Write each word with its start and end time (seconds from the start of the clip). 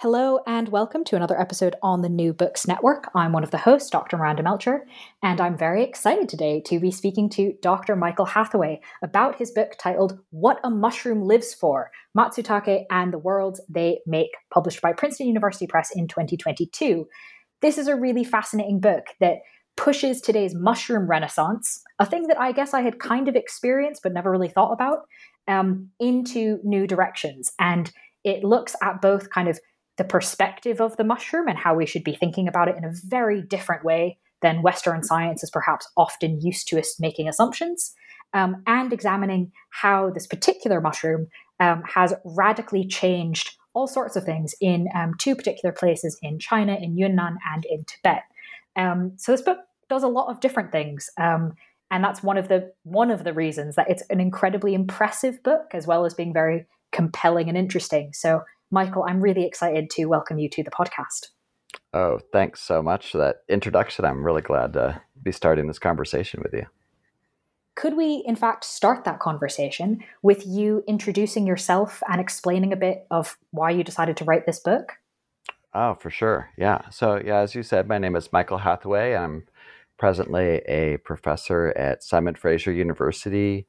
Hello, 0.00 0.38
and 0.46 0.68
welcome 0.68 1.02
to 1.02 1.16
another 1.16 1.40
episode 1.40 1.74
on 1.82 2.02
the 2.02 2.08
New 2.08 2.32
Books 2.32 2.68
Network. 2.68 3.10
I'm 3.16 3.32
one 3.32 3.42
of 3.42 3.50
the 3.50 3.58
hosts, 3.58 3.90
Dr. 3.90 4.16
Miranda 4.16 4.44
Melcher, 4.44 4.86
and 5.24 5.40
I'm 5.40 5.58
very 5.58 5.82
excited 5.82 6.28
today 6.28 6.62
to 6.66 6.78
be 6.78 6.92
speaking 6.92 7.28
to 7.30 7.54
Dr. 7.62 7.96
Michael 7.96 8.26
Hathaway 8.26 8.80
about 9.02 9.34
his 9.34 9.50
book 9.50 9.72
titled 9.76 10.20
What 10.30 10.60
a 10.62 10.70
Mushroom 10.70 11.22
Lives 11.22 11.52
For 11.52 11.90
Matsutake 12.16 12.84
and 12.92 13.12
the 13.12 13.18
Worlds 13.18 13.60
They 13.68 13.98
Make, 14.06 14.30
published 14.54 14.80
by 14.80 14.92
Princeton 14.92 15.26
University 15.26 15.66
Press 15.66 15.90
in 15.92 16.06
2022. 16.06 17.04
This 17.60 17.76
is 17.76 17.88
a 17.88 17.96
really 17.96 18.22
fascinating 18.22 18.78
book 18.78 19.06
that 19.18 19.38
pushes 19.76 20.20
today's 20.20 20.54
mushroom 20.54 21.10
renaissance, 21.10 21.82
a 21.98 22.06
thing 22.06 22.28
that 22.28 22.38
I 22.38 22.52
guess 22.52 22.72
I 22.72 22.82
had 22.82 23.00
kind 23.00 23.26
of 23.26 23.34
experienced 23.34 24.04
but 24.04 24.12
never 24.12 24.30
really 24.30 24.48
thought 24.48 24.70
about, 24.70 24.98
um, 25.48 25.88
into 25.98 26.60
new 26.62 26.86
directions. 26.86 27.50
And 27.58 27.90
it 28.22 28.44
looks 28.44 28.76
at 28.80 29.02
both 29.02 29.30
kind 29.30 29.48
of 29.48 29.58
the 29.98 30.04
perspective 30.04 30.80
of 30.80 30.96
the 30.96 31.04
mushroom 31.04 31.48
and 31.48 31.58
how 31.58 31.74
we 31.74 31.84
should 31.84 32.04
be 32.04 32.14
thinking 32.14 32.48
about 32.48 32.68
it 32.68 32.76
in 32.76 32.84
a 32.84 32.92
very 33.04 33.42
different 33.42 33.84
way 33.84 34.18
than 34.40 34.62
Western 34.62 35.02
science 35.02 35.42
is 35.42 35.50
perhaps 35.50 35.88
often 35.96 36.40
used 36.40 36.68
to 36.68 36.78
us 36.78 36.98
making 37.00 37.28
assumptions, 37.28 37.92
um, 38.32 38.62
and 38.66 38.92
examining 38.92 39.50
how 39.70 40.10
this 40.10 40.26
particular 40.26 40.80
mushroom 40.80 41.26
um, 41.60 41.82
has 41.82 42.14
radically 42.24 42.86
changed 42.86 43.56
all 43.74 43.88
sorts 43.88 44.16
of 44.16 44.24
things 44.24 44.54
in 44.60 44.88
um, 44.94 45.14
two 45.18 45.34
particular 45.34 45.72
places 45.72 46.18
in 46.22 46.38
China, 46.38 46.76
in 46.80 46.96
Yunnan, 46.96 47.36
and 47.52 47.64
in 47.64 47.84
Tibet. 47.84 48.22
Um, 48.76 49.12
so 49.16 49.32
this 49.32 49.42
book 49.42 49.58
does 49.88 50.04
a 50.04 50.08
lot 50.08 50.30
of 50.30 50.40
different 50.40 50.70
things. 50.70 51.10
Um, 51.18 51.54
and 51.90 52.04
that's 52.04 52.22
one 52.22 52.36
of 52.36 52.48
the 52.48 52.72
one 52.84 53.10
of 53.10 53.24
the 53.24 53.32
reasons 53.32 53.74
that 53.76 53.90
it's 53.90 54.02
an 54.10 54.20
incredibly 54.20 54.74
impressive 54.74 55.42
book 55.42 55.70
as 55.72 55.86
well 55.86 56.04
as 56.04 56.14
being 56.14 56.32
very 56.32 56.66
compelling 56.92 57.48
and 57.48 57.58
interesting 57.58 58.12
so 58.12 58.42
Michael, 58.70 59.04
I'm 59.08 59.20
really 59.20 59.46
excited 59.46 59.88
to 59.90 60.04
welcome 60.06 60.38
you 60.38 60.48
to 60.50 60.62
the 60.62 60.70
podcast. 60.70 61.28
Oh, 61.94 62.18
thanks 62.32 62.60
so 62.60 62.82
much 62.82 63.12
for 63.12 63.18
that 63.18 63.36
introduction. 63.48 64.04
I'm 64.04 64.22
really 64.22 64.42
glad 64.42 64.74
to 64.74 65.00
be 65.22 65.32
starting 65.32 65.66
this 65.66 65.78
conversation 65.78 66.40
with 66.42 66.52
you. 66.52 66.66
Could 67.76 67.96
we, 67.96 68.24
in 68.26 68.36
fact, 68.36 68.64
start 68.64 69.04
that 69.04 69.20
conversation 69.20 70.04
with 70.22 70.46
you 70.46 70.82
introducing 70.86 71.46
yourself 71.46 72.02
and 72.08 72.20
explaining 72.20 72.72
a 72.72 72.76
bit 72.76 73.06
of 73.10 73.38
why 73.52 73.70
you 73.70 73.84
decided 73.84 74.16
to 74.18 74.24
write 74.24 74.44
this 74.44 74.60
book? 74.60 74.94
Oh, 75.72 75.94
for 75.94 76.10
sure. 76.10 76.50
Yeah. 76.58 76.88
So, 76.90 77.22
yeah, 77.24 77.38
as 77.38 77.54
you 77.54 77.62
said, 77.62 77.88
my 77.88 77.98
name 77.98 78.16
is 78.16 78.32
Michael 78.32 78.58
Hathaway. 78.58 79.14
I'm 79.14 79.46
presently 79.96 80.60
a 80.66 80.98
professor 81.04 81.72
at 81.76 82.02
Simon 82.02 82.34
Fraser 82.34 82.72
University 82.72 83.66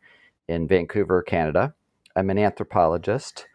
in 0.47 0.67
Vancouver, 0.67 1.21
Canada. 1.21 1.73
I'm 2.15 2.29
an 2.29 2.39
anthropologist 2.39 3.45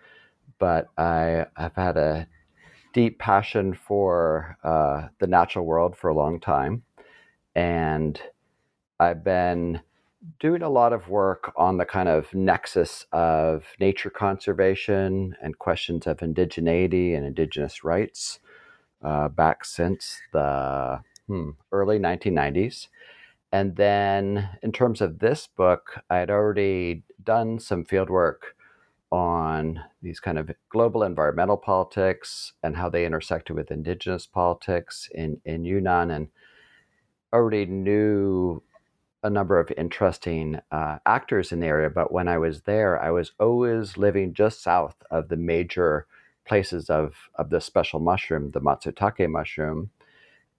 but 0.65 0.89
I 0.97 1.45
have 1.59 1.75
had 1.77 1.99
a 1.99 2.27
deep 2.95 3.19
passion 3.19 3.75
for 3.75 4.57
uh, 4.65 5.09
the 5.21 5.27
natural 5.27 5.67
world 5.67 5.95
for 5.95 6.09
a 6.09 6.15
long 6.15 6.41
time. 6.41 6.85
And 7.55 8.19
I've 8.99 9.23
been 9.23 9.83
doing 10.41 10.63
a 10.63 10.71
lot 10.71 10.95
of 10.95 11.11
work 11.11 11.53
on 11.55 11.77
the 11.77 11.85
kind 11.85 12.09
of 12.09 12.33
nexus 12.33 13.05
of 13.13 13.67
nature 13.79 14.09
conservation 14.09 15.37
and 15.43 15.59
questions 15.59 16.07
of 16.07 16.21
indigeneity 16.21 17.15
and 17.15 17.27
indigenous 17.27 17.85
rights 17.85 18.41
uh, 19.03 19.29
back 19.29 19.67
since 19.67 20.19
the 20.33 21.03
hmm, 21.27 21.51
early 21.73 21.99
1990s. 21.99 22.89
And 23.53 23.77
then, 23.77 24.49
in 24.63 24.73
terms 24.73 25.03
of 25.03 25.19
this 25.19 25.47
book, 25.47 26.01
I 26.09 26.17
had 26.17 26.31
already 26.31 27.03
done 27.23 27.59
some 27.59 27.85
fieldwork 27.85 28.54
on 29.15 29.81
these 30.03 30.19
kind 30.19 30.39
of 30.39 30.51
global 30.71 31.05
environmental 31.05 31.57
politics 31.57 32.53
and 32.65 32.75
how 32.75 32.89
they 32.89 33.07
intersected 33.07 33.55
with 33.55 33.71
indigenous 33.71 34.27
politics 34.27 35.09
in, 35.15 35.41
in 35.45 35.65
Yunnan 35.65 36.11
and 36.11 36.27
already 37.33 37.65
knew 37.65 38.61
a 39.23 39.31
number 39.31 39.61
of 39.61 39.71
interesting 39.77 40.59
uh, 40.73 40.99
actors 41.07 41.53
in 41.53 41.61
the 41.61 41.67
area. 41.69 41.89
But 41.91 42.11
when 42.11 42.27
I 42.27 42.39
was 42.39 42.63
there, 42.63 43.01
I 43.01 43.13
was 43.13 43.31
always 43.39 43.97
living 43.97 44.35
just 44.35 44.65
south 44.65 44.97
of 45.13 45.29
the 45.29 45.37
major 45.37 46.09
places 46.45 46.91
of, 46.91 47.15
of 47.37 47.51
the 47.51 47.61
special 47.61 48.01
mushroom, 48.01 48.51
the 48.51 48.61
Matsutake 48.61 49.31
mushroom. 49.31 49.91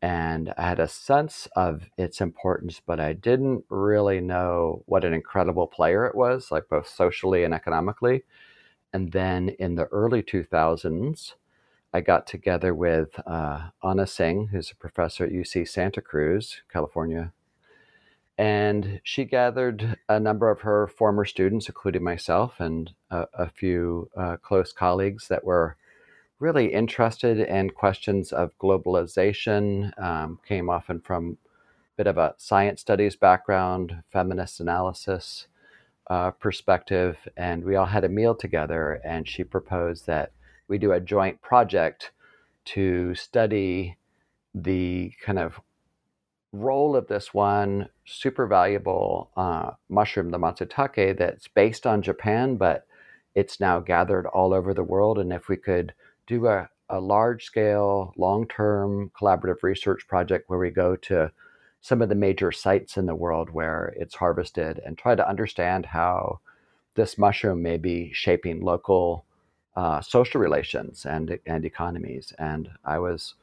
And 0.05 0.53
I 0.55 0.69
had 0.69 0.79
a 0.79 0.87
sense 0.87 1.47
of 1.55 1.89
its 1.97 2.21
importance, 2.21 2.79
but 2.79 2.99
I 2.99 3.13
didn't 3.13 3.65
really 3.69 4.21
know 4.21 4.83
what 4.85 5.03
an 5.03 5.15
incredible 5.15 5.65
player 5.65 6.05
it 6.05 6.13
was, 6.13 6.51
like 6.51 6.69
both 6.69 6.87
socially 6.87 7.43
and 7.43 7.55
economically. 7.55 8.23
And 8.93 9.11
then 9.13 9.49
in 9.57 9.73
the 9.73 9.85
early 9.85 10.21
2000s, 10.21 11.33
I 11.91 12.01
got 12.01 12.27
together 12.27 12.75
with 12.75 13.19
uh, 13.25 13.69
Anna 13.83 14.05
Tsing, 14.05 14.49
who's 14.49 14.69
a 14.69 14.75
professor 14.75 15.25
at 15.25 15.31
UC 15.31 15.67
Santa 15.67 16.01
Cruz, 16.01 16.61
California. 16.71 17.33
And 18.37 19.01
she 19.03 19.25
gathered 19.25 19.97
a 20.07 20.19
number 20.19 20.51
of 20.51 20.61
her 20.61 20.85
former 20.85 21.25
students, 21.25 21.67
including 21.67 22.03
myself 22.03 22.59
and 22.59 22.91
a, 23.09 23.25
a 23.33 23.49
few 23.49 24.11
uh, 24.15 24.37
close 24.37 24.71
colleagues 24.71 25.29
that 25.29 25.43
were 25.43 25.77
really 26.39 26.73
interested 26.73 27.39
in 27.39 27.69
questions 27.69 28.31
of 28.31 28.57
globalization, 28.59 29.97
um, 30.01 30.39
came 30.47 30.69
often 30.69 30.99
from 30.99 31.37
a 31.51 31.95
bit 31.97 32.07
of 32.07 32.17
a 32.17 32.35
science 32.37 32.81
studies 32.81 33.15
background, 33.15 34.03
feminist 34.11 34.59
analysis, 34.59 35.47
uh, 36.09 36.31
perspective, 36.31 37.17
and 37.37 37.63
we 37.63 37.75
all 37.75 37.85
had 37.85 38.03
a 38.03 38.09
meal 38.09 38.35
together. 38.35 39.01
And 39.03 39.27
she 39.27 39.43
proposed 39.43 40.05
that 40.07 40.31
we 40.67 40.77
do 40.77 40.91
a 40.91 40.99
joint 40.99 41.41
project 41.41 42.11
to 42.65 43.15
study 43.15 43.97
the 44.53 45.13
kind 45.23 45.39
of 45.39 45.59
role 46.51 46.95
of 46.95 47.07
this 47.07 47.33
one 47.33 47.89
super 48.05 48.47
valuable 48.47 49.29
uh, 49.35 49.71
mushroom, 49.89 50.31
the 50.31 50.37
matsutake, 50.37 51.17
that's 51.17 51.47
based 51.47 51.85
on 51.85 52.01
Japan, 52.01 52.55
but 52.55 52.87
it's 53.35 53.59
now 53.59 53.79
gathered 53.79 54.25
all 54.27 54.53
over 54.53 54.73
the 54.73 54.83
world. 54.83 55.19
And 55.19 55.33
if 55.33 55.49
we 55.49 55.57
could 55.57 55.93
do 56.27 56.47
a, 56.47 56.69
a 56.89 56.99
large 56.99 57.45
scale, 57.45 58.13
long 58.17 58.47
term 58.47 59.11
collaborative 59.19 59.63
research 59.63 60.07
project 60.07 60.49
where 60.49 60.59
we 60.59 60.69
go 60.69 60.95
to 60.95 61.31
some 61.81 62.01
of 62.01 62.09
the 62.09 62.15
major 62.15 62.51
sites 62.51 62.97
in 62.97 63.05
the 63.05 63.15
world 63.15 63.49
where 63.51 63.93
it's 63.95 64.15
harvested 64.15 64.81
and 64.85 64.97
try 64.97 65.13
to 65.13 65.29
understand 65.29 65.85
how 65.85 66.39
this 66.95 67.17
mushroom 67.17 67.61
may 67.61 67.77
be 67.77 68.11
shaping 68.13 68.61
local 68.61 69.25
uh, 69.75 70.01
social 70.01 70.41
relations 70.41 71.05
and 71.05 71.37
and 71.45 71.65
economies. 71.65 72.33
And 72.39 72.69
I 72.83 72.99
was 72.99 73.35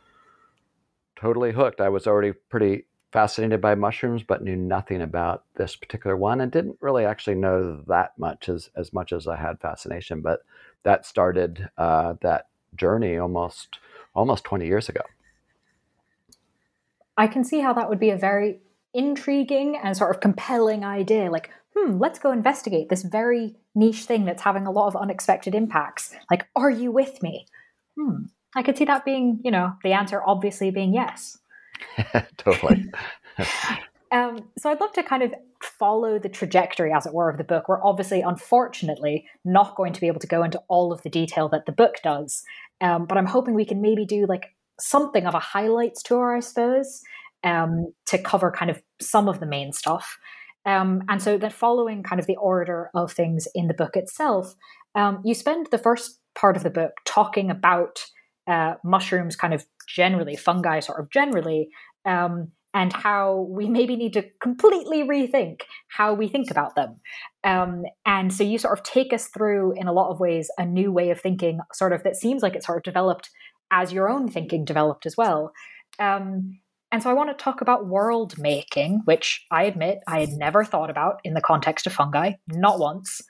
totally 1.15 1.53
hooked. 1.53 1.81
I 1.81 1.91
was 1.91 2.07
already 2.07 2.33
pretty 2.33 2.87
fascinated 3.13 3.61
by 3.61 3.75
mushrooms, 3.75 4.23
but 4.23 4.43
knew 4.43 4.57
nothing 4.57 5.03
about 5.03 5.45
this 5.57 5.77
particular 5.77 6.17
one, 6.17 6.41
and 6.41 6.51
didn't 6.51 6.79
really 6.81 7.05
actually 7.05 7.37
know 7.37 7.83
that 7.87 8.19
much 8.19 8.49
as 8.49 8.71
as 8.75 8.93
much 8.93 9.13
as 9.13 9.29
I 9.29 9.37
had 9.37 9.61
fascination. 9.61 10.21
But 10.21 10.41
that 10.83 11.07
started 11.07 11.69
uh, 11.79 12.15
that 12.23 12.47
journey 12.77 13.17
almost 13.17 13.79
almost 14.15 14.45
twenty 14.45 14.67
years 14.67 14.89
ago. 14.89 15.03
I 17.17 17.27
can 17.27 17.45
see 17.45 17.61
how 17.61 17.73
that 17.75 17.89
would 17.89 18.01
be 18.01 18.11
a 18.11 18.17
very 18.17 18.61
intriguing 18.95 19.77
and 19.77 19.97
sort 19.97 20.15
of 20.15 20.21
compelling 20.21 20.85
idea. 20.85 21.31
Like, 21.31 21.51
hmm, 21.77 21.99
let's 21.99 22.19
go 22.19 22.33
investigate 22.33 22.89
this 22.89 23.03
very 23.03 23.57
niche 23.75 24.05
thing 24.05 24.25
that's 24.25 24.43
having 24.43 24.67
a 24.67 24.71
lot 24.71 24.89
of 24.89 24.97
unexpected 24.97 25.55
impacts. 25.55 26.15
Like, 26.31 26.47
are 26.57 26.71
you 26.71 26.93
with 26.93 27.23
me? 27.23 27.47
Hmm. 27.99 28.25
I 28.55 28.63
could 28.63 28.77
see 28.77 28.85
that 28.85 29.05
being, 29.05 29.41
you 29.45 29.51
know, 29.51 29.75
the 29.83 29.93
answer 29.93 30.23
obviously 30.27 30.71
being 30.71 30.93
yes. 30.93 31.39
totally. 32.37 32.91
um, 34.13 34.51
so 34.59 34.71
I'd 34.71 34.81
love 34.81 34.93
to 34.93 35.03
kind 35.03 35.23
of 35.23 35.35
follow 35.63 36.19
the 36.19 36.29
trajectory, 36.29 36.93
as 36.93 37.07
it 37.07 37.15
were, 37.15 37.31
of 37.31 37.39
the 37.39 37.45
book. 37.45 37.69
We're 37.69 37.85
obviously, 37.85 38.21
unfortunately, 38.21 39.27
not 39.45 39.77
going 39.77 39.93
to 39.93 40.01
be 40.01 40.07
able 40.07 40.21
to 40.21 40.27
go 40.27 40.43
into 40.43 40.61
all 40.69 40.93
of 40.93 41.03
the 41.03 41.11
detail 41.11 41.49
that 41.51 41.67
the 41.67 41.73
book 41.73 41.97
does. 42.03 42.43
Um, 42.81 43.07
but 43.07 43.19
I'm 43.19 43.27
hoping 43.27 43.55
we 43.55 43.65
can 43.65 43.81
maybe 43.81 44.05
do 44.05 44.27
like 44.27 44.47
something 44.81 45.27
of 45.27 45.35
a 45.35 45.39
highlights 45.39 46.03
tour, 46.03 46.37
I 46.37 46.41
suppose, 46.41 47.03
um, 47.45 47.93
to 48.07 48.19
cover 48.19 48.51
kind 48.51 48.71
of 48.71 48.83
some 49.01 49.29
of 49.29 49.41
the 49.41 49.47
main 49.47 49.73
stuff. 49.73 50.19
Um, 50.65 51.03
and 51.09 51.23
so 51.23 51.39
that 51.39 51.53
following 51.53 52.03
kind 52.03 52.21
of 52.21 52.27
the 52.27 52.37
order 52.37 52.91
of 52.95 53.13
things 53.13 53.49
in 53.55 53.69
the 53.69 53.75
book 53.75 53.97
itself, 53.97 54.55
um, 54.95 55.21
you 55.25 55.35
spend 55.35 55.69
the 55.71 55.79
first 55.79 56.21
part 56.35 56.57
of 56.57 56.63
the 56.63 56.71
book 56.71 56.93
talking 57.05 57.51
about 57.51 58.05
uh, 58.47 58.75
mushrooms, 58.85 59.37
kind 59.37 59.55
of 59.55 59.65
generally, 59.89 60.37
fungi 60.37 60.81
sort 60.81 61.01
of 61.01 61.11
generally, 61.11 61.69
um, 62.05 62.51
and 62.75 62.93
how 62.93 63.47
we 63.51 63.69
maybe 63.69 63.97
need 63.97 64.15
to 64.15 64.25
completely 64.41 65.03
rethink 65.03 65.63
how 65.89 66.15
we 66.15 66.29
think 66.29 66.51
about 66.51 66.75
them. 66.75 67.01
Um, 67.45 67.83
and 68.07 68.33
so 68.33 68.45
you 68.45 68.59
sort 68.59 68.79
of 68.79 68.85
take 68.85 69.13
us 69.13 69.29
through, 69.29 69.75
in 69.77 69.89
a 69.89 69.93
lot 69.93 70.11
of 70.11 70.21
ways, 70.21 70.51
a 70.59 70.65
new 70.65 70.91
way 70.91 71.11
of 71.11 71.21
thinking, 71.21 71.61
sort 71.73 71.93
of 71.93 72.03
that 72.05 72.17
seems 72.17 72.43
like 72.43 72.55
it's 72.55 72.67
sort 72.67 72.79
of 72.79 72.85
developed 72.85 73.31
as 73.71 73.93
your 73.93 74.09
own 74.09 74.29
thinking 74.29 74.65
developed 74.65 75.07
as 75.07 75.17
well. 75.17 75.53
Um, 75.99 76.61
and 76.91 77.03
so 77.03 77.11
I 77.11 77.15
want 77.15 77.37
to 77.37 77.43
talk 77.43 77.63
about 77.63 77.87
world 77.87 78.39
making, 78.39 79.01
which 79.07 79.45
I 79.51 79.65
admit 79.65 80.01
I 80.07 80.21
had 80.21 80.31
never 80.31 80.63
thought 80.63 80.91
about 80.91 81.21
in 81.25 81.35
the 81.35 81.41
context 81.41 81.87
of 81.87 81.93
fungi, 81.95 82.33
not 82.49 82.79
once. 82.79 83.21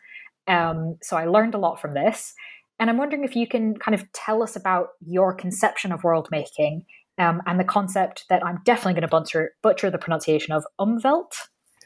Um, 0.48 0.98
so 1.02 1.16
I 1.16 1.26
learned 1.26 1.54
a 1.54 1.58
lot 1.58 1.80
from 1.80 1.94
this. 1.94 2.34
And 2.80 2.90
I'm 2.90 2.98
wondering 2.98 3.22
if 3.22 3.36
you 3.36 3.46
can 3.46 3.76
kind 3.76 3.94
of 3.94 4.10
tell 4.12 4.42
us 4.42 4.56
about 4.56 4.88
your 5.06 5.32
conception 5.32 5.92
of 5.92 6.02
world 6.02 6.28
making 6.32 6.84
um, 7.18 7.42
and 7.46 7.58
the 7.58 7.64
concept 7.64 8.24
that 8.28 8.44
I'm 8.44 8.60
definitely 8.64 8.94
going 8.94 9.02
to 9.02 9.08
butcher, 9.08 9.52
butcher 9.62 9.90
the 9.90 9.98
pronunciation 9.98 10.52
of 10.52 10.64
umwelt. 10.80 11.32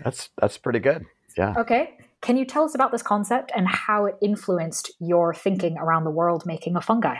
That's 0.02 0.30
that's 0.40 0.58
pretty 0.58 0.78
good. 0.78 1.06
Yeah. 1.36 1.54
Okay. 1.56 1.96
Can 2.22 2.36
you 2.36 2.44
tell 2.44 2.64
us 2.64 2.74
about 2.74 2.92
this 2.92 3.02
concept 3.02 3.52
and 3.54 3.68
how 3.68 4.06
it 4.06 4.16
influenced 4.22 4.92
your 4.98 5.34
thinking 5.34 5.76
around 5.78 6.04
the 6.04 6.10
world 6.10 6.44
making 6.46 6.76
of 6.76 6.84
fungi? 6.84 7.16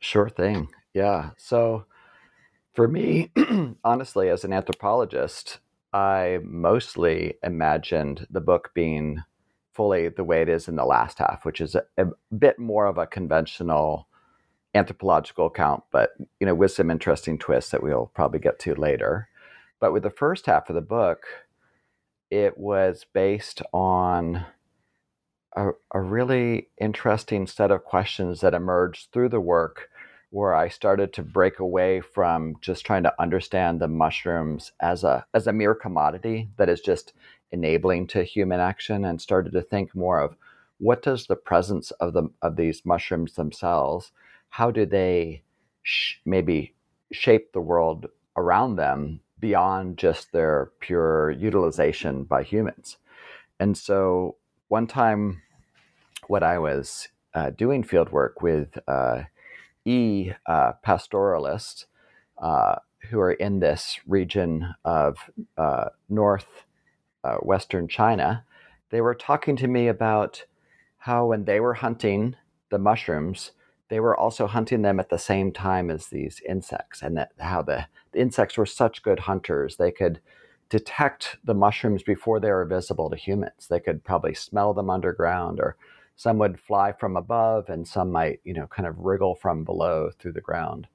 Sure 0.00 0.28
thing. 0.28 0.68
Yeah. 0.94 1.30
So 1.36 1.86
for 2.74 2.88
me, 2.88 3.32
honestly, 3.84 4.28
as 4.28 4.44
an 4.44 4.52
anthropologist, 4.52 5.58
I 5.92 6.38
mostly 6.44 7.34
imagined 7.42 8.26
the 8.30 8.40
book 8.40 8.70
being 8.74 9.22
fully 9.72 10.08
the 10.08 10.24
way 10.24 10.42
it 10.42 10.48
is 10.48 10.68
in 10.68 10.76
the 10.76 10.84
last 10.84 11.18
half, 11.18 11.44
which 11.44 11.60
is 11.60 11.74
a, 11.74 11.84
a 11.96 12.06
bit 12.36 12.58
more 12.58 12.86
of 12.86 12.98
a 12.98 13.06
conventional 13.06 14.08
anthropological 14.74 15.46
account, 15.46 15.84
but 15.90 16.10
you 16.40 16.46
know, 16.46 16.54
with 16.54 16.72
some 16.72 16.90
interesting 16.90 17.38
twists 17.38 17.70
that 17.70 17.82
we'll 17.82 18.10
probably 18.14 18.38
get 18.38 18.58
to 18.60 18.74
later. 18.74 19.28
But 19.80 19.92
with 19.92 20.02
the 20.02 20.10
first 20.10 20.46
half 20.46 20.68
of 20.68 20.74
the 20.74 20.80
book, 20.80 21.24
it 22.30 22.58
was 22.58 23.06
based 23.12 23.62
on 23.72 24.44
a, 25.56 25.70
a 25.92 26.00
really 26.00 26.68
interesting 26.80 27.46
set 27.46 27.70
of 27.70 27.84
questions 27.84 28.40
that 28.40 28.54
emerged 28.54 29.08
through 29.12 29.30
the 29.30 29.40
work 29.40 29.88
where 30.30 30.54
I 30.54 30.68
started 30.68 31.12
to 31.14 31.22
break 31.22 31.58
away 31.58 32.00
from 32.00 32.56
just 32.60 32.84
trying 32.84 33.02
to 33.04 33.14
understand 33.18 33.80
the 33.80 33.88
mushrooms 33.88 34.72
as 34.80 35.04
a 35.04 35.24
as 35.32 35.46
a 35.46 35.52
mere 35.52 35.74
commodity 35.74 36.50
that 36.58 36.68
is 36.68 36.80
just 36.80 37.14
enabling 37.50 38.08
to 38.08 38.22
human 38.22 38.60
action 38.60 39.04
and 39.06 39.20
started 39.20 39.52
to 39.52 39.62
think 39.62 39.94
more 39.94 40.20
of 40.20 40.36
what 40.78 41.02
does 41.02 41.26
the 41.26 41.36
presence 41.36 41.90
of 41.92 42.12
the 42.12 42.28
of 42.42 42.56
these 42.56 42.84
mushrooms 42.84 43.34
themselves 43.34 44.12
how 44.50 44.70
do 44.70 44.86
they 44.86 45.42
sh- 45.82 46.16
maybe 46.24 46.74
shape 47.12 47.52
the 47.52 47.60
world 47.60 48.06
around 48.36 48.76
them 48.76 49.20
beyond 49.38 49.96
just 49.98 50.32
their 50.32 50.72
pure 50.80 51.30
utilization 51.30 52.24
by 52.24 52.42
humans? 52.42 52.98
And 53.60 53.76
so 53.76 54.36
one 54.68 54.86
time 54.86 55.42
when 56.26 56.42
i 56.42 56.58
was 56.58 57.08
uh, 57.34 57.50
doing 57.50 57.82
field 57.82 58.10
work 58.10 58.42
with 58.42 58.78
uh, 58.88 59.22
e 59.84 60.32
uh, 60.46 60.72
pastoralists 60.82 61.86
uh, 62.38 62.76
who 63.10 63.20
are 63.20 63.32
in 63.32 63.60
this 63.60 63.98
region 64.06 64.74
of 64.84 65.30
uh, 65.56 65.86
north 66.08 66.64
uh, 67.24 67.36
western 67.36 67.88
China, 67.88 68.44
they 68.90 69.00
were 69.00 69.14
talking 69.14 69.56
to 69.56 69.68
me 69.68 69.88
about 69.88 70.44
how 70.98 71.26
when 71.26 71.44
they 71.44 71.60
were 71.60 71.74
hunting 71.74 72.36
the 72.70 72.78
mushrooms, 72.78 73.52
they 73.88 74.00
were 74.00 74.16
also 74.16 74.46
hunting 74.46 74.82
them 74.82 75.00
at 75.00 75.08
the 75.08 75.18
same 75.18 75.52
time 75.52 75.90
as 75.90 76.06
these 76.06 76.40
insects, 76.48 77.02
and 77.02 77.16
that 77.16 77.32
how 77.38 77.62
the, 77.62 77.86
the 78.12 78.20
insects 78.20 78.56
were 78.56 78.66
such 78.66 79.02
good 79.02 79.20
hunters. 79.20 79.76
They 79.76 79.90
could 79.90 80.20
detect 80.68 81.36
the 81.44 81.54
mushrooms 81.54 82.02
before 82.02 82.40
they 82.40 82.50
were 82.50 82.64
visible 82.66 83.08
to 83.10 83.16
humans. 83.16 83.66
They 83.68 83.80
could 83.80 84.04
probably 84.04 84.34
smell 84.34 84.74
them 84.74 84.90
underground, 84.90 85.60
or 85.60 85.76
some 86.16 86.38
would 86.38 86.60
fly 86.60 86.92
from 86.92 87.16
above, 87.16 87.68
and 87.68 87.88
some 87.88 88.12
might, 88.12 88.40
you 88.44 88.52
know, 88.52 88.66
kind 88.66 88.86
of 88.86 88.98
wriggle 88.98 89.34
from 89.34 89.64
below 89.64 90.10
through 90.18 90.32
the 90.32 90.40
ground, 90.40 90.86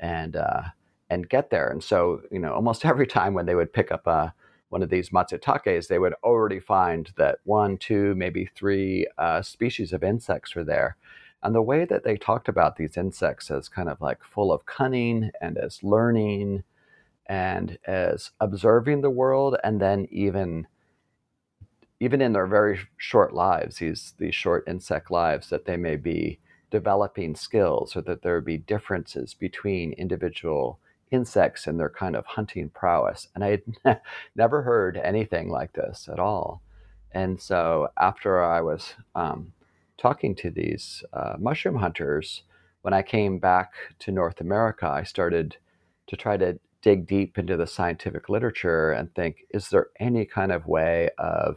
and 0.00 0.36
uh, 0.36 0.62
and 1.10 1.28
get 1.28 1.50
there. 1.50 1.68
And 1.68 1.82
so, 1.82 2.22
you 2.32 2.38
know, 2.40 2.52
almost 2.52 2.84
every 2.86 3.06
time 3.06 3.34
when 3.34 3.46
they 3.46 3.54
would 3.54 3.72
pick 3.72 3.92
up 3.92 4.06
a 4.06 4.34
one 4.70 4.82
of 4.82 4.90
these 4.90 5.10
matsutakes, 5.10 5.86
they 5.86 6.00
would 6.00 6.14
already 6.24 6.58
find 6.58 7.12
that 7.16 7.38
one, 7.44 7.76
two, 7.76 8.12
maybe 8.16 8.50
three 8.56 9.06
uh, 9.18 9.40
species 9.40 9.92
of 9.92 10.02
insects 10.02 10.56
were 10.56 10.64
there. 10.64 10.96
And 11.44 11.54
the 11.54 11.62
way 11.62 11.84
that 11.84 12.04
they 12.04 12.16
talked 12.16 12.48
about 12.48 12.76
these 12.76 12.96
insects 12.96 13.50
as 13.50 13.68
kind 13.68 13.88
of 13.88 14.00
like 14.00 14.24
full 14.24 14.52
of 14.52 14.66
cunning 14.66 15.30
and 15.40 15.58
as 15.58 15.82
learning 15.82 16.64
and 17.26 17.78
as 17.86 18.30
observing 18.40 19.02
the 19.02 19.10
world, 19.10 19.56
and 19.62 19.80
then 19.80 20.08
even 20.10 20.66
even 22.00 22.20
in 22.20 22.32
their 22.32 22.46
very 22.46 22.80
short 22.96 23.32
lives, 23.34 23.76
these 23.78 24.14
these 24.18 24.34
short 24.34 24.64
insect 24.66 25.10
lives, 25.10 25.48
that 25.50 25.64
they 25.66 25.76
may 25.76 25.96
be 25.96 26.40
developing 26.70 27.36
skills 27.36 27.94
or 27.96 28.02
that 28.02 28.22
there 28.22 28.40
be 28.40 28.58
differences 28.58 29.34
between 29.34 29.92
individual 29.92 30.80
insects 31.10 31.66
and 31.66 31.78
their 31.78 31.88
kind 31.88 32.16
of 32.16 32.26
hunting 32.26 32.68
prowess. 32.70 33.28
And 33.34 33.44
I 33.44 33.60
had 33.84 34.00
never 34.36 34.62
heard 34.62 34.96
anything 34.96 35.48
like 35.50 35.72
this 35.74 36.08
at 36.12 36.18
all. 36.18 36.62
And 37.12 37.40
so 37.40 37.88
after 37.98 38.42
I 38.42 38.60
was 38.60 38.94
um, 39.14 39.53
talking 39.98 40.34
to 40.36 40.50
these 40.50 41.04
uh, 41.12 41.34
mushroom 41.38 41.76
hunters, 41.76 42.42
when 42.82 42.94
I 42.94 43.02
came 43.02 43.38
back 43.38 43.72
to 44.00 44.12
North 44.12 44.40
America, 44.40 44.88
I 44.88 45.04
started 45.04 45.56
to 46.06 46.16
try 46.16 46.36
to 46.36 46.58
dig 46.82 47.06
deep 47.06 47.38
into 47.38 47.56
the 47.56 47.66
scientific 47.66 48.28
literature 48.28 48.92
and 48.92 49.14
think 49.14 49.38
is 49.50 49.70
there 49.70 49.86
any 49.98 50.26
kind 50.26 50.52
of 50.52 50.66
way 50.66 51.08
of 51.16 51.56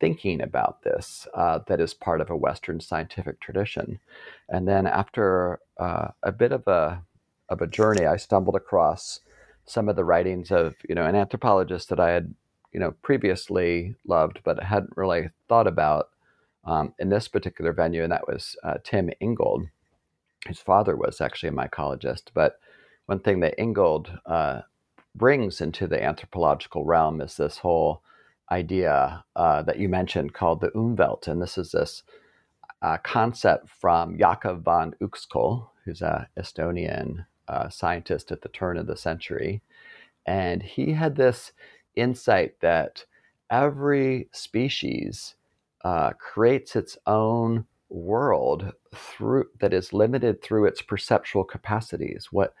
thinking 0.00 0.40
about 0.40 0.82
this 0.82 1.28
uh, 1.34 1.58
that 1.66 1.80
is 1.80 1.92
part 1.92 2.22
of 2.22 2.30
a 2.30 2.36
Western 2.36 2.80
scientific 2.80 3.40
tradition? 3.40 4.00
And 4.48 4.66
then 4.66 4.86
after 4.86 5.60
uh, 5.78 6.08
a 6.22 6.32
bit 6.32 6.52
of 6.52 6.66
a 6.66 7.02
of 7.50 7.60
a 7.60 7.66
journey, 7.66 8.06
I 8.06 8.16
stumbled 8.16 8.56
across 8.56 9.20
some 9.66 9.88
of 9.88 9.96
the 9.96 10.04
writings 10.04 10.50
of 10.50 10.76
you 10.88 10.94
know 10.94 11.04
an 11.04 11.14
anthropologist 11.14 11.88
that 11.90 12.00
I 12.00 12.10
had 12.10 12.34
you 12.72 12.80
know 12.80 12.92
previously 13.02 13.94
loved 14.06 14.40
but 14.44 14.62
hadn't 14.62 14.96
really 14.96 15.30
thought 15.48 15.66
about 15.66 16.10
um, 16.64 16.94
in 16.98 17.08
this 17.08 17.28
particular 17.28 17.72
venue, 17.72 18.02
and 18.02 18.12
that 18.12 18.26
was 18.26 18.56
uh, 18.64 18.74
Tim 18.82 19.10
Ingold. 19.20 19.68
His 20.46 20.58
father 20.58 20.96
was 20.96 21.20
actually 21.20 21.50
a 21.50 21.52
mycologist, 21.52 22.24
but 22.34 22.58
one 23.06 23.20
thing 23.20 23.40
that 23.40 23.58
Ingold 23.58 24.18
uh, 24.26 24.62
brings 25.14 25.60
into 25.60 25.86
the 25.86 26.02
anthropological 26.02 26.84
realm 26.84 27.20
is 27.20 27.36
this 27.36 27.58
whole 27.58 28.02
idea 28.50 29.24
uh, 29.36 29.62
that 29.62 29.78
you 29.78 29.88
mentioned 29.88 30.34
called 30.34 30.60
the 30.60 30.70
Umwelt, 30.70 31.28
and 31.28 31.40
this 31.40 31.56
is 31.56 31.72
this 31.72 32.02
uh, 32.82 32.98
concept 32.98 33.68
from 33.68 34.18
Jakob 34.18 34.62
von 34.62 34.94
Uexküll, 35.00 35.68
who's 35.84 36.02
an 36.02 36.26
Estonian 36.38 37.26
uh, 37.48 37.68
scientist 37.68 38.30
at 38.30 38.42
the 38.42 38.48
turn 38.48 38.76
of 38.76 38.86
the 38.86 38.96
century. 38.96 39.62
And 40.26 40.62
he 40.62 40.92
had 40.92 41.16
this 41.16 41.52
insight 41.94 42.60
that 42.60 43.04
every 43.50 44.28
species 44.32 45.34
uh, 45.84 46.12
creates 46.18 46.76
its 46.76 46.98
own 47.06 47.66
world 47.90 48.72
through 48.94 49.46
that 49.60 49.72
is 49.72 49.92
limited 49.92 50.42
through 50.42 50.66
its 50.66 50.82
perceptual 50.82 51.44
capacities. 51.44 52.28
What 52.32 52.54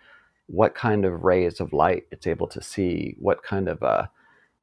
what 0.46 0.74
kind 0.74 1.04
of 1.04 1.24
rays 1.24 1.60
of 1.60 1.72
light 1.72 2.06
it's 2.10 2.26
able 2.26 2.46
to 2.48 2.62
see, 2.62 3.16
what 3.18 3.42
kind 3.42 3.68
of 3.68 3.82
a 3.82 3.86
uh, 3.86 4.06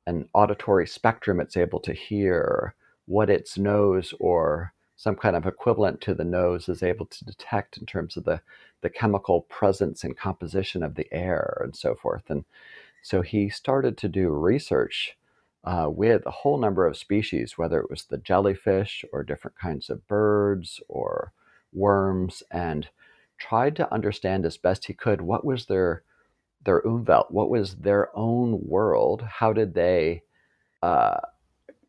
an 0.08 0.27
auditory 0.34 0.88
spectrum 0.88 1.39
it's 1.39 1.58
able 1.58 1.80
to 1.80 1.94
hear, 1.94 2.74
what 3.06 3.30
its 3.30 3.58
nose 3.58 4.13
or 4.20 4.74
some 4.96 5.15
kind 5.15 5.36
of 5.36 5.46
equivalent 5.46 6.01
to 6.01 6.13
the 6.13 6.24
nose 6.24 6.70
is 6.70 6.84
able 6.84 7.06
to 7.08 7.25
detect 7.25 7.77
in 7.77 7.86
terms 7.86 8.15
of 8.18 8.24
the, 8.24 8.39
the 8.82 8.89
chemical 8.89 9.41
presence 9.41 10.03
and 10.03 10.18
composition 10.18 10.84
of 10.84 10.96
the 10.96 11.12
air 11.12 11.60
and 11.63 11.75
so 11.75 11.96
forth. 11.96 12.30
And 12.30 12.46
so 13.01 13.22
he 13.22 13.50
started 13.50 13.98
to 13.98 14.08
do 14.08 14.30
research 14.30 15.18
uh, 15.63 15.88
with 15.89 16.25
a 16.25 16.32
whole 16.32 16.58
number 16.58 16.88
of 16.88 16.98
species, 16.98 17.58
whether 17.58 17.80
it 17.80 17.89
was 17.89 18.06
the 18.06 18.18
jellyfish 18.18 19.06
or 19.13 19.24
different 19.24 19.58
kinds 19.58 19.89
of 19.89 20.08
birds 20.08 20.80
or 20.88 21.34
worms, 21.74 22.44
and 22.51 22.89
tried 23.38 23.75
to 23.75 23.94
understand 23.94 24.46
as 24.46 24.58
best 24.58 24.86
he 24.86 24.94
could 24.94 25.22
what 25.22 25.46
was 25.46 25.65
their 25.65 26.03
their 26.63 26.82
umwelt, 26.82 27.32
what 27.32 27.50
was 27.50 27.75
their 27.77 28.15
own 28.15 28.60
world, 28.68 29.24
how 29.24 29.51
did 29.51 29.74
they 29.74 30.22
uh, 30.84 31.18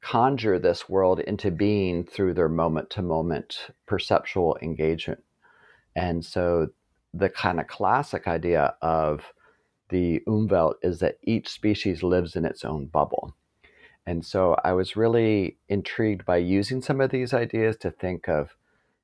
conjure 0.03 0.59
this 0.59 0.89
world 0.89 1.21
into 1.21 1.51
being 1.51 2.05
through 2.05 2.35
their 2.35 2.49
moment 2.49 2.91
to 2.91 3.01
moment 3.01 3.69
perceptual 3.87 4.59
engagement. 4.61 5.23
And 5.95 6.25
so 6.25 6.69
the 7.15 7.29
kind 7.29 7.61
of 7.61 7.69
classic 7.69 8.27
idea 8.27 8.75
of 8.83 9.33
the 9.91 10.21
Umwelt 10.27 10.75
is 10.83 10.99
that 11.01 11.19
each 11.23 11.49
species 11.49 12.03
lives 12.03 12.35
in 12.35 12.45
its 12.45 12.65
own 12.65 12.87
bubble. 12.87 13.35
And 14.07 14.25
so 14.25 14.57
I 14.65 14.73
was 14.73 14.97
really 14.97 15.59
intrigued 15.69 16.25
by 16.25 16.39
using 16.39 16.83
some 16.83 17.01
of 17.01 17.11
these 17.11 17.33
ideas 17.33 17.77
to 17.79 17.91
think 17.91 18.29
of 18.29 18.57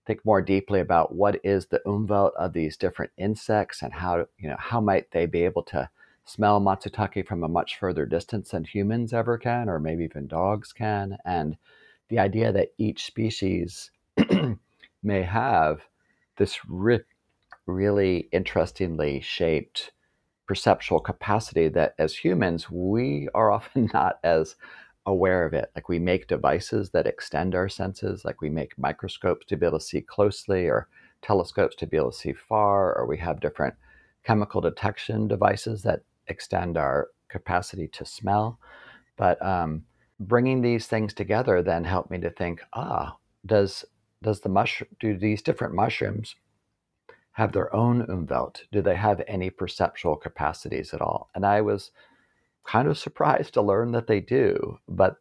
think 0.07 0.25
more 0.25 0.41
deeply 0.41 0.81
about 0.81 1.15
what 1.15 1.39
is 1.45 1.67
the 1.67 1.83
umwelt 1.87 2.33
of 2.39 2.55
these 2.55 2.79
different 2.79 3.13
insects 3.19 3.83
and 3.83 3.93
how 3.93 4.27
you 4.39 4.49
know 4.49 4.57
how 4.59 4.81
might 4.81 5.11
they 5.11 5.27
be 5.27 5.45
able 5.45 5.63
to 5.63 5.89
smell 6.25 6.61
matsutake 6.61 7.27
from 7.27 7.45
a 7.45 7.49
much 7.49 7.79
further 7.79 8.07
distance 8.07 8.51
than 8.51 8.65
humans 8.65 9.13
ever 9.13 9.39
can, 9.39 9.69
or 9.69 9.79
maybe 9.79 10.05
even 10.05 10.27
dogs 10.27 10.73
can, 10.73 11.17
and 11.25 11.57
the 12.09 12.19
idea 12.19 12.53
that 12.53 12.73
each 12.79 13.05
species 13.05 13.91
may 15.03 15.23
have 15.23 15.83
this 16.37 16.59
ri- 16.67 17.05
really 17.67 18.29
interestingly 18.33 19.21
shaped 19.21 19.93
perceptual 20.47 21.01
capacity 21.01 21.69
that 21.69 21.95
as 21.99 22.17
humans 22.17 22.71
we 22.71 23.29
are 23.35 23.51
often 23.51 23.91
not 23.95 24.19
as 24.25 24.57
aware 25.09 25.47
of 25.47 25.55
it 25.55 25.71
like 25.75 25.89
we 25.89 25.99
make 25.99 26.29
devices 26.29 26.91
that 26.91 27.07
extend 27.07 27.55
our 27.55 27.69
senses 27.69 28.25
like 28.25 28.43
we 28.43 28.51
make 28.51 28.79
microscopes 28.79 29.47
to 29.47 29.57
be 29.57 29.65
able 29.65 29.79
to 29.79 29.85
see 29.85 30.03
closely 30.03 30.67
or 30.67 30.87
telescopes 31.23 31.75
to 31.75 31.87
be 31.87 31.97
able 31.97 32.13
to 32.13 32.19
see 32.19 32.33
far 32.33 32.95
or 32.95 33.07
we 33.07 33.17
have 33.17 33.41
different 33.41 33.75
chemical 34.23 34.61
detection 34.61 35.27
devices 35.27 35.83
that 35.83 36.03
extend 36.27 36.77
our 36.77 37.09
capacity 37.29 37.89
to 37.89 38.05
smell 38.05 38.59
but 39.17 39.41
um, 39.45 39.83
bringing 40.21 40.61
these 40.61 40.87
things 40.87 41.15
together 41.15 41.63
then 41.63 41.85
helped 41.85 42.11
me 42.11 42.19
to 42.19 42.31
think 42.31 42.61
ah 42.75 43.17
does 43.47 43.87
does 44.23 44.41
the 44.41 44.49
mushroom 44.49 44.91
do 45.01 45.17
these 45.17 45.41
different 45.41 45.75
mushrooms 45.75 46.35
have 47.39 47.53
their 47.53 47.73
own 47.73 48.05
umwelt? 48.09 48.63
Do 48.73 48.83
they 48.83 48.97
have 48.97 49.23
any 49.29 49.49
perceptual 49.49 50.17
capacities 50.17 50.93
at 50.93 51.01
all? 51.01 51.31
And 51.37 51.47
I 51.47 51.61
was 51.61 51.93
kind 52.69 52.87
of 52.87 52.99
surprised 52.99 53.55
to 53.55 53.63
learn 53.63 53.93
that 53.93 54.07
they 54.07 54.21
do. 54.21 54.79
But 54.89 55.17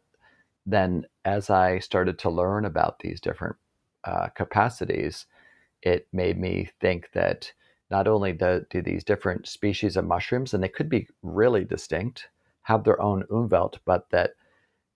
then 0.66 1.06
as 1.24 1.48
I 1.48 1.78
started 1.78 2.18
to 2.20 2.30
learn 2.30 2.66
about 2.66 2.98
these 2.98 3.20
different 3.20 3.56
uh, 4.04 4.28
capacities, 4.28 5.24
it 5.82 6.06
made 6.12 6.38
me 6.38 6.68
think 6.80 7.08
that 7.14 7.50
not 7.90 8.06
only 8.06 8.32
do, 8.32 8.66
do 8.68 8.82
these 8.82 9.02
different 9.02 9.48
species 9.48 9.96
of 9.96 10.04
mushrooms, 10.04 10.52
and 10.52 10.62
they 10.62 10.68
could 10.68 10.90
be 10.90 11.08
really 11.22 11.64
distinct, 11.64 12.28
have 12.62 12.84
their 12.84 13.00
own 13.00 13.24
umwelt, 13.30 13.78
but 13.86 14.10
that 14.10 14.32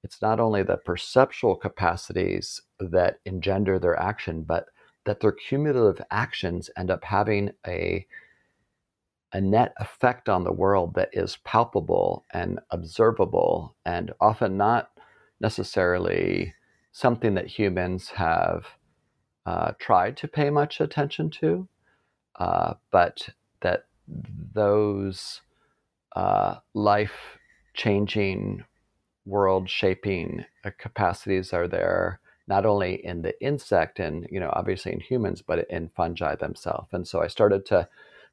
it's 0.05 0.21
not 0.21 0.39
only 0.39 0.63
the 0.63 0.77
perceptual 0.77 1.57
capacities 1.57 2.61
that 2.79 3.21
engender 3.25 3.79
their 3.79 3.99
action, 3.99 4.43
but 4.43 4.67
that 5.07 5.21
their 5.21 5.33
cumulative 5.33 6.05
actions 6.11 6.69
end 6.77 6.91
up 6.91 7.05
having 7.05 7.53
a 7.67 8.07
a 9.33 9.41
net 9.41 9.73
effect 9.79 10.29
on 10.29 10.45
the 10.45 10.53
world 10.53 10.95
that 10.95 11.09
is 11.13 11.39
palpable 11.45 12.25
and 12.33 12.61
observable 12.71 13.75
and 13.85 14.13
often 14.21 14.57
not 14.57 14.91
necessarily 15.41 16.55
something 16.93 17.35
that 17.35 17.47
humans 17.47 18.11
have 18.11 18.67
uh, 19.47 19.73
tried 19.79 20.17
to 20.19 20.29
pay 20.29 20.51
much 20.51 20.81
attention 20.81 21.31
to, 21.31 21.67
uh, 22.37 22.75
but 22.91 23.29
that 23.61 23.87
those 24.55 25.41
uh, 26.15 26.57
life 26.75 27.39
changing, 27.75 28.65
world 29.25 29.71
shaping 29.71 30.45
capacities 30.79 31.53
are 31.53 31.69
there 31.69 32.21
not 32.49 32.67
only 32.67 33.05
in 33.05 33.23
the 33.23 33.41
insect 33.41 34.01
and 34.01 34.27
you 34.31 34.41
know 34.41 34.51
obviously 34.53 34.93
in 34.93 34.99
humans 34.99 35.43
but 35.43 35.65
in 35.71 35.89
fungi 35.97 36.35
themselves. 36.35 36.89
And 36.93 37.07
so 37.07 37.23
i 37.23 37.29
started 37.29 37.65
to 37.67 37.89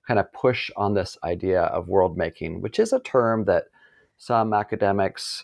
kind 0.10 0.20
of 0.20 0.34
push 0.34 0.72
on 0.76 0.96
this 0.96 1.20
idea 1.24 1.62
of 1.62 1.88
world 1.88 2.18
making 2.18 2.62
which 2.62 2.80
is 2.80 2.92
a 2.92 3.00
term 3.02 3.46
that 3.46 3.66
some 4.18 4.54
academics 4.54 5.44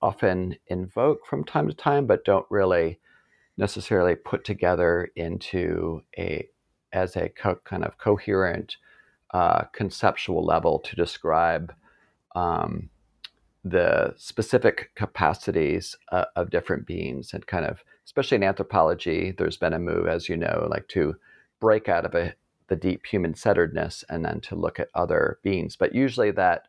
often 0.00 0.56
invoke 0.68 1.26
from 1.26 1.44
time 1.44 1.68
to 1.68 1.74
time 1.74 2.06
but 2.06 2.24
don't 2.24 2.46
really 2.48 2.98
necessarily 3.58 4.14
put 4.14 4.42
together 4.42 5.10
into 5.16 6.00
a 6.16 6.48
as 6.94 7.14
a 7.14 7.28
co- 7.28 7.60
kind 7.64 7.84
of 7.84 7.98
coherent 7.98 8.78
uh, 9.34 9.64
conceptual 9.74 10.42
level 10.42 10.78
to 10.78 10.96
describe 10.96 11.74
um, 12.34 12.88
the 13.64 14.14
specific 14.16 14.92
capacities 14.94 15.94
uh, 16.10 16.24
of 16.36 16.48
different 16.48 16.86
beings 16.86 17.34
and 17.34 17.46
kind 17.46 17.66
of 17.66 17.84
especially 18.06 18.36
in 18.36 18.42
anthropology 18.42 19.34
there's 19.36 19.58
been 19.58 19.74
a 19.74 19.78
move 19.78 20.06
as 20.06 20.26
you 20.26 20.38
know 20.38 20.66
like 20.70 20.88
to 20.88 21.14
break 21.60 21.86
out 21.86 22.06
of 22.06 22.14
a, 22.14 22.34
the 22.68 22.76
deep 22.76 23.06
human 23.06 23.34
centeredness 23.34 24.04
and 24.08 24.24
then 24.24 24.40
to 24.40 24.54
look 24.54 24.80
at 24.80 24.88
other 24.94 25.38
beings. 25.42 25.76
But 25.76 25.94
usually 25.94 26.30
that 26.32 26.66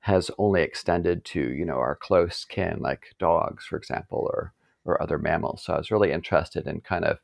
has 0.00 0.30
only 0.38 0.62
extended 0.62 1.24
to 1.24 1.40
you 1.52 1.64
know 1.64 1.76
our 1.76 1.96
close 1.96 2.44
kin 2.44 2.78
like 2.80 3.14
dogs 3.18 3.64
for 3.66 3.76
example 3.76 4.30
or 4.32 4.52
or 4.84 5.02
other 5.02 5.18
mammals. 5.18 5.62
So 5.62 5.74
i 5.74 5.78
was 5.78 5.90
really 5.90 6.12
interested 6.12 6.66
in 6.66 6.80
kind 6.80 7.04
of 7.04 7.18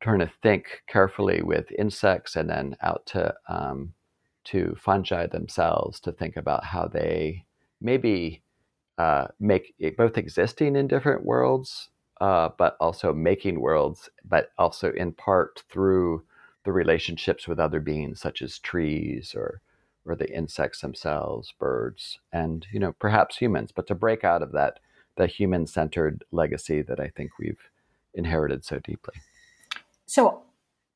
trying 0.00 0.20
to 0.20 0.30
think 0.42 0.82
carefully 0.88 1.42
with 1.42 1.70
insects 1.72 2.36
and 2.36 2.48
then 2.48 2.76
out 2.82 3.04
to 3.06 3.34
um, 3.48 3.94
to 4.44 4.74
fungi 4.80 5.26
themselves 5.26 6.00
to 6.00 6.12
think 6.12 6.36
about 6.36 6.64
how 6.64 6.86
they 6.86 7.44
maybe 7.80 8.42
uh, 8.96 9.26
make 9.38 9.74
both 9.96 10.16
existing 10.16 10.74
in 10.74 10.88
different 10.88 11.24
worlds, 11.24 11.90
uh, 12.20 12.48
but 12.58 12.76
also 12.80 13.12
making 13.12 13.60
worlds, 13.60 14.08
but 14.24 14.50
also 14.58 14.92
in 14.92 15.12
part 15.12 15.62
through 15.70 16.22
the 16.68 16.72
relationships 16.72 17.48
with 17.48 17.58
other 17.58 17.80
beings, 17.80 18.20
such 18.20 18.42
as 18.42 18.58
trees 18.58 19.34
or 19.34 19.62
or 20.04 20.14
the 20.14 20.30
insects 20.30 20.82
themselves, 20.82 21.54
birds, 21.58 22.18
and 22.30 22.66
you 22.70 22.78
know 22.78 22.92
perhaps 22.92 23.38
humans. 23.38 23.72
But 23.74 23.86
to 23.86 23.94
break 23.94 24.22
out 24.22 24.42
of 24.42 24.52
that 24.52 24.78
the 25.16 25.26
human-centered 25.26 26.24
legacy 26.30 26.82
that 26.82 27.00
I 27.00 27.08
think 27.08 27.30
we've 27.38 27.70
inherited 28.12 28.66
so 28.66 28.80
deeply. 28.80 29.14
So, 30.04 30.42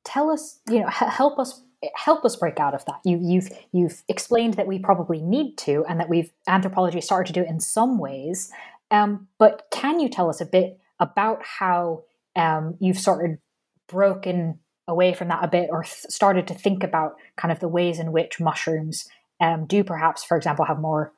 tell 0.05 0.29
us, 0.29 0.61
you 0.69 0.81
know, 0.81 0.89
help 0.89 1.39
us 1.39 1.63
help 1.95 2.23
us 2.27 2.37
break 2.37 2.61
out 2.61 2.75
of 2.75 2.85
that. 2.85 3.01
You, 3.07 3.19
you've 3.23 3.49
you've 3.73 4.03
explained 4.09 4.55
that 4.55 4.67
we 4.67 4.79
probably 4.79 5.23
need 5.23 5.57
to, 5.69 5.87
and 5.89 5.99
that 6.01 6.11
we've 6.11 6.33
anthropology 6.47 7.01
started 7.01 7.33
to 7.33 7.41
do 7.41 7.47
it 7.47 7.49
in 7.49 7.61
some 7.61 7.97
ways. 7.97 8.53
Um, 8.91 9.29
but 9.39 9.69
can 9.71 10.01
you 10.01 10.11
tell 10.11 10.29
us 10.29 10.43
a 10.43 10.47
bit 10.47 10.79
about 11.01 11.43
how 11.43 12.03
um, 12.37 12.77
you've 12.79 12.99
sort 12.99 13.25
of 13.25 13.39
broken 13.87 14.59
away 14.89 15.15
from 15.15 15.29
that 15.29 15.45
a 15.45 15.49
bit, 15.49 15.69
or 15.71 15.83
th- 15.83 16.07
started 16.09 16.47
to 16.49 16.55
think 16.55 16.83
about 16.83 17.15
kind 17.37 17.53
of 17.53 17.61
the 17.61 17.69
ways 17.69 17.99
in 17.99 18.13
which 18.13 18.41
mushrooms 18.41 19.09
um, 19.41 19.67
do, 19.67 19.85
perhaps, 19.85 20.25
for 20.25 20.37
example, 20.37 20.65
have 20.65 20.79
more, 20.79 21.13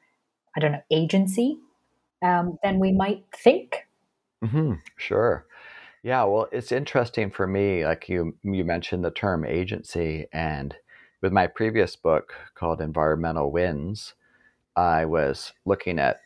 I 0.56 0.61
don't 0.61 0.73
know, 0.73 0.83
agency 0.90 1.59
um, 2.23 2.59
than 2.62 2.78
we 2.78 2.92
might 2.92 3.25
think? 3.37 3.87
Mm-hmm, 4.44 4.75
sure. 4.97 5.47
Yeah, 6.02 6.25
well, 6.25 6.49
it's 6.52 6.73
interesting 6.73 7.30
for 7.30 7.47
me. 7.47 7.85
Like 7.85 8.09
you, 8.09 8.37
you 8.42 8.64
mentioned 8.64 9.04
the 9.04 9.11
term 9.11 9.44
agency, 9.44 10.26
and 10.33 10.76
with 11.23 11.33
my 11.33 11.47
previous 11.47 11.97
book 11.97 12.35
called 12.54 12.80
Environmental 12.80 13.50
Winds, 13.50 14.14
I 14.76 15.06
was 15.06 15.52
looking 15.64 15.99
at 15.99 16.21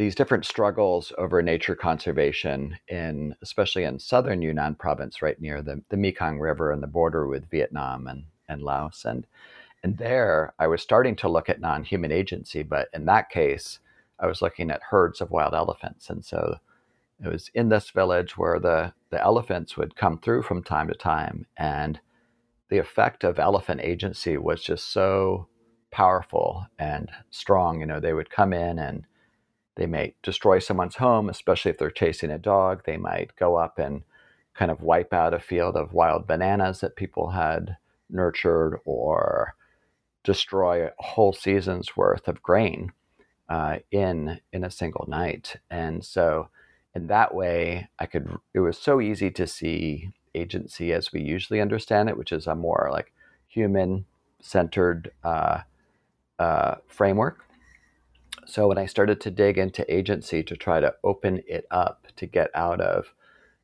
these 0.00 0.14
different 0.14 0.46
struggles 0.46 1.12
over 1.18 1.42
nature 1.42 1.74
conservation 1.74 2.78
in, 2.88 3.36
especially 3.42 3.84
in 3.84 3.98
southern 3.98 4.40
Yunnan 4.40 4.74
province, 4.76 5.20
right 5.20 5.38
near 5.38 5.60
the, 5.60 5.82
the 5.90 5.96
Mekong 5.98 6.38
River 6.38 6.72
and 6.72 6.82
the 6.82 6.86
border 6.86 7.26
with 7.26 7.50
Vietnam 7.50 8.06
and, 8.06 8.24
and 8.48 8.62
Laos. 8.62 9.04
And, 9.04 9.26
and 9.84 9.98
there 9.98 10.54
I 10.58 10.68
was 10.68 10.80
starting 10.80 11.16
to 11.16 11.28
look 11.28 11.50
at 11.50 11.60
non-human 11.60 12.10
agency, 12.12 12.62
but 12.62 12.88
in 12.94 13.04
that 13.04 13.28
case, 13.28 13.78
I 14.18 14.26
was 14.26 14.40
looking 14.40 14.70
at 14.70 14.80
herds 14.88 15.20
of 15.20 15.30
wild 15.30 15.52
elephants. 15.52 16.08
And 16.08 16.24
so 16.24 16.56
it 17.22 17.28
was 17.28 17.50
in 17.52 17.68
this 17.68 17.90
village 17.90 18.38
where 18.38 18.58
the, 18.58 18.94
the 19.10 19.20
elephants 19.20 19.76
would 19.76 19.96
come 19.96 20.16
through 20.16 20.44
from 20.44 20.62
time 20.62 20.88
to 20.88 20.94
time. 20.94 21.44
And 21.58 22.00
the 22.70 22.78
effect 22.78 23.22
of 23.22 23.38
elephant 23.38 23.82
agency 23.82 24.38
was 24.38 24.62
just 24.62 24.94
so 24.94 25.46
powerful 25.90 26.68
and 26.78 27.10
strong. 27.28 27.80
You 27.80 27.86
know, 27.86 28.00
they 28.00 28.14
would 28.14 28.30
come 28.30 28.54
in 28.54 28.78
and 28.78 29.04
they 29.76 29.86
might 29.86 30.16
destroy 30.22 30.58
someone's 30.58 30.96
home, 30.96 31.28
especially 31.28 31.70
if 31.70 31.78
they're 31.78 31.90
chasing 31.90 32.30
a 32.30 32.38
dog. 32.38 32.82
They 32.84 32.96
might 32.96 33.36
go 33.36 33.56
up 33.56 33.78
and 33.78 34.02
kind 34.54 34.70
of 34.70 34.82
wipe 34.82 35.12
out 35.12 35.34
a 35.34 35.38
field 35.38 35.76
of 35.76 35.92
wild 35.92 36.26
bananas 36.26 36.80
that 36.80 36.96
people 36.96 37.30
had 37.30 37.76
nurtured 38.08 38.78
or 38.84 39.54
destroy 40.24 40.86
a 40.86 40.92
whole 40.98 41.32
season's 41.32 41.96
worth 41.96 42.28
of 42.28 42.42
grain 42.42 42.92
uh, 43.48 43.78
in 43.90 44.40
in 44.52 44.64
a 44.64 44.70
single 44.70 45.06
night. 45.08 45.56
And 45.70 46.04
so 46.04 46.48
in 46.94 47.06
that 47.06 47.34
way, 47.34 47.88
I 47.98 48.06
could. 48.06 48.28
It 48.52 48.60
was 48.60 48.76
so 48.76 49.00
easy 49.00 49.30
to 49.30 49.46
see 49.46 50.10
agency 50.34 50.92
as 50.92 51.12
we 51.12 51.20
usually 51.22 51.60
understand 51.60 52.08
it, 52.08 52.16
which 52.16 52.32
is 52.32 52.46
a 52.46 52.54
more 52.54 52.88
like 52.92 53.12
human-centered 53.48 55.10
uh, 55.24 55.60
uh, 56.38 56.74
framework. 56.86 57.44
So 58.50 58.66
when 58.66 58.78
I 58.78 58.86
started 58.86 59.20
to 59.20 59.30
dig 59.30 59.58
into 59.58 59.88
agency 59.94 60.42
to 60.42 60.56
try 60.56 60.80
to 60.80 60.96
open 61.04 61.40
it 61.46 61.66
up 61.70 62.08
to 62.16 62.26
get 62.26 62.50
out 62.52 62.80
of 62.80 63.14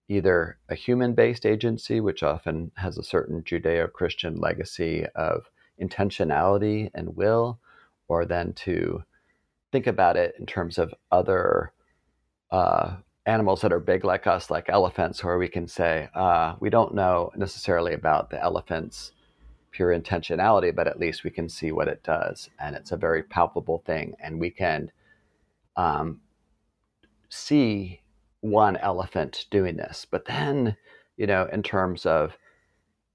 either 0.08 0.58
a 0.68 0.76
human-based 0.76 1.44
agency, 1.44 1.98
which 1.98 2.22
often 2.22 2.70
has 2.76 2.96
a 2.96 3.02
certain 3.02 3.42
Judeo-Christian 3.42 4.36
legacy 4.36 5.04
of 5.16 5.50
intentionality 5.82 6.88
and 6.94 7.16
will, 7.16 7.58
or 8.06 8.24
then 8.24 8.52
to 8.52 9.02
think 9.72 9.88
about 9.88 10.16
it 10.16 10.36
in 10.38 10.46
terms 10.46 10.78
of 10.78 10.94
other 11.10 11.72
uh, 12.52 12.94
animals 13.26 13.62
that 13.62 13.72
are 13.72 13.80
big 13.80 14.04
like 14.04 14.28
us, 14.28 14.52
like 14.52 14.68
elephants, 14.68 15.24
where 15.24 15.36
we 15.36 15.48
can 15.48 15.66
say, 15.66 16.08
uh, 16.14 16.54
we 16.60 16.70
don't 16.70 16.94
know 16.94 17.32
necessarily 17.34 17.92
about 17.92 18.30
the 18.30 18.40
elephant's 18.40 19.10
pure 19.70 19.98
intentionality, 19.98 20.74
but 20.74 20.86
at 20.86 20.98
least 20.98 21.24
we 21.24 21.30
can 21.30 21.48
see 21.48 21.72
what 21.72 21.88
it 21.88 22.02
does. 22.02 22.48
And 22.58 22.74
it's 22.76 22.92
a 22.92 22.96
very 22.96 23.22
palpable 23.22 23.82
thing. 23.86 24.14
And 24.22 24.40
we 24.40 24.50
can 24.50 24.90
um, 25.76 26.20
see 27.28 28.00
one 28.40 28.76
elephant 28.76 29.46
doing 29.50 29.76
this. 29.76 30.06
But 30.10 30.26
then, 30.26 30.76
you 31.16 31.26
know, 31.26 31.48
in 31.52 31.62
terms 31.62 32.06
of 32.06 32.36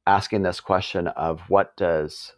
asking 0.05 0.43
this 0.43 0.59
question 0.59 1.07
of 1.07 1.41
what 1.47 1.75
does 1.77 2.33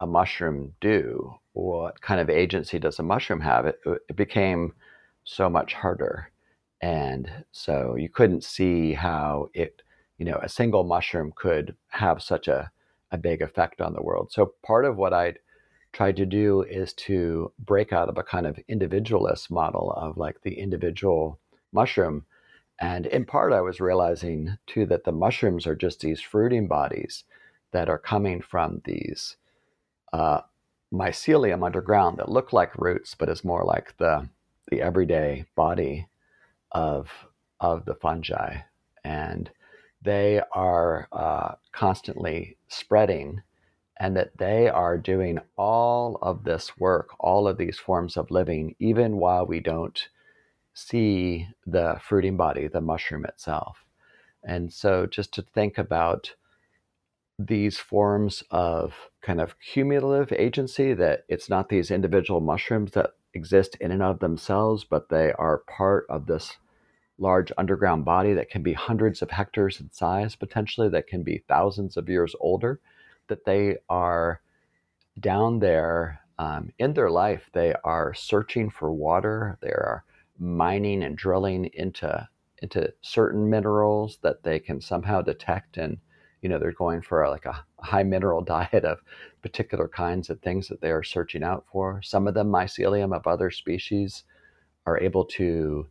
a 0.00 0.06
mushroom 0.06 0.74
do? 0.80 1.34
What 1.52 2.00
kind 2.00 2.20
of 2.20 2.28
agency 2.28 2.78
does 2.78 2.98
a 2.98 3.02
mushroom 3.02 3.40
have? 3.40 3.66
It, 3.66 3.80
it 3.86 4.16
became 4.16 4.74
so 5.24 5.48
much 5.48 5.74
harder. 5.74 6.30
And 6.80 7.30
so 7.52 7.94
you 7.96 8.08
couldn't 8.08 8.42
see 8.44 8.94
how 8.94 9.48
it, 9.54 9.82
you 10.18 10.24
know, 10.24 10.40
a 10.42 10.48
single 10.48 10.82
mushroom 10.84 11.32
could 11.34 11.76
have 11.90 12.22
such 12.22 12.48
a, 12.48 12.70
a 13.12 13.18
big 13.18 13.42
effect 13.42 13.80
on 13.80 13.92
the 13.92 14.02
world. 14.02 14.32
So 14.32 14.54
part 14.64 14.84
of 14.84 14.96
what 14.96 15.12
I'd 15.12 15.38
tried 15.92 16.16
to 16.16 16.26
do 16.26 16.62
is 16.62 16.94
to 16.94 17.52
break 17.58 17.92
out 17.92 18.08
of 18.08 18.16
a 18.16 18.22
kind 18.22 18.46
of 18.46 18.58
individualist 18.66 19.50
model 19.50 19.92
of 19.92 20.16
like 20.16 20.40
the 20.42 20.58
individual 20.58 21.38
mushroom. 21.72 22.24
And 22.80 23.06
in 23.06 23.26
part, 23.26 23.52
I 23.52 23.60
was 23.60 23.80
realizing 23.80 24.56
too 24.66 24.86
that 24.86 25.04
the 25.04 25.12
mushrooms 25.12 25.66
are 25.66 25.76
just 25.76 26.00
these 26.00 26.20
fruiting 26.20 26.66
bodies 26.66 27.24
that 27.72 27.88
are 27.88 27.98
coming 27.98 28.40
from 28.40 28.80
these 28.84 29.36
uh, 30.12 30.40
mycelium 30.92 31.64
underground 31.64 32.18
that 32.18 32.30
look 32.30 32.52
like 32.52 32.76
roots, 32.76 33.14
but 33.14 33.28
is 33.28 33.44
more 33.44 33.64
like 33.64 33.96
the 33.98 34.28
the 34.70 34.80
everyday 34.80 35.44
body 35.54 36.06
of 36.70 37.10
of 37.60 37.84
the 37.84 37.94
fungi, 37.94 38.58
and 39.04 39.50
they 40.02 40.40
are 40.52 41.08
uh, 41.12 41.54
constantly 41.72 42.56
spreading, 42.68 43.42
and 43.98 44.16
that 44.16 44.36
they 44.38 44.68
are 44.68 44.98
doing 44.98 45.38
all 45.56 46.18
of 46.22 46.44
this 46.44 46.76
work, 46.78 47.10
all 47.20 47.46
of 47.46 47.58
these 47.58 47.78
forms 47.78 48.16
of 48.16 48.30
living, 48.30 48.74
even 48.78 49.16
while 49.16 49.46
we 49.46 49.60
don't 49.60 50.08
see 50.74 51.48
the 51.66 52.00
fruiting 52.00 52.36
body, 52.36 52.66
the 52.66 52.80
mushroom 52.80 53.24
itself. 53.24 53.84
And 54.42 54.72
so, 54.72 55.06
just 55.06 55.32
to 55.34 55.42
think 55.42 55.78
about 55.78 56.34
these 57.38 57.78
forms 57.78 58.42
of 58.50 58.94
kind 59.20 59.40
of 59.40 59.58
cumulative 59.60 60.32
agency 60.38 60.94
that 60.94 61.24
it's 61.28 61.48
not 61.48 61.68
these 61.68 61.90
individual 61.90 62.40
mushrooms 62.40 62.92
that 62.92 63.10
exist 63.34 63.76
in 63.80 63.90
and 63.90 64.02
of 64.02 64.18
themselves, 64.18 64.84
but 64.84 65.08
they 65.08 65.32
are 65.32 65.58
part 65.58 66.06
of 66.08 66.26
this 66.26 66.56
large 67.22 67.52
underground 67.56 68.04
body 68.04 68.34
that 68.34 68.50
can 68.50 68.62
be 68.62 68.72
hundreds 68.72 69.22
of 69.22 69.30
hectares 69.30 69.80
in 69.80 69.90
size, 69.90 70.34
potentially, 70.34 70.88
that 70.90 71.06
can 71.06 71.22
be 71.22 71.44
thousands 71.48 71.96
of 71.96 72.08
years 72.08 72.34
older, 72.40 72.80
that 73.28 73.44
they 73.44 73.76
are 73.88 74.40
down 75.20 75.60
there 75.60 76.20
um, 76.38 76.70
in 76.78 76.92
their 76.92 77.10
life. 77.10 77.48
They 77.52 77.74
are 77.84 78.12
searching 78.12 78.68
for 78.70 78.92
water, 78.92 79.56
they 79.62 79.68
are 79.68 80.04
mining 80.38 81.04
and 81.04 81.16
drilling 81.16 81.70
into, 81.72 82.28
into 82.60 82.92
certain 83.00 83.48
minerals 83.48 84.18
that 84.22 84.42
they 84.42 84.58
can 84.58 84.80
somehow 84.80 85.22
detect 85.22 85.76
and 85.76 85.98
you 86.40 86.48
know 86.48 86.58
they're 86.58 86.72
going 86.72 87.00
for 87.00 87.28
like 87.28 87.46
a 87.46 87.64
high 87.78 88.02
mineral 88.02 88.40
diet 88.56 88.84
of 88.84 88.98
particular 89.42 89.86
kinds 89.86 90.28
of 90.28 90.40
things 90.40 90.66
that 90.66 90.80
they 90.80 90.90
are 90.90 91.04
searching 91.04 91.44
out 91.44 91.64
for 91.70 92.00
some 92.02 92.26
of 92.26 92.34
them 92.34 92.50
mycelium 92.50 93.14
of 93.14 93.26
other 93.26 93.50
species 93.50 94.24
are 94.84 94.98
able 94.98 95.24
to 95.24 95.86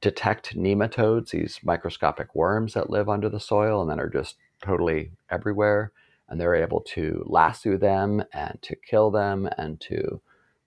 detect 0.00 0.56
nematodes 0.56 1.30
these 1.30 1.60
microscopic 1.62 2.34
worms 2.34 2.74
that 2.74 2.90
live 2.90 3.08
under 3.08 3.28
the 3.28 3.40
soil 3.40 3.80
and 3.80 3.90
then 3.90 4.00
are 4.00 4.08
just 4.08 4.36
totally 4.62 5.10
everywhere 5.30 5.92
and 6.28 6.40
they're 6.40 6.54
able 6.54 6.80
to 6.80 7.24
lasso 7.26 7.76
them 7.76 8.22
and 8.32 8.58
to 8.62 8.76
kill 8.76 9.10
them 9.10 9.48
and 9.58 9.80
to 9.80 10.20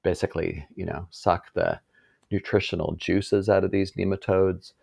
basically 0.03 0.67
you 0.75 0.85
know 0.85 1.07
suck 1.11 1.53
the 1.53 1.79
nutritional 2.31 2.95
juices 2.97 3.49
out 3.49 3.63
of 3.63 3.71
these 3.71 3.93
nematodes 3.93 4.73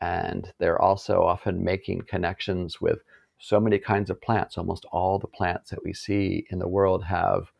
and 0.00 0.52
they're 0.58 0.80
also 0.80 1.22
often 1.22 1.64
making 1.64 2.02
connections 2.02 2.80
with 2.80 3.00
so 3.38 3.60
many 3.60 3.78
kinds 3.78 4.10
of 4.10 4.20
plants. 4.20 4.58
Almost 4.58 4.86
all 4.92 5.18
the 5.18 5.26
plants 5.26 5.70
that 5.70 5.84
we 5.84 5.92
see 5.92 6.46
in 6.50 6.58
the 6.58 6.68
world 6.68 7.04
have 7.04 7.50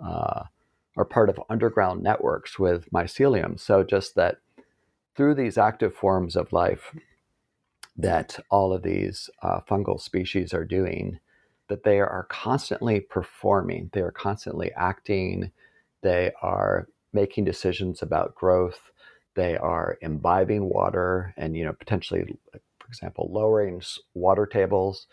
uh, 0.00 0.44
are 0.96 1.04
part 1.04 1.28
of 1.28 1.40
underground 1.48 2.02
networks 2.02 2.58
with 2.58 2.90
mycelium. 2.90 3.58
So 3.58 3.82
just 3.82 4.14
that 4.14 4.38
through 5.16 5.34
these 5.34 5.58
active 5.58 5.94
forms 5.94 6.36
of 6.36 6.52
life 6.52 6.94
that 7.96 8.38
all 8.50 8.72
of 8.72 8.82
these 8.82 9.28
uh, 9.42 9.60
fungal 9.68 10.00
species 10.00 10.54
are 10.54 10.64
doing, 10.64 11.18
that 11.68 11.84
they 11.84 12.00
are 12.00 12.26
constantly 12.30 13.00
performing, 13.00 13.90
they 13.92 14.00
are 14.00 14.10
constantly 14.10 14.72
acting, 14.72 15.50
they 16.02 16.32
are 16.40 16.88
making 17.12 17.44
decisions 17.44 18.00
about 18.00 18.34
growth, 18.34 18.90
they 19.34 19.56
are 19.56 19.98
imbibing 20.00 20.68
water 20.68 21.34
and 21.36 21.56
you 21.56 21.64
know 21.64 21.72
potentially 21.72 22.36
for 22.82 22.88
example, 22.88 23.28
lowering 23.32 23.80
water 24.14 24.46
tables. 24.46 25.06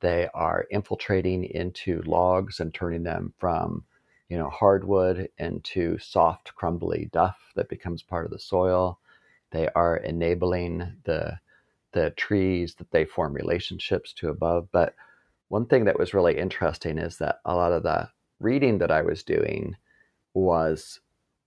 They 0.00 0.28
are 0.32 0.66
infiltrating 0.70 1.44
into 1.44 2.02
logs 2.02 2.60
and 2.60 2.72
turning 2.72 3.02
them 3.02 3.32
from, 3.38 3.84
you 4.28 4.38
know, 4.38 4.48
hardwood 4.48 5.28
into 5.38 5.98
soft, 5.98 6.54
crumbly 6.54 7.10
duff 7.12 7.36
that 7.56 7.68
becomes 7.68 8.02
part 8.02 8.24
of 8.24 8.30
the 8.30 8.38
soil. 8.38 9.00
They 9.52 9.68
are 9.74 9.96
enabling 9.96 10.96
the 11.04 11.38
the 11.92 12.10
trees 12.10 12.74
that 12.74 12.90
they 12.90 13.06
form 13.06 13.32
relationships 13.32 14.12
to 14.12 14.28
above. 14.28 14.68
But 14.70 14.94
one 15.48 15.66
thing 15.66 15.86
that 15.86 15.98
was 15.98 16.12
really 16.12 16.36
interesting 16.36 16.98
is 16.98 17.16
that 17.18 17.40
a 17.44 17.54
lot 17.54 17.72
of 17.72 17.84
the 17.84 18.10
reading 18.38 18.78
that 18.78 18.90
I 18.90 19.00
was 19.00 19.22
doing 19.22 19.76
was 20.34 21.00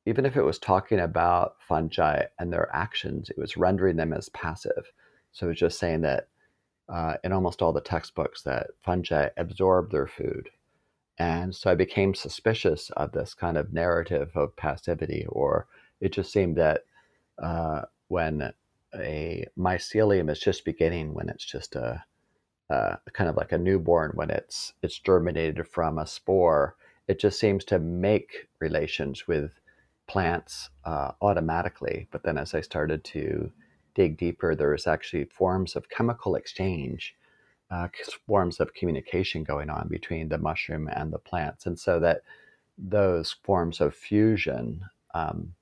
even 0.05 0.25
if 0.25 0.35
it 0.35 0.41
was 0.41 0.57
talking 0.57 0.99
about 0.99 1.57
fungi 1.67 2.23
and 2.39 2.51
their 2.51 2.73
actions, 2.73 3.29
it 3.29 3.37
was 3.37 3.57
rendering 3.57 3.95
them 3.95 4.11
as 4.11 4.29
passive. 4.29 4.91
So 5.31 5.45
it 5.45 5.49
was 5.49 5.59
just 5.59 5.77
saying 5.77 6.01
that 6.01 6.29
uh, 6.91 7.15
in 7.23 7.31
almost 7.31 7.61
all 7.61 7.73
the 7.73 7.81
textbooks 7.81 8.41
that 8.43 8.67
fungi 8.83 9.29
absorb 9.37 9.91
their 9.91 10.07
food. 10.07 10.49
And 11.19 11.53
so 11.53 11.69
I 11.69 11.75
became 11.75 12.15
suspicious 12.15 12.89
of 12.97 13.11
this 13.11 13.33
kind 13.33 13.57
of 13.57 13.73
narrative 13.73 14.31
of 14.35 14.55
passivity, 14.55 15.25
or 15.29 15.67
it 16.01 16.13
just 16.13 16.31
seemed 16.31 16.55
that 16.57 16.85
uh, 17.41 17.81
when 18.07 18.53
a 18.95 19.45
mycelium 19.57 20.29
is 20.29 20.39
just 20.39 20.65
beginning, 20.65 21.13
when 21.13 21.29
it's 21.29 21.45
just 21.45 21.75
a, 21.75 22.03
a, 22.69 22.97
kind 23.13 23.29
of 23.29 23.35
like 23.35 23.51
a 23.51 23.57
newborn, 23.57 24.11
when 24.15 24.29
it's 24.29 24.73
it's 24.81 24.99
germinated 24.99 25.67
from 25.67 25.97
a 25.97 26.07
spore, 26.07 26.75
it 27.07 27.19
just 27.19 27.39
seems 27.39 27.63
to 27.65 27.79
make 27.79 28.47
relations 28.59 29.27
with 29.27 29.51
plants 30.07 30.69
uh, 30.85 31.11
automatically. 31.21 32.07
But 32.11 32.23
then 32.23 32.37
as 32.37 32.53
I 32.53 32.61
started 32.61 33.03
to 33.05 33.51
dig 33.95 34.17
deeper, 34.17 34.55
there's 34.55 34.87
actually 34.87 35.25
forms 35.25 35.75
of 35.75 35.89
chemical 35.89 36.35
exchange, 36.35 37.15
uh, 37.69 37.87
forms 38.27 38.59
of 38.59 38.73
communication 38.73 39.43
going 39.43 39.69
on 39.69 39.87
between 39.87 40.29
the 40.29 40.37
mushroom 40.37 40.89
and 40.91 41.13
the 41.13 41.19
plants. 41.19 41.65
And 41.65 41.79
so 41.79 41.99
that 41.99 42.21
those 42.77 43.35
forms 43.43 43.81
of 43.81 43.93
fusion 43.93 44.81
um, 45.13 45.53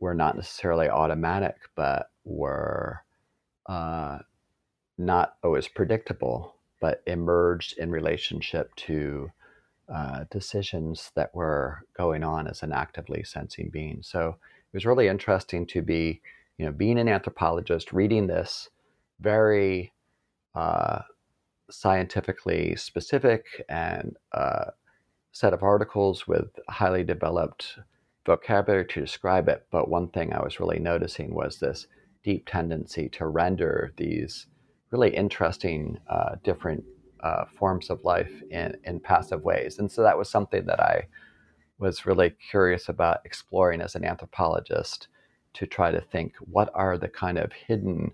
were 0.00 0.14
not 0.14 0.36
necessarily 0.36 0.88
automatic, 0.88 1.56
but 1.74 2.10
were 2.24 3.02
uh, 3.66 4.18
not 4.98 5.36
always 5.42 5.68
predictable, 5.68 6.54
but 6.80 7.02
emerged 7.06 7.78
in 7.78 7.90
relationship 7.90 8.74
to 8.76 9.30
uh, 9.92 10.24
decisions 10.30 11.12
that 11.14 11.34
were 11.34 11.82
going 11.96 12.24
on 12.24 12.46
as 12.46 12.62
an 12.62 12.72
actively 12.72 13.22
sensing 13.22 13.70
being. 13.70 13.98
So 14.02 14.28
it 14.28 14.76
was 14.76 14.86
really 14.86 15.08
interesting 15.08 15.66
to 15.68 15.82
be 15.82 16.20
you 16.58 16.64
know, 16.66 16.72
being 16.72 16.98
an 16.98 17.08
anthropologist, 17.08 17.92
reading 17.92 18.26
this 18.26 18.70
very 19.20 19.92
uh, 20.54 21.00
scientifically 21.70 22.76
specific 22.76 23.64
and 23.68 24.16
uh, 24.32 24.66
set 25.32 25.52
of 25.52 25.62
articles 25.62 26.26
with 26.26 26.48
highly 26.68 27.04
developed 27.04 27.78
vocabulary 28.26 28.84
to 28.86 29.00
describe 29.00 29.48
it. 29.48 29.66
But 29.70 29.88
one 29.88 30.08
thing 30.08 30.32
I 30.32 30.42
was 30.42 30.60
really 30.60 30.78
noticing 30.78 31.34
was 31.34 31.58
this 31.58 31.86
deep 32.22 32.46
tendency 32.46 33.08
to 33.10 33.26
render 33.26 33.92
these 33.96 34.46
really 34.90 35.14
interesting 35.14 35.98
uh, 36.08 36.36
different 36.42 36.84
uh, 37.20 37.44
forms 37.58 37.88
of 37.88 38.04
life 38.04 38.42
in, 38.50 38.76
in 38.84 39.00
passive 39.00 39.42
ways. 39.42 39.78
And 39.78 39.90
so 39.90 40.02
that 40.02 40.18
was 40.18 40.28
something 40.28 40.66
that 40.66 40.80
I 40.80 41.06
was 41.78 42.06
really 42.06 42.34
curious 42.50 42.88
about 42.88 43.20
exploring 43.24 43.80
as 43.80 43.94
an 43.94 44.04
anthropologist 44.04 45.08
to 45.54 45.66
try 45.66 45.90
to 45.90 46.00
think 46.00 46.34
what 46.40 46.70
are 46.74 46.98
the 46.98 47.08
kind 47.08 47.38
of 47.38 47.52
hidden 47.52 48.12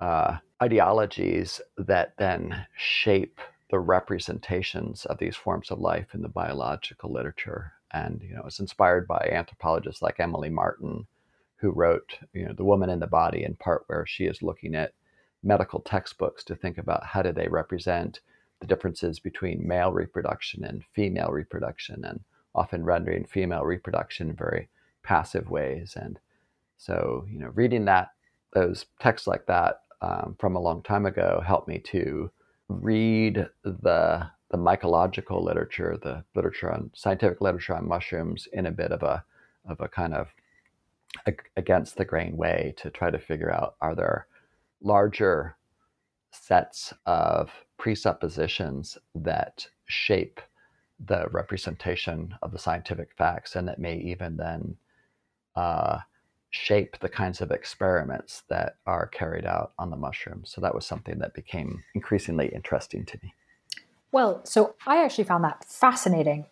uh, 0.00 0.38
ideologies 0.62 1.60
that 1.78 2.14
then 2.18 2.66
shape 2.76 3.40
the 3.70 3.78
representations 3.78 5.06
of 5.06 5.18
these 5.18 5.36
forms 5.36 5.70
of 5.70 5.78
life 5.78 6.08
in 6.14 6.22
the 6.22 6.28
biological 6.28 7.12
literature. 7.12 7.72
And 7.92 8.22
you 8.22 8.34
know, 8.34 8.42
it's 8.46 8.60
inspired 8.60 9.06
by 9.06 9.28
anthropologists 9.32 10.02
like 10.02 10.18
Emily 10.18 10.50
Martin, 10.50 11.06
who 11.56 11.70
wrote 11.70 12.18
you 12.32 12.46
know 12.46 12.52
the 12.54 12.64
woman 12.64 12.90
in 12.90 13.00
the 13.00 13.06
body 13.06 13.44
in 13.44 13.54
part 13.54 13.84
where 13.86 14.06
she 14.06 14.24
is 14.24 14.42
looking 14.42 14.74
at 14.74 14.94
medical 15.42 15.80
textbooks 15.80 16.44
to 16.44 16.56
think 16.56 16.78
about 16.78 17.04
how 17.04 17.22
do 17.22 17.32
they 17.32 17.48
represent 17.48 18.20
the 18.60 18.66
differences 18.66 19.18
between 19.18 19.66
male 19.66 19.92
reproduction 19.92 20.64
and 20.64 20.84
female 20.92 21.30
reproduction 21.30 22.04
and 22.04 22.20
often 22.54 22.84
rendering 22.84 23.24
female 23.24 23.64
reproduction 23.64 24.30
in 24.30 24.36
very 24.36 24.68
passive 25.02 25.50
ways. 25.50 25.94
And 25.96 26.18
so 26.76 27.26
you 27.30 27.38
know 27.38 27.50
reading 27.54 27.84
that 27.86 28.10
those 28.54 28.86
texts 29.00 29.26
like 29.26 29.46
that 29.46 29.82
um, 30.00 30.36
from 30.38 30.56
a 30.56 30.60
long 30.60 30.82
time 30.82 31.06
ago 31.06 31.42
helped 31.46 31.68
me 31.68 31.78
to 31.78 32.30
read 32.68 33.46
the 33.64 34.26
the 34.52 34.58
mycological 34.58 35.42
literature, 35.42 35.98
the 36.00 36.24
literature 36.36 36.70
on 36.70 36.90
scientific 36.94 37.40
literature 37.40 37.74
on 37.74 37.88
mushrooms, 37.88 38.46
in 38.52 38.66
a 38.66 38.70
bit 38.70 38.92
of 38.92 39.02
a 39.02 39.24
of 39.68 39.80
a 39.80 39.88
kind 39.88 40.14
of 40.14 40.28
against 41.56 41.96
the 41.96 42.04
grain 42.04 42.36
way 42.36 42.74
to 42.76 42.90
try 42.90 43.10
to 43.10 43.18
figure 43.18 43.52
out 43.52 43.76
are 43.80 43.94
there 43.94 44.26
larger 44.82 45.56
sets 46.30 46.92
of 47.06 47.50
presuppositions 47.78 48.98
that 49.14 49.66
shape 49.86 50.40
the 51.04 51.26
representation 51.30 52.34
of 52.42 52.52
the 52.52 52.58
scientific 52.58 53.10
facts 53.16 53.56
and 53.56 53.68
that 53.68 53.78
may 53.78 53.96
even 53.96 54.36
then 54.36 54.76
uh, 55.56 55.98
shape 56.50 56.98
the 57.00 57.08
kinds 57.08 57.40
of 57.40 57.50
experiments 57.50 58.42
that 58.48 58.76
are 58.86 59.06
carried 59.06 59.46
out 59.46 59.72
on 59.78 59.90
the 59.90 59.96
mushrooms. 59.96 60.50
So 60.50 60.60
that 60.60 60.74
was 60.74 60.86
something 60.86 61.18
that 61.18 61.34
became 61.34 61.82
increasingly 61.94 62.48
interesting 62.48 63.04
to 63.06 63.18
me. 63.22 63.34
Well, 64.12 64.42
so 64.44 64.74
I 64.86 65.02
actually 65.02 65.24
found 65.24 65.42
that 65.44 65.64
fascinating 65.64 66.44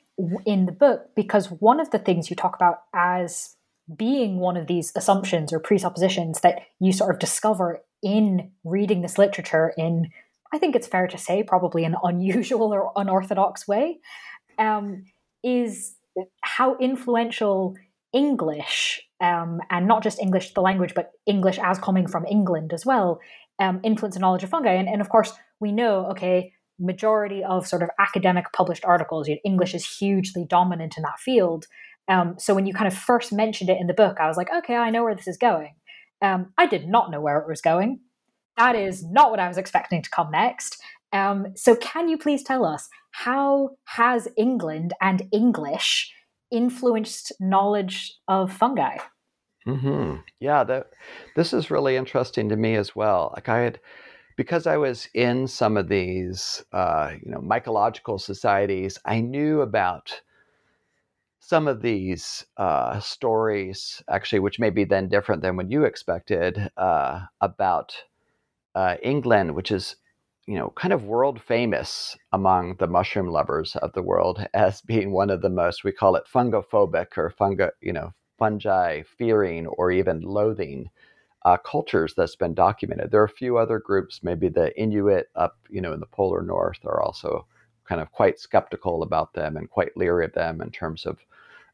in 0.47 0.67
the 0.67 0.73
book 0.73 1.11
because 1.15 1.51
one 1.51 1.79
of 1.79 1.91
the 1.91 1.99
things 1.99 2.31
you 2.31 2.37
talk 2.37 2.57
about 2.57 2.83
as 2.95 3.57
being 3.97 4.39
one 4.39 4.57
of 4.57 4.67
these 4.67 4.93
assumptions 4.97 5.53
or 5.53 5.61
presuppositions 5.61 6.41
that 6.41 6.61
you 6.79 6.93
sort 6.93 7.15
of 7.15 7.19
discover 7.19 7.81
in 8.03 8.51
reading 8.65 9.03
this 9.03 9.19
literature 9.19 9.75
in, 9.77 10.09
I 10.53 10.59
think 10.59 10.75
it's 10.75 10.87
fair 10.87 11.07
to 11.09 11.19
say, 11.19 11.43
probably 11.43 11.85
an 11.85 11.97
unusual 12.03 12.73
or 12.73 12.93
unorthodox 12.97 13.69
way, 13.69 13.99
um, 14.59 15.05
is 15.43 15.97
how 16.43 16.77
influential 16.79 17.77
English, 18.13 19.03
um, 19.21 19.61
and 19.71 19.87
not 19.87 20.03
just 20.03 20.19
English, 20.19 20.55
the 20.55 20.61
language, 20.61 20.95
but 20.95 21.13
English 21.27 21.59
as 21.63 21.79
coming 21.79 22.07
from 22.07 22.27
England 22.27 22.73
as 22.73 22.85
well, 22.85 23.21
um, 23.59 23.81
influence 23.85 24.15
the 24.15 24.21
knowledge 24.21 24.43
of 24.43 24.51
fungi. 24.51 24.73
And, 24.73 24.89
and 24.89 25.01
of 25.01 25.09
course, 25.09 25.33
we 25.61 25.73
know, 25.73 26.07
okay, 26.07 26.53
majority 26.81 27.45
of 27.45 27.67
sort 27.67 27.83
of 27.83 27.91
academic 27.99 28.47
published 28.53 28.85
articles, 28.85 29.29
you 29.29 29.35
know, 29.35 29.41
English 29.45 29.75
is 29.75 29.99
hugely 29.99 30.45
dominant 30.45 30.97
in 30.97 31.03
that 31.03 31.19
field. 31.19 31.67
Um, 32.09 32.35
so 32.39 32.55
when 32.55 32.67
you 32.67 32.75
kind 32.75 32.89
of 32.89 32.95
first 32.97 33.33
mentioned 33.33 33.71
it 33.71 33.81
in 33.81 33.87
the 33.87 33.95
book, 33.95 34.19
I 34.21 34.27
was 34.27 34.37
like, 34.37 34.51
okay, 34.53 34.77
I 34.77 34.91
know 34.91 35.05
where 35.05 35.15
this 35.15 35.29
is 35.29 35.37
going. 35.37 35.75
Um, 36.23 36.53
I 36.59 36.67
did 36.67 36.89
not 36.89 37.11
know 37.11 37.21
where 37.21 37.39
it 37.39 37.49
was 37.49 37.61
going. 37.61 38.01
That 38.57 38.75
is 38.75 39.05
not 39.05 39.31
what 39.31 39.41
I 39.41 39.49
was 39.49 39.59
expecting 39.59 40.03
to 40.03 40.11
come 40.11 40.31
next. 40.31 40.83
Um, 41.13 41.49
so 41.57 41.77
can 41.77 42.09
you 42.09 42.19
please 42.19 42.43
tell 42.43 42.65
us 42.65 42.89
how 43.13 43.71
has 43.85 44.29
England 44.37 44.93
and 45.01 45.23
English 45.33 46.13
influenced 46.51 47.33
knowledge 47.41 48.15
of 48.29 48.53
fungi? 48.53 48.99
Mm-hmm. 49.67 50.17
Yeah, 50.41 50.65
that 50.65 50.91
this 51.37 51.53
is 51.53 51.71
really 51.71 51.97
interesting 51.97 52.49
to 52.49 52.57
me 52.57 52.77
as 52.77 52.97
well. 52.97 53.33
Like 53.35 53.49
I 53.49 53.59
had 53.61 53.81
because 54.41 54.67
I 54.67 54.79
was 54.79 55.07
in 55.13 55.47
some 55.47 55.77
of 55.77 55.89
these, 55.89 56.65
uh, 56.73 57.11
you 57.23 57.31
know, 57.31 57.41
mycological 57.41 58.19
societies, 58.19 58.99
I 59.05 59.21
knew 59.21 59.61
about 59.61 60.19
some 61.41 61.69
of 61.69 61.83
these 61.83 62.47
uh, 62.57 63.01
stories, 63.01 64.03
actually, 64.09 64.39
which 64.39 64.59
may 64.59 64.71
be 64.71 64.85
then 64.85 65.11
different 65.11 65.43
than 65.43 65.59
what 65.59 65.71
you 65.71 65.85
expected 65.85 66.71
uh, 66.79 67.21
about 67.43 67.95
uh, 68.75 68.97
England, 69.03 69.55
which 69.55 69.71
is, 69.71 69.97
you 70.47 70.55
know, 70.55 70.73
kind 70.75 70.95
of 70.95 71.05
world 71.05 71.39
famous 71.43 72.17
among 72.33 72.77
the 72.77 72.87
mushroom 72.87 73.29
lovers 73.29 73.77
of 73.77 73.93
the 73.93 74.03
world 74.03 74.43
as 74.55 74.81
being 74.81 75.13
one 75.13 75.29
of 75.29 75.43
the 75.43 75.51
most, 75.51 75.85
we 75.85 75.93
call 75.93 76.17
it 76.17 76.25
fungophobic 76.35 77.19
or 77.19 77.29
fungi, 77.29 77.69
you 77.83 77.93
know, 77.93 78.15
fungi 78.39 79.03
fearing 79.19 79.67
or 79.67 79.91
even 79.91 80.23
loathing 80.23 80.89
uh, 81.45 81.57
cultures 81.57 82.15
that's 82.17 82.37
been 82.37 82.55
documented. 82.55 83.11
There 83.11 83.21
are 83.23 83.25
a 83.25 83.29
few 83.29 83.57
other 83.57 83.79
groups, 83.79 84.21
maybe 84.23 84.49
the 84.49 84.79
Inuit 84.79 85.29
up, 85.35 85.57
you 85.71 85.81
know, 85.81 85.93
in 85.93 86.01
the 86.01 86.07
polar 86.07 86.43
north, 86.43 86.79
are 86.85 87.01
also 87.03 87.47
kind 87.85 88.01
of 88.01 88.13
quite 88.13 88.39
skeptical 88.39 89.03
about 89.03 89.33
them 89.33 89.57
and 89.57 89.69
quite 89.69 89.97
leery 89.97 90.25
of 90.27 90.33
them 90.33 90.61
in 90.61 90.71
terms 90.71 91.07
of 91.07 91.19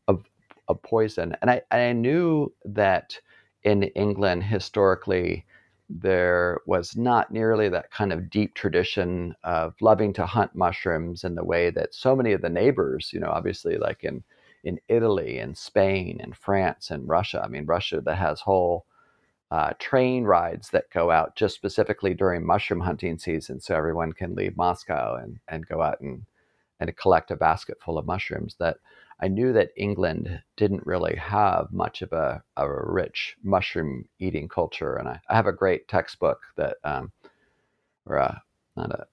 of, 0.08 0.24
of 0.68 0.80
poison. 0.82 1.36
And 1.42 1.50
I, 1.50 1.62
I 1.70 1.92
knew 1.92 2.52
that 2.64 3.18
in 3.64 3.82
England 3.82 4.44
historically 4.44 5.44
there 5.88 6.60
was 6.66 6.96
not 6.96 7.32
nearly 7.32 7.68
that 7.68 7.90
kind 7.90 8.12
of 8.12 8.30
deep 8.30 8.54
tradition 8.54 9.34
of 9.44 9.74
loving 9.80 10.12
to 10.12 10.26
hunt 10.26 10.54
mushrooms 10.54 11.24
in 11.24 11.34
the 11.34 11.44
way 11.44 11.70
that 11.70 11.94
so 11.94 12.16
many 12.16 12.32
of 12.32 12.42
the 12.42 12.48
neighbors, 12.48 13.10
you 13.12 13.20
know, 13.20 13.30
obviously 13.30 13.76
like 13.76 14.04
in 14.04 14.22
in 14.64 14.80
Italy 14.88 15.38
and 15.38 15.56
Spain 15.56 16.20
and 16.20 16.36
France 16.36 16.90
and 16.90 17.08
Russia. 17.08 17.40
I 17.44 17.48
mean, 17.48 17.66
Russia 17.66 18.00
that 18.00 18.16
has 18.16 18.40
whole 18.40 18.84
uh, 19.50 19.72
train 19.78 20.24
rides 20.24 20.70
that 20.70 20.90
go 20.90 21.10
out 21.10 21.36
just 21.36 21.54
specifically 21.54 22.14
during 22.14 22.44
mushroom 22.44 22.80
hunting 22.80 23.18
season, 23.18 23.60
so 23.60 23.74
everyone 23.74 24.12
can 24.12 24.34
leave 24.34 24.56
Moscow 24.56 25.16
and, 25.16 25.38
and 25.48 25.66
go 25.66 25.82
out 25.82 26.00
and 26.00 26.24
and 26.78 26.94
collect 26.96 27.30
a 27.30 27.36
basket 27.36 27.78
full 27.82 27.96
of 27.96 28.06
mushrooms. 28.06 28.56
That 28.58 28.78
I 29.20 29.28
knew 29.28 29.52
that 29.52 29.70
England 29.76 30.42
didn't 30.56 30.86
really 30.86 31.16
have 31.16 31.72
much 31.72 32.02
of 32.02 32.12
a, 32.12 32.42
a 32.56 32.70
rich 32.70 33.36
mushroom 33.42 34.06
eating 34.18 34.48
culture, 34.48 34.96
and 34.96 35.08
I, 35.08 35.20
I 35.28 35.36
have 35.36 35.46
a 35.46 35.52
great 35.52 35.88
textbook 35.88 36.42
that 36.56 36.76
um, 36.84 37.12
or 38.04 38.16
a, 38.16 38.42
not 38.76 38.90
a 38.90 39.06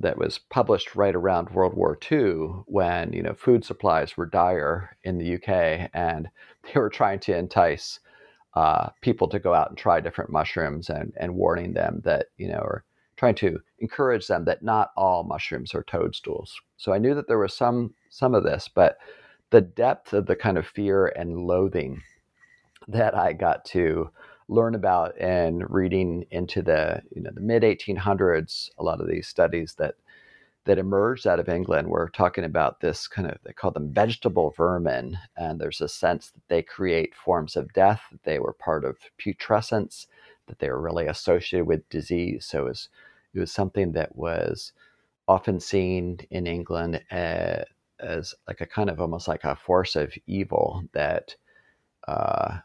that 0.00 0.18
was 0.18 0.38
published 0.38 0.96
right 0.96 1.14
around 1.14 1.50
World 1.50 1.74
War 1.74 1.96
II 2.10 2.64
when 2.66 3.12
you 3.12 3.22
know 3.22 3.34
food 3.34 3.64
supplies 3.64 4.16
were 4.16 4.26
dire 4.26 4.96
in 5.04 5.18
the 5.18 5.34
UK 5.34 5.90
and 5.94 6.28
they 6.62 6.80
were 6.80 6.90
trying 6.90 7.20
to 7.20 7.36
entice 7.36 8.00
uh, 8.56 8.90
people 9.00 9.28
to 9.28 9.38
go 9.38 9.54
out 9.54 9.68
and 9.68 9.78
try 9.78 10.00
different 10.00 10.30
mushrooms 10.30 10.88
and, 10.88 11.12
and 11.16 11.34
warning 11.34 11.74
them 11.74 12.00
that, 12.04 12.26
you 12.36 12.48
know, 12.48 12.58
or 12.58 12.84
trying 13.16 13.34
to 13.34 13.58
encourage 13.78 14.26
them 14.26 14.44
that 14.44 14.62
not 14.62 14.90
all 14.96 15.24
mushrooms 15.24 15.74
are 15.74 15.84
toadstools. 15.84 16.60
So 16.76 16.92
I 16.92 16.98
knew 16.98 17.14
that 17.14 17.28
there 17.28 17.38
was 17.38 17.54
some 17.54 17.94
some 18.10 18.34
of 18.34 18.44
this, 18.44 18.68
but 18.72 18.98
the 19.50 19.60
depth 19.60 20.12
of 20.12 20.26
the 20.26 20.36
kind 20.36 20.58
of 20.58 20.66
fear 20.66 21.06
and 21.06 21.46
loathing 21.46 22.02
that 22.88 23.16
I 23.16 23.32
got 23.32 23.64
to 23.66 24.10
learn 24.48 24.74
about 24.74 25.18
and 25.18 25.64
reading 25.70 26.26
into 26.30 26.62
the 26.62 27.02
you 27.14 27.22
know 27.22 27.30
the 27.32 27.40
mid 27.40 27.62
1800s, 27.62 28.70
a 28.78 28.82
lot 28.82 29.00
of 29.00 29.08
these 29.08 29.26
studies 29.26 29.74
that 29.78 29.94
that 30.64 30.78
emerged 30.78 31.26
out 31.26 31.38
of 31.38 31.48
England 31.48 31.88
were 31.88 32.10
talking 32.14 32.44
about 32.44 32.80
this 32.80 33.06
kind 33.06 33.30
of, 33.30 33.36
they 33.44 33.52
call 33.52 33.70
them 33.70 33.92
vegetable 33.92 34.54
vermin. 34.56 35.18
And 35.36 35.60
there's 35.60 35.80
a 35.80 35.88
sense 35.88 36.30
that 36.30 36.48
they 36.48 36.62
create 36.62 37.14
forms 37.14 37.56
of 37.56 37.72
death, 37.74 38.00
that 38.10 38.22
they 38.24 38.38
were 38.38 38.54
part 38.54 38.84
of 38.84 38.96
putrescence, 39.18 40.06
that 40.46 40.58
they 40.58 40.70
were 40.70 40.80
really 40.80 41.06
associated 41.06 41.66
with 41.66 41.88
disease. 41.90 42.46
So 42.46 42.60
it 42.60 42.68
was, 42.68 42.88
it 43.34 43.40
was 43.40 43.52
something 43.52 43.92
that 43.92 44.16
was 44.16 44.72
often 45.28 45.60
seen 45.60 46.20
in 46.30 46.46
England 46.46 47.02
as, 47.10 47.64
as 48.00 48.34
like 48.48 48.60
a 48.60 48.66
kind 48.66 48.88
of 48.88 49.00
almost 49.00 49.28
like 49.28 49.44
a 49.44 49.56
force 49.56 49.96
of 49.96 50.14
evil 50.26 50.82
that, 50.92 51.36
uh, 52.08 52.58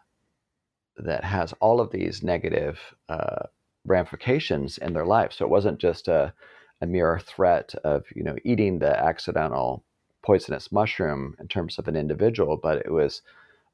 that 0.98 1.24
has 1.24 1.54
all 1.60 1.82
of 1.82 1.92
these 1.92 2.24
negative 2.24 2.80
uh, 3.10 3.44
ramifications 3.86 4.78
in 4.78 4.94
their 4.94 5.06
life. 5.06 5.34
So 5.34 5.46
it 5.46 5.52
wasn't 5.52 5.80
just 5.80 6.08
a, 6.08 6.34
a 6.82 6.86
mere 6.86 7.20
threat 7.20 7.74
of 7.84 8.06
you 8.16 8.24
know 8.24 8.36
eating 8.44 8.80
the 8.80 8.98
accidental 8.98 9.84
poisonous 10.22 10.72
mushroom 10.72 11.36
in 11.40 11.48
terms 11.48 11.78
of 11.78 11.88
an 11.88 11.96
individual, 11.96 12.58
but 12.58 12.78
it 12.78 12.92
was 12.92 13.22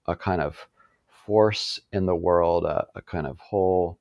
a 0.07 0.15
kind 0.15 0.41
of 0.41 0.67
force 1.25 1.79
in 1.91 2.05
the 2.05 2.15
world, 2.15 2.65
a, 2.65 2.85
a 2.95 3.01
kind 3.01 3.27
of 3.27 3.39
whole 3.39 3.97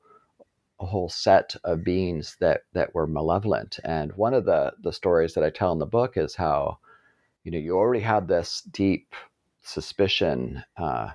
a 0.81 0.87
whole 0.87 1.09
set 1.09 1.55
of 1.65 1.85
beings 1.85 2.37
that 2.41 2.63
that 2.73 2.95
were 2.95 3.07
malevolent. 3.07 3.79
And 3.85 4.13
one 4.17 4.35
of 4.35 4.45
the 4.45 4.73
the 4.83 4.93
stories 4.93 5.35
that 5.35 5.45
I 5.45 5.51
tell 5.51 5.73
in 5.73 5.79
the 5.79 5.87
book 5.87 6.17
is 6.17 6.35
how 6.35 6.79
you 7.45 7.51
know 7.53 7.59
you 7.59 7.77
already 7.77 8.03
had 8.03 8.29
this 8.29 8.63
deep 8.73 9.15
suspicion 9.63 10.65
uh, 10.77 11.11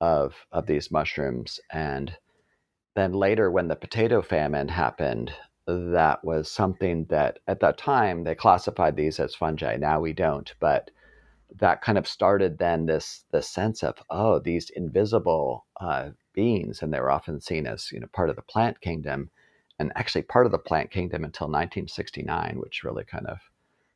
of 0.00 0.34
of 0.52 0.66
these 0.66 0.90
mushrooms, 0.90 1.60
and 1.72 2.16
then 2.94 3.12
later 3.12 3.50
when 3.50 3.68
the 3.68 3.76
potato 3.76 4.22
famine 4.22 4.68
happened, 4.68 5.32
that 5.68 6.24
was 6.24 6.50
something 6.50 7.04
that 7.10 7.40
at 7.46 7.60
that 7.60 7.76
time 7.76 8.24
they 8.24 8.34
classified 8.34 8.96
these 8.96 9.20
as 9.20 9.34
fungi. 9.34 9.76
Now 9.76 10.00
we 10.00 10.14
don't, 10.14 10.52
but 10.60 10.90
that 11.56 11.82
kind 11.82 11.98
of 11.98 12.08
started 12.08 12.58
then 12.58 12.86
this 12.86 13.24
this 13.32 13.48
sense 13.48 13.82
of 13.82 13.96
oh 14.10 14.38
these 14.38 14.70
invisible 14.70 15.66
uh, 15.80 16.10
beings, 16.32 16.82
and 16.82 16.92
they 16.92 17.00
were 17.00 17.10
often 17.10 17.40
seen 17.40 17.66
as 17.66 17.92
you 17.92 18.00
know 18.00 18.06
part 18.14 18.30
of 18.30 18.36
the 18.36 18.42
plant 18.42 18.80
kingdom, 18.80 19.30
and 19.78 19.92
actually 19.94 20.22
part 20.22 20.46
of 20.46 20.52
the 20.52 20.58
plant 20.58 20.90
kingdom 20.90 21.22
until 21.22 21.48
1969, 21.48 22.56
which 22.58 22.82
really 22.82 23.04
kind 23.04 23.26
of 23.26 23.38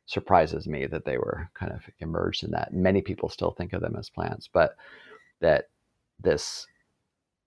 surprises 0.05 0.67
me 0.67 0.85
that 0.85 1.05
they 1.05 1.17
were 1.17 1.49
kind 1.55 1.71
of 1.71 1.81
emerged 1.99 2.43
in 2.43 2.51
that. 2.51 2.73
Many 2.73 3.01
people 3.01 3.29
still 3.29 3.51
think 3.51 3.73
of 3.73 3.81
them 3.81 3.95
as 3.97 4.09
plants, 4.09 4.47
but 4.51 4.75
that 5.39 5.69
this 6.21 6.67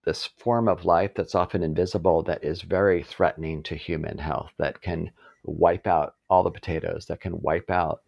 this 0.07 0.31
form 0.39 0.69
of 0.69 0.85
life 0.85 1.11
that's 1.15 1.35
often 1.35 1.63
invisible 1.63 2.23
that 2.23 2.43
is 2.43 2.63
very 2.63 3.03
threatening 3.03 3.63
to 3.65 3.75
human 3.75 4.17
health 4.17 4.53
that 4.57 4.81
can 4.81 5.11
wipe 5.45 5.87
out 5.87 6.15
all 6.31 6.43
the 6.43 6.51
potatoes 6.51 7.07
that 7.07 7.21
can 7.21 7.41
wipe 7.43 7.71
out 7.71 8.01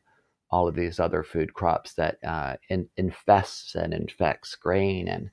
all 0.51 0.67
of 0.67 0.75
these 0.75 0.99
other 0.99 1.23
food 1.23 1.53
crops 1.53 1.93
that 1.95 2.19
uh, 2.25 2.57
in, 2.69 2.89
infests 2.97 3.75
and 3.75 3.93
infects 3.93 4.55
grain. 4.55 5.09
And 5.09 5.31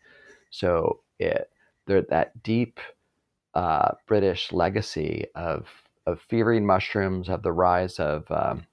so 0.50 1.02
it 1.20 1.50
there 1.88 2.02
that 2.02 2.44
deep 2.44 2.80
uh, 3.54 3.92
British 4.08 4.52
legacy 4.52 5.26
of 5.36 5.68
of 6.06 6.20
fearing 6.22 6.66
mushrooms 6.66 7.30
of 7.30 7.42
the 7.42 7.52
rise 7.52 8.00
of 8.00 8.30
um, 8.30 8.66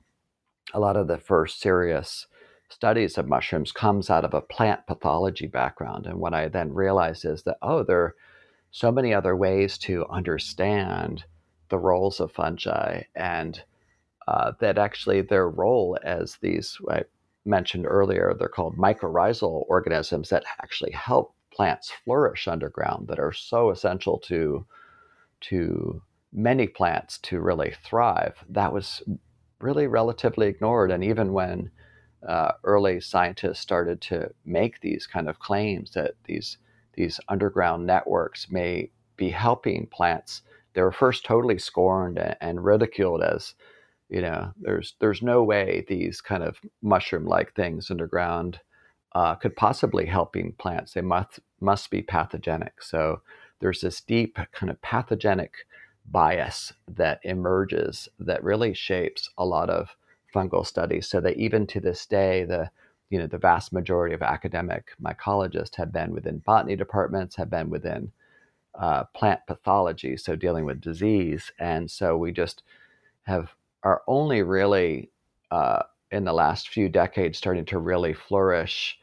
a 0.75 0.81
lot 0.81 0.97
of 0.97 1.07
the 1.07 1.19
first 1.19 1.61
serious 1.61 2.27
studies 2.73 3.19
of 3.19 3.29
mushrooms 3.29 3.73
comes 3.73 4.11
out 4.11 4.25
of 4.25 4.35
a 4.35 4.41
plant 4.41 4.87
pathology 4.87 5.47
background. 5.47 6.07
And 6.07 6.19
what 6.19 6.35
I 6.35 6.49
then 6.49 6.73
realized 6.73 7.25
is 7.25 7.43
that, 7.43 7.59
oh, 7.63 7.83
there 7.83 8.01
are 8.01 8.15
so 8.71 8.91
many 8.91 9.13
other 9.13 9.37
ways 9.37 9.79
to 9.79 10.07
understand 10.09 11.25
the 11.69 11.79
roles 11.79 12.21
of 12.21 12.33
fungi 12.33 13.03
and 13.15 13.63
uh, 14.29 14.53
that 14.61 14.79
actually 14.79 15.21
their 15.21 15.49
role 15.49 15.99
as 16.03 16.37
these, 16.41 16.79
I 16.89 17.03
mentioned 17.45 17.87
earlier, 17.87 18.35
they're 18.39 18.49
called 18.49 18.77
mycorrhizal 18.77 19.65
organisms 19.69 20.31
that 20.31 20.45
actually 20.63 20.93
help 20.93 21.35
plants 21.53 21.93
flourish 22.05 22.49
underground 22.49 23.09
that 23.09 23.19
are 23.19 23.33
so 23.33 23.71
essential 23.71 24.19
to 24.19 24.65
to 25.41 26.01
many 26.33 26.67
plants 26.69 27.19
to 27.19 27.41
really 27.41 27.75
thrive. 27.85 28.37
That 28.49 28.73
was 28.73 29.03
really 29.61 29.87
relatively 29.87 30.47
ignored. 30.47 30.91
And 30.91 31.03
even 31.05 31.33
when 31.33 31.71
uh, 32.27 32.53
early 32.65 33.01
scientists 33.01 33.61
started 33.61 34.01
to 34.01 34.31
make 34.45 34.81
these 34.81 35.07
kind 35.07 35.29
of 35.29 35.39
claims 35.39 35.93
that 35.93 36.15
these 36.25 36.59
these 36.95 37.19
underground 37.29 37.87
networks 37.87 38.51
may 38.51 38.91
be 39.17 39.31
helping 39.31 39.87
plants, 39.87 40.43
they 40.75 40.83
were 40.83 40.93
first 40.93 41.25
totally 41.25 41.59
scorned 41.59 42.19
and, 42.19 42.37
and 42.41 42.65
ridiculed 42.65 43.23
as 43.23 43.55
you 44.09 44.21
know 44.21 44.53
there's 44.61 44.95
there's 45.01 45.23
no 45.23 45.43
way 45.43 45.85
these 45.89 46.21
kind 46.21 46.43
of 46.43 46.59
mushroom 46.83 47.25
like 47.25 47.55
things 47.55 47.91
underground 47.91 48.61
uh, 49.15 49.35
could 49.35 49.57
possibly 49.57 50.07
helping 50.07 50.53
plants. 50.53 50.93
They 50.93 51.03
must 51.03 51.41
must 51.61 51.91
be 51.91 52.03
pathogenic. 52.03 52.83
So 52.83 53.21
there's 53.61 53.81
this 53.81 54.01
deep 54.01 54.39
kind 54.53 54.71
of 54.71 54.81
pathogenic 54.83 55.55
bias 56.11 56.73
that 56.89 57.21
emerges 57.23 58.09
that 58.19 58.43
really 58.43 58.75
shapes 58.75 59.31
a 59.39 59.45
lot 59.45 59.71
of 59.71 59.97
fungal 60.33 60.67
studies. 60.67 61.09
So 61.09 61.21
that 61.21 61.37
even 61.37 61.67
to 61.69 61.81
this 61.81 62.07
day, 62.07 62.45
the 62.45 62.71
you 63.11 63.19
know 63.19 63.27
the 63.27 63.39
vast 63.39 63.73
majority 63.73 64.15
of 64.15 64.23
academic 64.23 64.93
mycologists 65.03 65.77
have 65.77 65.93
been 65.93 66.13
within 66.13 66.39
botany 66.39 66.77
departments, 66.77 67.37
have 67.37 67.51
been 67.51 67.71
within 67.71 68.13
uh, 68.75 69.05
plant 69.15 69.41
pathology, 69.47 70.17
so 70.17 70.35
dealing 70.35 70.65
with 70.65 70.81
disease, 70.81 71.53
and 71.59 71.91
so 71.91 72.17
we 72.17 72.33
just 72.33 72.63
have 73.25 73.55
are 73.83 74.03
only 74.07 74.43
really 74.43 75.11
uh, 75.51 75.83
in 76.11 76.25
the 76.25 76.33
last 76.33 76.69
few 76.69 76.89
decades 76.89 77.39
starting 77.39 77.65
to 77.65 77.79
really 77.79 78.15
flourish 78.15 78.99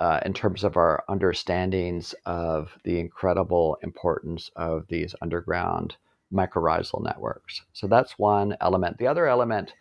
uh, 0.00 0.20
in 0.24 0.32
terms 0.32 0.64
of 0.64 0.76
our 0.76 1.04
understandings 1.08 2.14
of 2.24 2.76
the 2.84 2.98
incredible 2.98 3.78
importance 3.82 4.50
of 4.56 4.86
these 4.88 5.14
underground 5.22 5.96
mycorrhizal 6.32 7.02
networks. 7.02 7.62
So 7.72 7.86
that's 7.86 8.18
one 8.18 8.56
element. 8.60 8.98
The 8.98 9.06
other 9.06 9.26
element, 9.26 9.72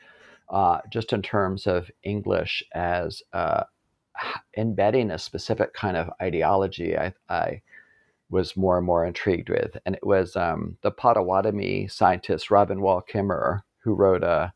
uh, 0.50 0.80
just 0.92 1.14
in 1.14 1.22
terms 1.22 1.68
of 1.68 1.90
English 2.04 2.64
as 2.74 3.22
uh, 3.34 3.64
embedding 4.58 5.12
a 5.12 5.20
specific 5.20 5.74
kind 5.74 5.98
of 5.98 6.10
ideology, 6.22 6.98
I, 6.98 7.14
I, 7.30 7.62
was 8.30 8.58
more 8.58 8.78
and 8.78 8.86
more 8.86 9.06
intrigued 9.06 9.50
with. 9.50 9.78
And 9.86 9.96
it 9.96 10.06
was 10.06 10.36
um, 10.36 10.76
the 10.82 10.92
Potawatomi 10.92 11.88
scientist 11.88 12.52
Robin 12.52 12.82
Wall 12.82 13.02
Kimmerer, 13.02 13.62
who 13.84 13.94
wrote 13.94 14.22
a, 14.22 14.52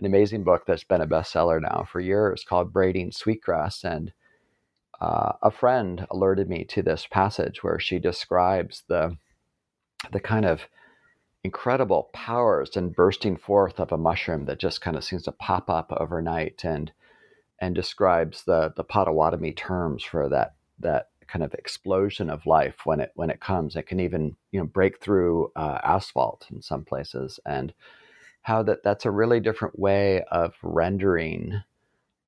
an 0.00 0.06
amazing 0.06 0.42
book 0.42 0.64
that's 0.66 0.82
been 0.82 1.00
a 1.00 1.06
bestseller 1.06 1.60
now 1.62 1.86
for 1.88 2.00
years 2.00 2.44
called 2.44 2.72
Braiding 2.72 3.12
Sweetgrass. 3.12 3.84
And 3.84 4.12
uh, 5.00 5.34
a 5.42 5.52
friend 5.52 6.06
alerted 6.10 6.48
me 6.48 6.64
to 6.64 6.82
this 6.82 7.06
passage 7.08 7.62
where 7.62 7.78
she 7.78 8.00
describes 8.00 8.82
the 8.88 9.16
the 10.12 10.20
kind 10.20 10.44
of 10.44 10.66
incredible 11.44 12.08
powers 12.14 12.76
and 12.76 12.96
bursting 12.96 13.36
forth 13.36 13.78
of 13.78 13.92
a 13.92 13.98
mushroom 13.98 14.46
that 14.46 14.58
just 14.58 14.80
kind 14.80 14.96
of 14.96 15.04
seems 15.04 15.22
to 15.24 15.32
pop 15.32 15.68
up 15.70 15.92
overnight 15.96 16.64
and 16.64 16.90
and 17.60 17.74
describes 17.74 18.44
the 18.44 18.72
the 18.76 18.84
Potawatomi 18.84 19.52
terms 19.52 20.02
for 20.02 20.28
that 20.28 20.54
that 20.80 21.10
kind 21.28 21.44
of 21.44 21.54
explosion 21.54 22.30
of 22.30 22.46
life 22.46 22.84
when 22.84 23.00
it 23.00 23.12
when 23.14 23.30
it 23.30 23.40
comes. 23.40 23.76
It 23.76 23.86
can 23.86 24.00
even 24.00 24.36
you 24.50 24.60
know 24.60 24.66
break 24.66 25.00
through 25.00 25.52
uh, 25.54 25.78
asphalt 25.84 26.46
in 26.50 26.62
some 26.62 26.84
places, 26.84 27.38
and 27.46 27.72
how 28.42 28.62
that 28.64 28.82
that's 28.82 29.04
a 29.04 29.10
really 29.10 29.40
different 29.40 29.78
way 29.78 30.22
of 30.30 30.54
rendering 30.62 31.62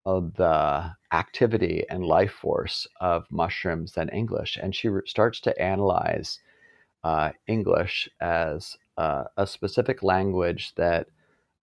of 0.04 0.34
the 0.34 0.92
activity 1.12 1.84
and 1.90 2.04
life 2.04 2.32
force 2.32 2.86
of 3.00 3.26
mushrooms 3.30 3.92
than 3.92 4.08
English. 4.10 4.56
And 4.62 4.74
she 4.74 4.88
re- 4.88 5.02
starts 5.04 5.40
to 5.40 5.60
analyze 5.60 6.38
uh, 7.02 7.30
English 7.48 8.08
as 8.20 8.76
uh, 8.96 9.24
a 9.36 9.46
specific 9.46 10.02
language 10.02 10.74
that 10.76 11.08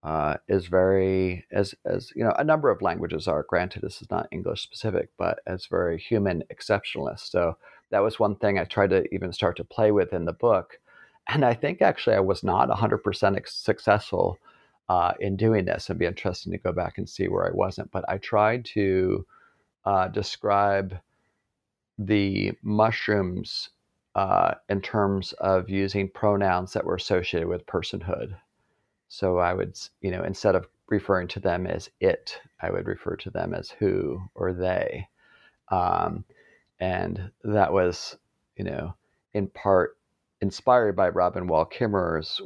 uh, 0.04 0.36
is 0.50 0.68
very, 0.68 1.46
as, 1.52 1.74
as 1.86 2.12
you 2.16 2.24
know, 2.24 2.34
a 2.38 2.44
number 2.44 2.70
of 2.70 2.82
languages 2.82 3.28
are. 3.28 3.46
Granted, 3.48 3.82
this 3.82 4.02
is 4.02 4.12
not 4.12 4.28
English 4.32 4.62
specific, 4.62 5.10
but 5.18 5.40
as 5.48 5.66
very 5.66 5.98
human 5.98 6.44
exceptionalist. 6.54 7.32
So 7.32 7.58
that 7.90 8.04
was 8.04 8.20
one 8.20 8.36
thing 8.36 8.60
I 8.60 8.66
tried 8.66 8.90
to 8.90 9.04
even 9.14 9.32
start 9.32 9.56
to 9.58 9.64
play 9.64 9.92
with 9.92 10.14
in 10.14 10.26
the 10.26 10.34
book. 10.34 10.80
And 11.30 11.46
I 11.46 11.54
think 11.54 11.82
actually 11.82 12.18
I 12.18 12.22
was 12.22 12.44
not 12.44 12.70
100% 12.70 13.48
successful 13.48 14.38
uh, 14.90 15.14
in 15.22 15.38
doing 15.38 15.66
this. 15.66 15.90
It'd 15.90 16.00
be 16.00 16.06
interesting 16.06 16.52
to 16.52 16.58
go 16.58 16.74
back 16.74 16.98
and 16.98 17.10
see 17.10 17.30
where 17.30 17.48
I 17.48 17.52
wasn't. 17.54 17.92
But 17.92 18.04
I 18.10 18.18
tried 18.18 18.66
to 18.74 19.26
uh, 19.86 20.10
describe 20.10 20.98
the 21.98 22.52
mushrooms 22.62 23.70
uh, 24.16 24.54
in 24.70 24.82
terms 24.82 25.34
of 25.34 25.70
using 25.70 26.10
pronouns 26.10 26.74
that 26.74 26.86
were 26.86 26.96
associated 26.96 27.48
with 27.48 27.66
personhood. 27.66 28.36
So 29.08 29.38
I 29.38 29.54
would, 29.54 29.78
you 30.02 30.12
know, 30.12 30.24
instead 30.24 30.56
of 30.56 30.68
referring 30.88 31.28
to 31.30 31.40
them 31.40 31.66
as 31.68 31.90
it, 32.00 32.40
I 32.62 32.72
would 32.72 32.88
refer 32.88 33.16
to 33.18 33.30
them 33.30 33.54
as 33.54 33.70
who 33.72 34.22
or 34.36 34.54
they. 34.54 35.08
Um, 35.70 36.26
and 36.80 37.32
that 37.44 37.74
was, 37.74 38.18
you 38.56 38.64
know, 38.64 38.96
in 39.34 39.48
part 39.48 39.98
inspired 40.42 40.96
by 40.96 41.10
Robin 41.10 41.48
Wall 41.48 41.66
Kimmerer's 41.66 42.42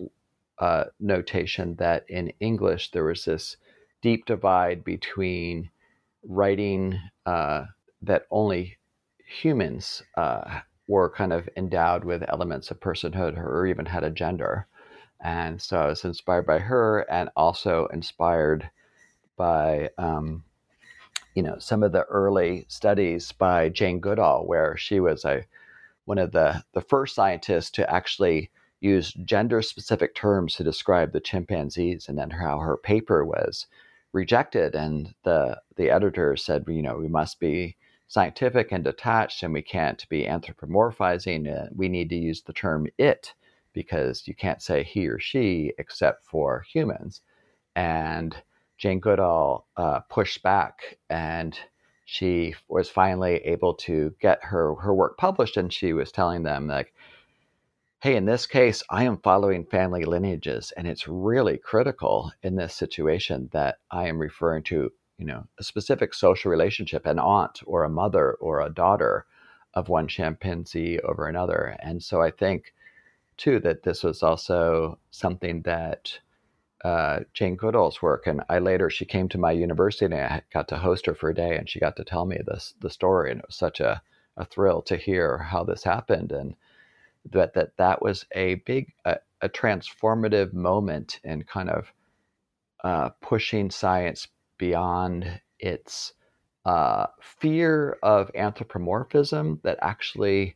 uh, 0.59 0.85
notation 0.99 1.75
that 1.75 2.05
in 2.09 2.31
English 2.39 2.91
there 2.91 3.03
was 3.03 3.25
this 3.25 3.57
deep 4.01 4.25
divide 4.25 4.83
between 4.83 5.69
writing 6.23 6.99
uh, 7.25 7.65
that 8.01 8.27
only 8.31 8.77
humans 9.25 10.03
uh, 10.15 10.61
were 10.87 11.09
kind 11.09 11.33
of 11.33 11.49
endowed 11.57 12.03
with 12.03 12.23
elements 12.29 12.71
of 12.71 12.79
personhood 12.79 13.37
or 13.37 13.65
even 13.65 13.85
had 13.85 14.03
a 14.03 14.09
gender. 14.09 14.67
And 15.21 15.61
so 15.61 15.79
I 15.79 15.87
was 15.87 16.05
inspired 16.05 16.45
by 16.45 16.59
her 16.59 16.99
and 17.09 17.29
also 17.35 17.87
inspired 17.87 18.69
by, 19.35 19.89
um, 19.97 20.43
you 21.35 21.43
know, 21.43 21.57
some 21.59 21.83
of 21.83 21.91
the 21.91 22.03
early 22.03 22.65
studies 22.67 23.31
by 23.31 23.69
Jane 23.69 23.99
Goodall, 23.99 24.47
where 24.47 24.77
she 24.77 24.99
was 24.99 25.25
a 25.25 25.45
one 26.05 26.17
of 26.17 26.31
the, 26.31 26.63
the 26.73 26.81
first 26.81 27.15
scientists 27.15 27.69
to 27.71 27.93
actually 27.93 28.49
use 28.79 29.11
gender 29.25 29.61
specific 29.61 30.15
terms 30.15 30.55
to 30.55 30.63
describe 30.63 31.11
the 31.11 31.19
chimpanzees 31.19 32.07
and 32.07 32.17
then 32.17 32.29
how 32.29 32.59
her 32.59 32.77
paper 32.77 33.25
was 33.25 33.67
rejected 34.13 34.73
and 34.73 35.13
the 35.23 35.59
the 35.75 35.89
editor 35.89 36.35
said 36.35 36.63
you 36.67 36.81
know 36.81 36.97
we 36.97 37.07
must 37.07 37.39
be 37.39 37.75
scientific 38.07 38.71
and 38.71 38.83
detached 38.83 39.43
and 39.43 39.53
we 39.53 39.61
can't 39.61 40.07
be 40.09 40.23
anthropomorphizing 40.23 41.47
uh, 41.53 41.69
we 41.75 41.89
need 41.89 42.09
to 42.09 42.15
use 42.15 42.41
the 42.41 42.53
term 42.53 42.87
it 42.97 43.33
because 43.73 44.27
you 44.27 44.33
can't 44.33 44.61
say 44.61 44.83
he 44.83 45.07
or 45.07 45.19
she 45.19 45.73
except 45.77 46.25
for 46.25 46.65
humans. 46.71 47.21
And 47.75 48.35
jane 48.77 48.99
goodall 48.99 49.67
uh, 49.77 49.99
pushed 50.09 50.41
back 50.43 50.97
and 51.09 51.57
she 52.05 52.55
was 52.69 52.89
finally 52.89 53.35
able 53.37 53.73
to 53.73 54.15
get 54.21 54.43
her 54.43 54.75
her 54.75 54.93
work 54.93 55.17
published 55.17 55.57
and 55.57 55.71
she 55.71 55.93
was 55.93 56.11
telling 56.11 56.43
them 56.43 56.67
like 56.67 56.93
hey, 57.99 58.15
in 58.15 58.25
this 58.25 58.45
case, 58.45 58.83
I 58.91 59.05
am 59.05 59.17
following 59.17 59.65
family 59.65 60.05
lineages, 60.05 60.71
and 60.77 60.87
it's 60.87 61.07
really 61.07 61.57
critical 61.57 62.31
in 62.43 62.55
this 62.55 62.75
situation 62.75 63.49
that 63.53 63.79
I 63.89 64.07
am 64.07 64.19
referring 64.19 64.63
to, 64.65 64.91
you 65.17 65.25
know, 65.25 65.45
a 65.57 65.63
specific 65.63 66.13
social 66.13 66.51
relationship, 66.51 67.05
an 67.05 67.19
aunt 67.19 67.61
or 67.65 67.83
a 67.83 67.89
mother 67.89 68.33
or 68.33 68.61
a 68.61 68.69
daughter 68.69 69.25
of 69.73 69.89
one 69.89 70.07
chimpanzee 70.07 70.99
over 70.99 71.27
another. 71.27 71.75
And 71.79 72.03
so 72.03 72.21
I 72.21 72.31
think, 72.31 72.73
too, 73.37 73.59
that 73.59 73.83
this 73.83 74.03
was 74.03 74.23
also 74.23 74.99
something 75.11 75.61
that 75.63 76.19
uh, 76.83 77.21
Jane 77.33 77.55
Goodall's 77.55 78.01
work, 78.01 78.27
and 78.27 78.43
I 78.49 78.59
later 78.59 78.89
she 78.89 79.05
came 79.05 79.27
to 79.29 79.37
my 79.37 79.51
university 79.51 80.05
and 80.05 80.13
I 80.13 80.41
got 80.53 80.67
to 80.69 80.77
host 80.77 81.07
her 81.07 81.15
for 81.15 81.29
a 81.29 81.35
day, 81.35 81.57
and 81.57 81.67
she 81.69 81.79
got 81.79 81.95
to 81.97 82.03
tell 82.03 82.25
me 82.25 82.39
this 82.45 82.75
the 82.81 82.89
story, 82.89 83.31
and 83.31 83.39
it 83.39 83.47
was 83.47 83.55
such 83.55 83.79
a 83.79 84.01
a 84.37 84.45
thrill 84.45 84.81
to 84.83 84.95
hear 84.95 85.39
how 85.39 85.63
this 85.63 85.83
happened 85.83 86.31
and 86.31 86.55
that 87.31 87.53
that 87.55 87.75
that 87.77 88.01
was 88.01 88.25
a 88.33 88.55
big 88.55 88.93
a, 89.05 89.17
a 89.41 89.49
transformative 89.49 90.53
moment 90.53 91.19
in 91.23 91.43
kind 91.43 91.69
of 91.69 91.91
uh, 92.83 93.09
pushing 93.21 93.69
science 93.69 94.27
beyond 94.57 95.41
its 95.59 96.13
uh, 96.65 97.07
fear 97.21 97.97
of 98.03 98.29
anthropomorphism 98.35 99.59
that 99.63 99.79
actually 99.81 100.55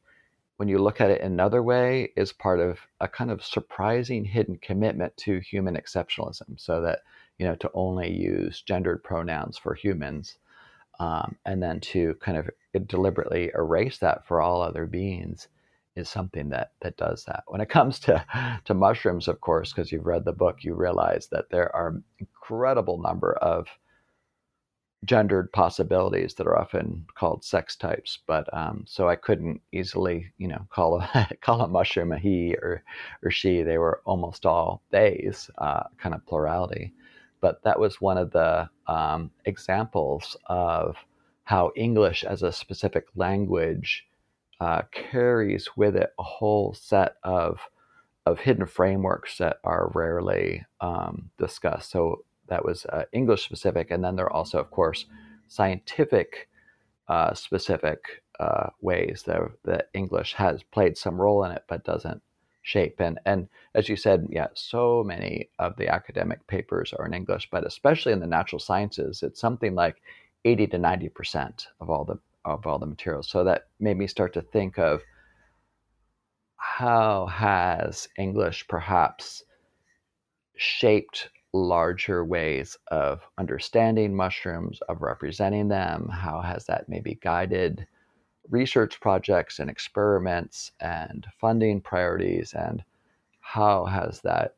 when 0.57 0.67
you 0.67 0.77
look 0.77 1.01
at 1.01 1.09
it 1.09 1.21
another 1.21 1.63
way 1.63 2.11
is 2.15 2.31
part 2.31 2.59
of 2.59 2.79
a 2.99 3.07
kind 3.07 3.31
of 3.31 3.43
surprising 3.43 4.23
hidden 4.23 4.57
commitment 4.61 5.15
to 5.17 5.39
human 5.39 5.75
exceptionalism 5.75 6.59
so 6.59 6.81
that 6.81 6.99
you 7.39 7.45
know 7.47 7.55
to 7.55 7.71
only 7.73 8.11
use 8.11 8.61
gendered 8.61 9.03
pronouns 9.03 9.57
for 9.57 9.73
humans 9.73 10.37
um, 10.99 11.35
and 11.45 11.63
then 11.63 11.79
to 11.79 12.15
kind 12.21 12.37
of 12.37 12.49
deliberately 12.87 13.51
erase 13.55 13.97
that 13.97 14.27
for 14.27 14.39
all 14.39 14.61
other 14.61 14.85
beings 14.85 15.47
is 15.95 16.07
something 16.07 16.49
that 16.49 16.71
that 16.81 16.95
does 16.95 17.25
that. 17.25 17.43
When 17.47 17.61
it 17.61 17.69
comes 17.69 17.99
to 18.01 18.23
to 18.65 18.73
mushrooms, 18.73 19.27
of 19.27 19.41
course, 19.41 19.73
because 19.73 19.91
you've 19.91 20.05
read 20.05 20.25
the 20.25 20.31
book, 20.31 20.63
you 20.63 20.75
realize 20.75 21.27
that 21.31 21.49
there 21.49 21.75
are 21.75 22.01
incredible 22.19 23.01
number 23.01 23.33
of 23.33 23.67
gendered 25.05 25.51
possibilities 25.51 26.35
that 26.35 26.45
are 26.45 26.57
often 26.57 27.05
called 27.15 27.43
sex 27.43 27.75
types. 27.75 28.19
But 28.27 28.51
um, 28.55 28.83
so 28.87 29.09
I 29.09 29.15
couldn't 29.15 29.61
easily, 29.71 30.31
you 30.37 30.47
know, 30.47 30.65
call 30.69 31.01
a 31.01 31.29
call 31.41 31.61
a 31.61 31.67
mushroom 31.67 32.11
a 32.11 32.19
he 32.19 32.55
or 32.61 32.83
or 33.23 33.31
she. 33.31 33.63
They 33.63 33.77
were 33.77 34.01
almost 34.05 34.45
all 34.45 34.83
theys, 34.91 35.49
uh, 35.57 35.83
kind 35.97 36.15
of 36.15 36.25
plurality. 36.25 36.93
But 37.39 37.63
that 37.63 37.79
was 37.79 37.99
one 37.99 38.17
of 38.17 38.31
the 38.31 38.69
um, 38.87 39.31
examples 39.45 40.37
of 40.45 40.95
how 41.43 41.71
English 41.75 42.23
as 42.23 42.43
a 42.43 42.51
specific 42.51 43.07
language 43.15 44.05
uh, 44.59 44.83
carries 44.91 45.67
with 45.75 45.95
it 45.95 46.13
a 46.19 46.23
whole 46.23 46.73
set 46.73 47.15
of 47.23 47.59
of 48.27 48.39
hidden 48.39 48.67
frameworks 48.67 49.39
that 49.39 49.57
are 49.63 49.91
rarely 49.95 50.63
um, 50.79 51.31
discussed. 51.39 51.89
So 51.89 52.23
that 52.51 52.65
was 52.65 52.85
uh, 52.85 53.05
English 53.11 53.43
specific, 53.43 53.91
and 53.91 54.03
then 54.03 54.15
there 54.15 54.27
are 54.27 54.37
also, 54.39 54.59
of 54.59 54.69
course, 54.69 55.07
scientific 55.47 56.49
uh, 57.07 57.33
specific 57.33 57.99
uh, 58.39 58.69
ways 58.81 59.23
that, 59.25 59.41
that 59.63 59.89
English 59.93 60.33
has 60.35 60.63
played 60.75 60.97
some 60.97 61.21
role 61.21 61.43
in 61.45 61.51
it, 61.51 61.63
but 61.67 61.83
doesn't 61.83 62.21
shape. 62.61 62.97
And 62.99 63.19
and 63.25 63.47
as 63.73 63.89
you 63.89 63.97
said, 63.97 64.27
yeah, 64.29 64.49
so 64.53 65.03
many 65.03 65.49
of 65.57 65.75
the 65.77 65.87
academic 65.87 66.45
papers 66.47 66.93
are 66.97 67.07
in 67.07 67.13
English, 67.13 67.49
but 67.51 67.65
especially 67.65 68.13
in 68.13 68.21
the 68.21 68.35
natural 68.37 68.59
sciences, 68.59 69.23
it's 69.23 69.41
something 69.41 69.73
like 69.83 69.97
eighty 70.45 70.67
to 70.67 70.77
ninety 70.77 71.09
percent 71.09 71.67
of 71.79 71.89
all 71.89 72.05
the 72.05 72.19
of 72.45 72.65
all 72.67 72.79
the 72.79 72.93
materials. 72.95 73.29
So 73.29 73.43
that 73.43 73.61
made 73.79 73.97
me 73.97 74.07
start 74.07 74.33
to 74.33 74.41
think 74.41 74.77
of 74.77 75.01
how 76.57 77.25
has 77.27 78.07
English 78.17 78.67
perhaps 78.67 79.43
shaped 80.55 81.29
larger 81.53 82.23
ways 82.23 82.77
of 82.91 83.21
understanding 83.37 84.15
mushrooms, 84.15 84.79
of 84.87 85.01
representing 85.01 85.67
them? 85.67 86.07
How 86.07 86.41
has 86.41 86.65
that 86.65 86.87
maybe 86.87 87.19
guided 87.21 87.85
research 88.49 88.99
projects 88.99 89.59
and 89.59 89.69
experiments 89.69 90.71
and 90.79 91.27
funding 91.39 91.81
priorities? 91.81 92.53
And 92.53 92.83
how 93.39 93.85
has 93.85 94.21
that 94.21 94.55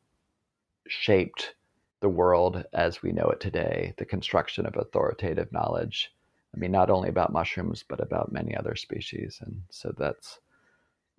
shaped 0.88 1.54
the 2.00 2.08
world 2.08 2.64
as 2.72 3.02
we 3.02 3.12
know 3.12 3.26
it 3.26 3.40
today, 3.40 3.94
the 3.96 4.04
construction 4.04 4.66
of 4.66 4.76
authoritative 4.76 5.50
knowledge? 5.52 6.12
I 6.54 6.58
mean, 6.58 6.70
not 6.70 6.90
only 6.90 7.08
about 7.08 7.32
mushrooms, 7.32 7.84
but 7.88 8.00
about 8.00 8.30
many 8.30 8.56
other 8.56 8.76
species. 8.76 9.40
And 9.40 9.62
so 9.70 9.92
that's, 9.98 10.38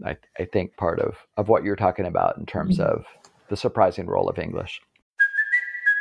I, 0.06 0.16
I 0.40 0.46
think, 0.46 0.78
part 0.78 1.00
of, 1.00 1.16
of 1.36 1.50
what 1.50 1.66
you're 1.66 1.76
talking 1.76 2.06
about 2.06 2.38
in 2.38 2.46
terms 2.46 2.78
mm-hmm. 2.78 2.90
of 2.90 3.06
the 3.50 3.58
surprising 3.58 4.06
role 4.06 4.30
of 4.30 4.40
English. 4.40 4.82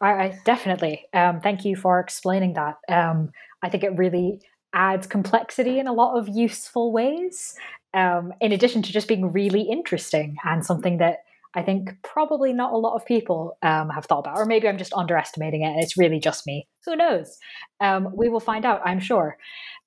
I, 0.00 0.10
I 0.10 0.38
definitely. 0.44 1.06
Um, 1.12 1.40
thank 1.40 1.64
you 1.64 1.76
for 1.76 2.00
explaining 2.00 2.54
that. 2.54 2.76
Um, 2.88 3.30
I 3.62 3.68
think 3.68 3.84
it 3.84 3.96
really 3.96 4.40
adds 4.72 5.06
complexity 5.06 5.78
in 5.78 5.86
a 5.86 5.92
lot 5.92 6.18
of 6.18 6.28
useful 6.28 6.92
ways. 6.92 7.56
Um, 7.92 8.32
in 8.40 8.52
addition 8.52 8.82
to 8.82 8.92
just 8.92 9.08
being 9.08 9.32
really 9.32 9.62
interesting 9.62 10.36
and 10.44 10.64
something 10.64 10.98
that 10.98 11.18
I 11.54 11.62
think 11.62 11.96
probably 12.04 12.52
not 12.52 12.72
a 12.72 12.76
lot 12.76 12.94
of 12.94 13.04
people 13.04 13.58
um, 13.62 13.90
have 13.90 14.06
thought 14.06 14.20
about, 14.20 14.38
or 14.38 14.46
maybe 14.46 14.68
I'm 14.68 14.78
just 14.78 14.92
underestimating 14.92 15.62
it. 15.62 15.82
It's 15.82 15.98
really 15.98 16.20
just 16.20 16.46
me. 16.46 16.68
Who 16.86 16.94
knows? 16.94 17.36
Um, 17.80 18.14
we 18.14 18.28
will 18.28 18.40
find 18.40 18.64
out, 18.64 18.80
I'm 18.84 19.00
sure. 19.00 19.36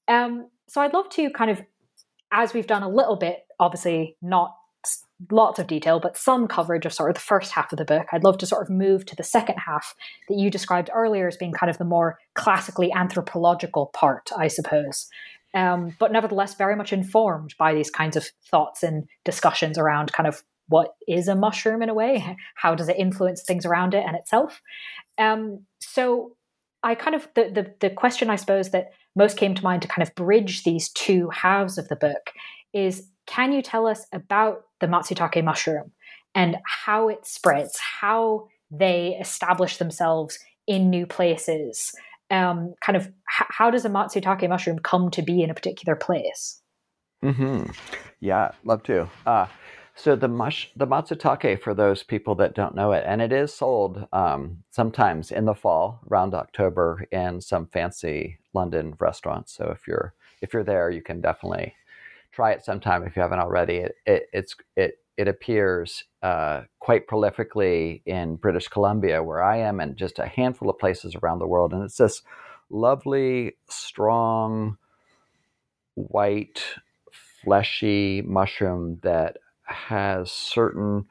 Um, 0.10 0.50
so 0.68 0.82
I'd 0.82 0.94
love 0.94 1.10
to 1.12 1.30
kind 1.30 1.50
of, 1.50 1.62
as 2.34 2.54
we've 2.54 2.68
done 2.68 2.84
a 2.84 2.90
little 2.90 3.16
bit, 3.16 3.46
obviously 3.60 4.18
not 4.22 4.54
lots 5.32 5.60
of 5.60 5.68
detail, 5.68 6.00
but 6.00 6.18
some 6.18 6.48
coverage 6.48 6.86
of 6.86 6.94
sort 6.94 7.10
of 7.10 7.16
the 7.16 7.22
first 7.22 7.52
half 7.52 7.72
of 7.72 7.78
the 7.78 7.86
book. 7.86 8.08
I'd 8.12 8.24
love 8.24 8.38
to 8.40 8.46
sort 8.46 8.64
of 8.64 8.70
move 8.70 9.06
to 9.08 9.16
the 9.16 9.24
second 9.24 9.56
half 9.58 9.96
that 10.30 10.38
you 10.38 10.50
described 10.50 10.90
earlier 10.94 11.28
as 11.28 11.38
being 11.38 11.54
kind 11.54 11.70
of 11.70 11.78
the 11.78 11.86
more 11.86 12.20
classically 12.36 12.92
anthropological 12.92 13.88
part, 13.94 14.32
I 14.38 14.48
suppose. 14.48 15.08
Um, 15.54 15.96
but 16.00 16.12
nevertheless, 16.12 16.56
very 16.56 16.76
much 16.76 16.92
informed 16.92 17.54
by 17.60 17.74
these 17.74 17.92
kinds 17.92 18.16
of 18.16 18.28
thoughts 18.50 18.84
and 18.84 19.06
discussions 19.24 19.78
around 19.78 20.12
kind 20.12 20.28
of 20.28 20.44
what 20.68 20.96
is 21.08 21.28
a 21.28 21.36
mushroom 21.36 21.82
in 21.82 21.90
a 21.90 21.94
way, 21.94 22.38
how 22.56 22.76
does 22.76 22.90
it 22.90 22.98
influence 22.98 23.44
things 23.44 23.66
around 23.66 23.94
it 23.94 24.04
and 24.06 24.16
itself. 24.16 24.62
Um, 25.18 25.66
so, 25.80 26.36
I 26.86 26.96
kind 26.96 27.16
of 27.16 27.30
the, 27.36 27.50
the 27.50 27.88
the 27.88 27.90
question 27.94 28.30
I 28.30 28.36
suppose 28.36 28.72
that 28.72 28.92
most 29.16 29.38
came 29.38 29.56
to 29.56 29.64
mind 29.64 29.84
to 29.84 29.88
kind 29.88 30.06
of 30.06 30.14
bridge 30.16 30.64
these 30.64 30.90
two 30.90 31.30
halves 31.30 31.78
of 31.78 31.88
the 31.88 31.96
book 31.96 32.32
is 32.74 33.08
can 33.26 33.52
you 33.52 33.62
tell 33.62 33.88
us 33.88 34.06
about 34.12 34.66
the 34.80 34.88
Matsutake 34.88 35.44
mushroom 35.44 35.92
and 36.36 36.58
how 36.66 37.10
it 37.10 37.26
spreads, 37.26 37.80
how 37.80 38.48
they 38.72 39.18
establish 39.20 39.78
themselves 39.78 40.40
in 40.68 40.90
new 40.90 41.06
places? 41.06 41.94
Um, 42.32 42.74
kind 42.82 42.98
of 42.98 43.08
h- 43.08 43.48
how 43.50 43.70
does 43.70 43.86
a 43.86 43.90
Matsutake 43.90 44.48
mushroom 44.50 44.80
come 44.80 45.12
to 45.12 45.22
be 45.22 45.44
in 45.44 45.50
a 45.50 45.54
particular 45.54 45.96
place? 45.96 46.62
Mm-hmm. 47.24 47.72
Yeah, 48.20 48.52
love 48.64 48.84
to. 48.84 49.10
Uh, 49.26 49.48
so 49.96 50.16
the 50.16 50.28
mush, 50.28 50.72
the 50.76 50.88
matsutake, 50.88 51.62
for 51.62 51.74
those 51.74 52.04
people 52.04 52.36
that 52.36 52.56
don't 52.56 52.76
know 52.76 52.92
it, 52.94 53.04
and 53.06 53.22
it 53.22 53.32
is 53.32 53.54
sold 53.54 54.08
um, 54.12 54.64
sometimes 54.72 55.32
in 55.32 55.46
the 55.46 55.54
fall, 55.54 56.00
around 56.10 56.34
October, 56.34 57.06
in 57.12 57.40
some 57.42 57.68
fancy 57.68 58.40
London 58.54 58.96
restaurants. 59.00 59.54
So 59.54 59.70
if 59.70 59.88
you're 59.88 60.14
if 60.42 60.52
you're 60.52 60.64
there, 60.64 60.90
you 60.90 61.02
can 61.02 61.22
definitely 61.22 61.76
try 62.34 62.52
it 62.52 62.66
sometime 62.66 63.04
if 63.04 63.16
you 63.16 63.22
haven't 63.22 63.40
already. 63.40 63.78
It, 63.78 63.96
it 64.06 64.24
it's 64.34 64.56
it 64.76 64.96
it 65.18 65.28
appears 65.28 66.04
uh, 66.24 66.62
quite 66.80 67.08
prolifically 67.08 68.02
in 68.06 68.36
British 68.36 68.68
Columbia, 68.68 69.24
where 69.24 69.44
I 69.44 69.58
am, 69.60 69.80
and 69.80 69.96
just 69.96 70.20
a 70.20 70.28
handful 70.28 70.70
of 70.70 70.80
places 70.80 71.16
around 71.16 71.40
the 71.40 71.48
world. 71.48 71.74
And 71.74 71.84
it's 71.84 71.98
this 71.98 72.24
lovely, 72.70 73.58
strong, 73.70 74.78
white, 75.96 76.64
fleshy 77.44 78.22
mushroom 78.24 79.00
that 79.04 79.38
has 79.64 80.32
certain 80.32 81.06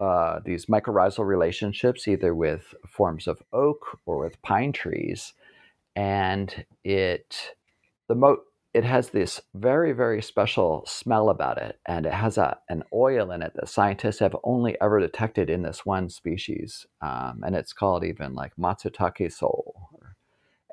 uh, 0.00 0.40
these 0.44 0.66
mycorrhizal 0.66 1.24
relationships, 1.24 2.08
either 2.08 2.34
with 2.34 2.74
forms 2.88 3.28
of 3.28 3.40
oak 3.52 4.00
or 4.04 4.18
with 4.18 4.42
pine 4.42 4.72
trees, 4.72 5.32
and 5.94 6.66
it 6.82 7.54
the 8.08 8.16
mo- 8.16 8.42
it 8.74 8.84
has 8.84 9.10
this 9.10 9.40
very 9.54 9.92
very 9.92 10.22
special 10.22 10.82
smell 10.86 11.28
about 11.28 11.58
it 11.58 11.78
and 11.86 12.06
it 12.06 12.12
has 12.12 12.38
a, 12.38 12.56
an 12.68 12.82
oil 12.92 13.30
in 13.30 13.42
it 13.42 13.52
that 13.54 13.68
scientists 13.68 14.18
have 14.18 14.36
only 14.44 14.80
ever 14.80 14.98
detected 14.98 15.50
in 15.50 15.62
this 15.62 15.84
one 15.84 16.08
species 16.08 16.86
um, 17.02 17.42
and 17.44 17.54
it's 17.54 17.72
called 17.72 18.04
even 18.04 18.34
like 18.34 18.52
matsutake 18.58 19.30
soul. 19.32 19.90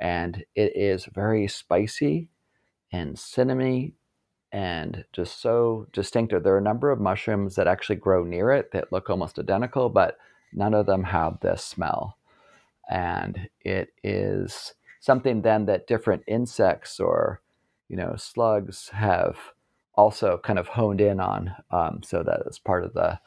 And 0.02 0.46
it 0.56 0.78
is 0.78 1.10
very 1.14 1.48
spicy 1.50 2.30
and 2.94 3.18
cinnamony 3.18 3.94
and 4.52 5.04
just 5.12 5.42
so 5.42 5.88
distinctive. 5.92 6.44
There 6.44 6.56
are 6.56 6.60
a 6.60 6.62
number 6.62 6.90
of 6.90 7.02
mushrooms 7.02 7.56
that 7.56 7.68
actually 7.68 7.98
grow 7.98 8.24
near 8.24 8.52
it 8.52 8.72
that 8.72 8.94
look 8.94 9.10
almost 9.10 9.38
identical 9.38 9.90
but 9.90 10.18
none 10.54 10.74
of 10.74 10.86
them 10.86 11.04
have 11.04 11.42
this 11.42 11.66
smell. 11.66 12.18
And 12.90 13.50
it 13.60 13.90
is 14.04 14.74
something 15.02 15.42
then 15.42 15.66
that 15.66 15.86
different 15.86 16.24
insects 16.28 17.00
or 17.00 17.42
you 17.90 17.98
know, 17.98 18.16
slugs 18.18 18.90
have 18.90 19.38
also 19.96 20.40
kind 20.44 20.58
of 20.60 20.68
honed 20.68 21.02
in 21.02 21.20
on. 21.20 21.54
Um, 21.72 22.02
so 22.04 22.24
that 22.24 22.44
is 22.48 22.60
part 22.60 22.84
of 22.84 22.94
the 22.94 23.20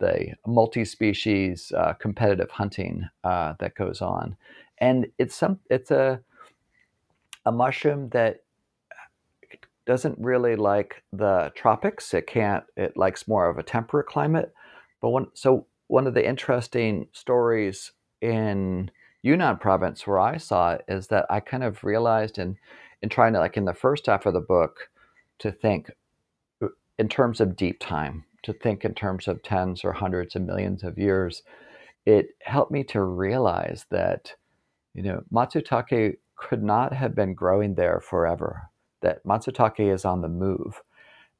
the 0.00 0.34
multi-species 0.46 1.72
uh, 1.76 1.92
competitive 1.94 2.50
hunting 2.50 3.08
uh, 3.22 3.54
that 3.60 3.74
goes 3.76 4.02
on, 4.02 4.36
and 4.78 5.06
it's 5.18 5.34
some 5.34 5.60
it's 5.70 5.90
a 5.90 6.20
a 7.46 7.52
mushroom 7.52 8.08
that 8.10 8.40
doesn't 9.86 10.18
really 10.18 10.56
like 10.56 11.02
the 11.12 11.52
tropics. 11.54 12.14
It 12.14 12.26
can't. 12.26 12.64
It 12.76 12.96
likes 12.96 13.28
more 13.28 13.48
of 13.48 13.58
a 13.58 13.62
temperate 13.62 14.06
climate. 14.06 14.52
But 15.00 15.10
one 15.10 15.26
so 15.34 15.66
one 15.88 16.06
of 16.06 16.14
the 16.14 16.26
interesting 16.26 17.08
stories 17.12 17.92
in 18.20 18.90
Yunnan 19.22 19.58
province 19.58 20.06
where 20.06 20.18
I 20.20 20.38
saw 20.38 20.72
it 20.72 20.84
is 20.88 21.08
that 21.08 21.26
I 21.30 21.40
kind 21.40 21.62
of 21.62 21.84
realized 21.84 22.38
in 22.38 22.56
in 23.04 23.10
trying 23.10 23.34
to 23.34 23.38
like 23.38 23.58
in 23.58 23.66
the 23.66 23.74
first 23.74 24.06
half 24.06 24.24
of 24.24 24.32
the 24.32 24.40
book 24.40 24.88
to 25.38 25.52
think 25.52 25.90
uh, 26.62 26.68
in 26.98 27.06
terms 27.06 27.38
of 27.38 27.54
deep 27.54 27.78
time, 27.78 28.24
to 28.42 28.54
think 28.54 28.82
in 28.82 28.94
terms 28.94 29.28
of 29.28 29.42
tens 29.42 29.84
or 29.84 29.92
hundreds 29.92 30.34
of 30.34 30.40
millions 30.40 30.82
of 30.82 30.96
years, 30.96 31.42
it 32.06 32.28
helped 32.40 32.72
me 32.72 32.82
to 32.82 33.02
realize 33.02 33.84
that 33.90 34.32
you 34.94 35.02
know 35.02 35.22
Matsutake 35.30 36.14
could 36.34 36.62
not 36.62 36.94
have 36.94 37.14
been 37.14 37.34
growing 37.34 37.74
there 37.74 38.00
forever. 38.00 38.70
That 39.02 39.22
Matsutake 39.24 39.92
is 39.92 40.06
on 40.06 40.22
the 40.22 40.28
move, 40.28 40.80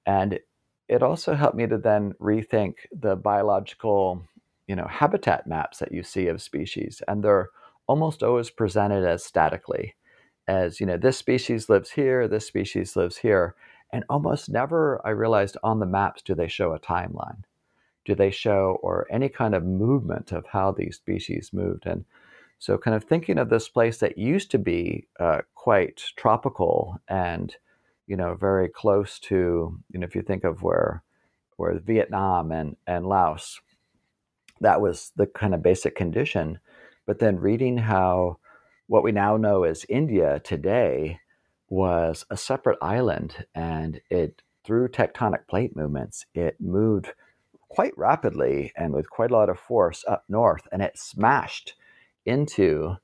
and 0.04 0.38
it 0.86 1.02
also 1.02 1.34
helped 1.34 1.56
me 1.56 1.66
to 1.66 1.78
then 1.78 2.12
rethink 2.20 2.74
the 2.92 3.16
biological 3.16 4.22
you 4.66 4.76
know 4.76 4.86
habitat 4.86 5.46
maps 5.46 5.78
that 5.78 5.92
you 5.92 6.02
see 6.02 6.26
of 6.26 6.42
species 6.42 7.00
and 7.08 7.24
they're 7.24 7.48
almost 7.86 8.22
always 8.22 8.50
presented 8.50 9.04
as 9.04 9.24
statically 9.24 9.94
as 10.48 10.80
you 10.80 10.86
know 10.86 10.96
this 10.96 11.18
species 11.18 11.68
lives 11.68 11.90
here 11.90 12.28
this 12.28 12.46
species 12.46 12.96
lives 12.96 13.18
here 13.18 13.54
and 13.90 14.04
almost 14.08 14.48
never 14.48 15.00
i 15.04 15.10
realized 15.10 15.56
on 15.62 15.80
the 15.80 15.86
maps 15.86 16.22
do 16.22 16.34
they 16.34 16.48
show 16.48 16.72
a 16.72 16.78
timeline 16.78 17.42
do 18.04 18.14
they 18.14 18.30
show 18.30 18.78
or 18.82 19.06
any 19.10 19.28
kind 19.28 19.54
of 19.54 19.64
movement 19.64 20.32
of 20.32 20.44
how 20.46 20.70
these 20.70 20.96
species 20.96 21.50
moved 21.52 21.86
and 21.86 22.04
so 22.58 22.78
kind 22.78 22.94
of 22.94 23.04
thinking 23.04 23.38
of 23.38 23.50
this 23.50 23.68
place 23.68 23.98
that 23.98 24.16
used 24.16 24.50
to 24.50 24.58
be 24.58 25.06
uh, 25.20 25.40
quite 25.54 26.02
tropical 26.16 27.00
and 27.08 27.56
you 28.06 28.16
know 28.16 28.34
very 28.34 28.68
close 28.68 29.18
to 29.18 29.78
you 29.90 29.98
know 29.98 30.04
if 30.04 30.14
you 30.14 30.22
think 30.22 30.44
of 30.44 30.62
where 30.62 31.02
where 31.56 31.78
vietnam 31.78 32.52
and 32.52 32.76
and 32.86 33.06
laos 33.06 33.60
that 34.60 34.80
was 34.80 35.12
the 35.16 35.26
kind 35.26 35.54
of 35.54 35.62
basic 35.62 35.94
condition. 35.94 36.58
But 37.06 37.18
then 37.18 37.38
reading 37.38 37.76
how 37.78 38.38
what 38.86 39.02
we 39.04 39.12
now 39.12 39.36
know 39.36 39.64
as 39.64 39.86
India 39.88 40.40
today 40.44 41.20
was 41.68 42.24
a 42.30 42.36
separate 42.36 42.78
island 42.82 43.46
and 43.54 44.00
it 44.10 44.42
through 44.64 44.88
tectonic 44.88 45.46
plate 45.48 45.74
movements 45.76 46.26
it 46.34 46.60
moved 46.60 47.12
quite 47.68 47.96
rapidly 47.98 48.72
and 48.76 48.92
with 48.92 49.10
quite 49.10 49.30
a 49.30 49.34
lot 49.34 49.48
of 49.48 49.58
force 49.58 50.04
up 50.06 50.24
north 50.28 50.62
and 50.70 50.82
it 50.82 50.96
smashed 50.98 51.74
into 52.24 52.96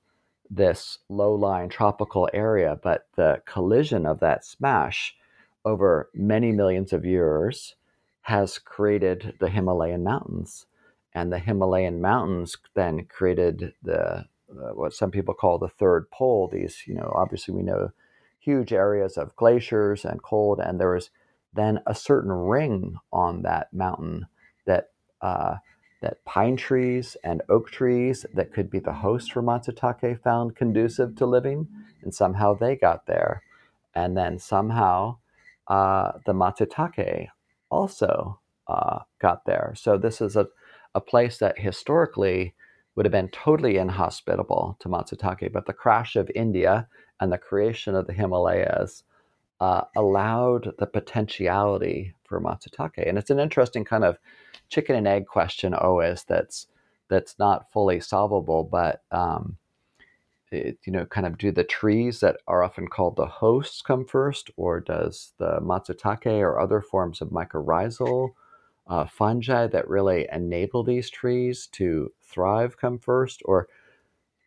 this 0.51 0.99
low-lying 1.09 1.69
tropical 1.69 2.29
area. 2.33 2.79
But 2.83 3.07
the 3.17 3.43
collision 3.47 4.05
of 4.07 4.21
that 4.21 4.45
smash 4.45 5.17
over 5.65 6.11
many 6.15 6.53
millions 6.53 6.93
of 6.93 7.05
years 7.05 7.77
has 8.23 8.59
created 8.59 9.35
the 9.41 9.49
Himalayan 9.49 10.03
mountains 10.03 10.67
and 11.13 11.33
the 11.33 11.39
Himalayan 11.39 12.01
mountains 12.01 12.57
then 12.75 13.07
created 13.07 13.75
the 13.83 14.27
uh, 14.51 14.75
what 14.75 14.93
some 14.93 15.11
people 15.11 15.35
call 15.35 15.59
the 15.59 15.69
third 15.69 16.11
pole. 16.11 16.49
These, 16.53 16.83
you 16.87 16.95
know, 16.95 17.13
obviously 17.15 17.55
we 17.55 17.63
know 17.63 17.91
huge 18.39 18.73
areas 18.73 19.17
of 19.17 19.37
glaciers 19.37 20.05
and 20.05 20.23
cold, 20.23 20.61
and 20.61 20.81
there 20.81 20.95
was 20.95 21.11
then 21.55 21.81
a 21.87 21.95
certain 21.95 22.33
ring 22.33 22.97
on 23.13 23.43
that 23.43 23.73
mountain 23.73 24.27
that 24.67 24.91
uh, 25.21 25.57
that 26.03 26.25
pine 26.25 26.57
trees 26.57 27.17
and 27.23 27.43
oak 27.49 27.71
trees 27.71 28.25
that 28.33 28.53
could 28.53 28.71
be 28.71 28.79
the 28.79 28.93
host 28.93 29.33
for 29.33 29.43
Matsutake 29.43 30.23
found 30.23 30.57
conducive 30.57 31.15
to 31.17 31.27
living, 31.27 31.69
and 32.03 32.15
somehow 32.15 32.55
they 32.55 32.77
got 32.77 33.07
there, 33.07 33.43
and 33.95 34.17
then 34.17 34.39
somehow 34.39 35.19
uh, 35.69 36.13
the 36.25 36.33
Matsutake 36.33 37.29
also 37.71 38.41
uh, 38.67 39.01
got 39.21 39.45
there. 39.45 39.75
So 39.77 39.99
this 39.99 40.21
is 40.21 40.37
a 40.37 40.47
a 40.95 41.01
place 41.01 41.39
that 41.39 41.59
historically 41.59 42.55
would 43.01 43.07
have 43.07 43.13
been 43.13 43.31
totally 43.31 43.79
inhospitable 43.79 44.77
to 44.79 44.87
Matsutake, 44.87 45.51
but 45.55 45.65
the 45.65 45.73
crash 45.73 46.17
of 46.17 46.31
India 46.35 46.87
and 47.19 47.33
the 47.33 47.39
creation 47.39 47.95
of 47.95 48.07
the 48.07 48.13
Himalayas 48.13 49.05
uh, 49.59 49.85
allowed 49.97 50.75
the 50.79 50.87
potentiality 50.87 52.13
for 52.25 52.43
Matsutake. 52.43 53.09
And 53.09 53.17
it's 53.17 53.31
an 53.31 53.41
interesting 53.41 53.87
kind 53.87 54.05
of 54.05 54.19
chicken 54.69 54.97
and 54.97 55.09
egg 55.09 55.27
question 55.27 55.73
always 55.73 56.25
that's 56.25 56.67
that's 57.09 57.39
not 57.39 57.73
fully 57.73 58.01
solvable, 58.01 58.65
but 58.65 59.03
um, 59.11 59.57
it, 60.53 60.77
you 60.85 60.93
know, 60.93 61.07
kind 61.07 61.27
of 61.27 61.39
do 61.39 61.51
the 61.51 61.65
trees 61.65 62.21
that 62.21 62.37
are 62.47 62.63
often 62.63 62.87
called 62.87 63.17
the 63.17 63.25
hosts 63.25 63.81
come 63.81 64.05
first, 64.05 64.51
or 64.59 64.79
does 64.79 65.33
the 65.39 65.59
Matsutake 65.63 66.27
or 66.27 66.61
other 66.61 66.83
forms 66.83 67.23
of 67.23 67.31
mycorrhizal 67.31 68.33
uh, 68.91 69.07
fungi 69.07 69.69
that 69.69 69.89
really 69.89 70.29
enable 70.33 70.83
these 70.83 71.09
trees 71.09 71.69
to 71.69 72.13
thrive 72.21 72.77
come 72.77 72.99
first, 72.99 73.41
or 73.45 73.69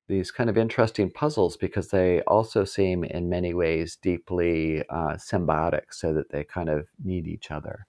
these 0.07 0.31
kind 0.31 0.49
of 0.49 0.57
interesting 0.57 1.09
puzzles 1.09 1.55
because 1.55 1.87
they 1.87 2.21
also 2.23 2.65
seem 2.65 3.05
in 3.05 3.29
many 3.29 3.53
ways 3.53 3.95
deeply 3.95 4.83
uh, 4.89 5.15
symbiotic, 5.15 5.85
so 5.91 6.13
that 6.13 6.29
they 6.29 6.43
kind 6.43 6.69
of 6.69 6.87
need 7.03 7.25
each 7.25 7.51
other. 7.51 7.87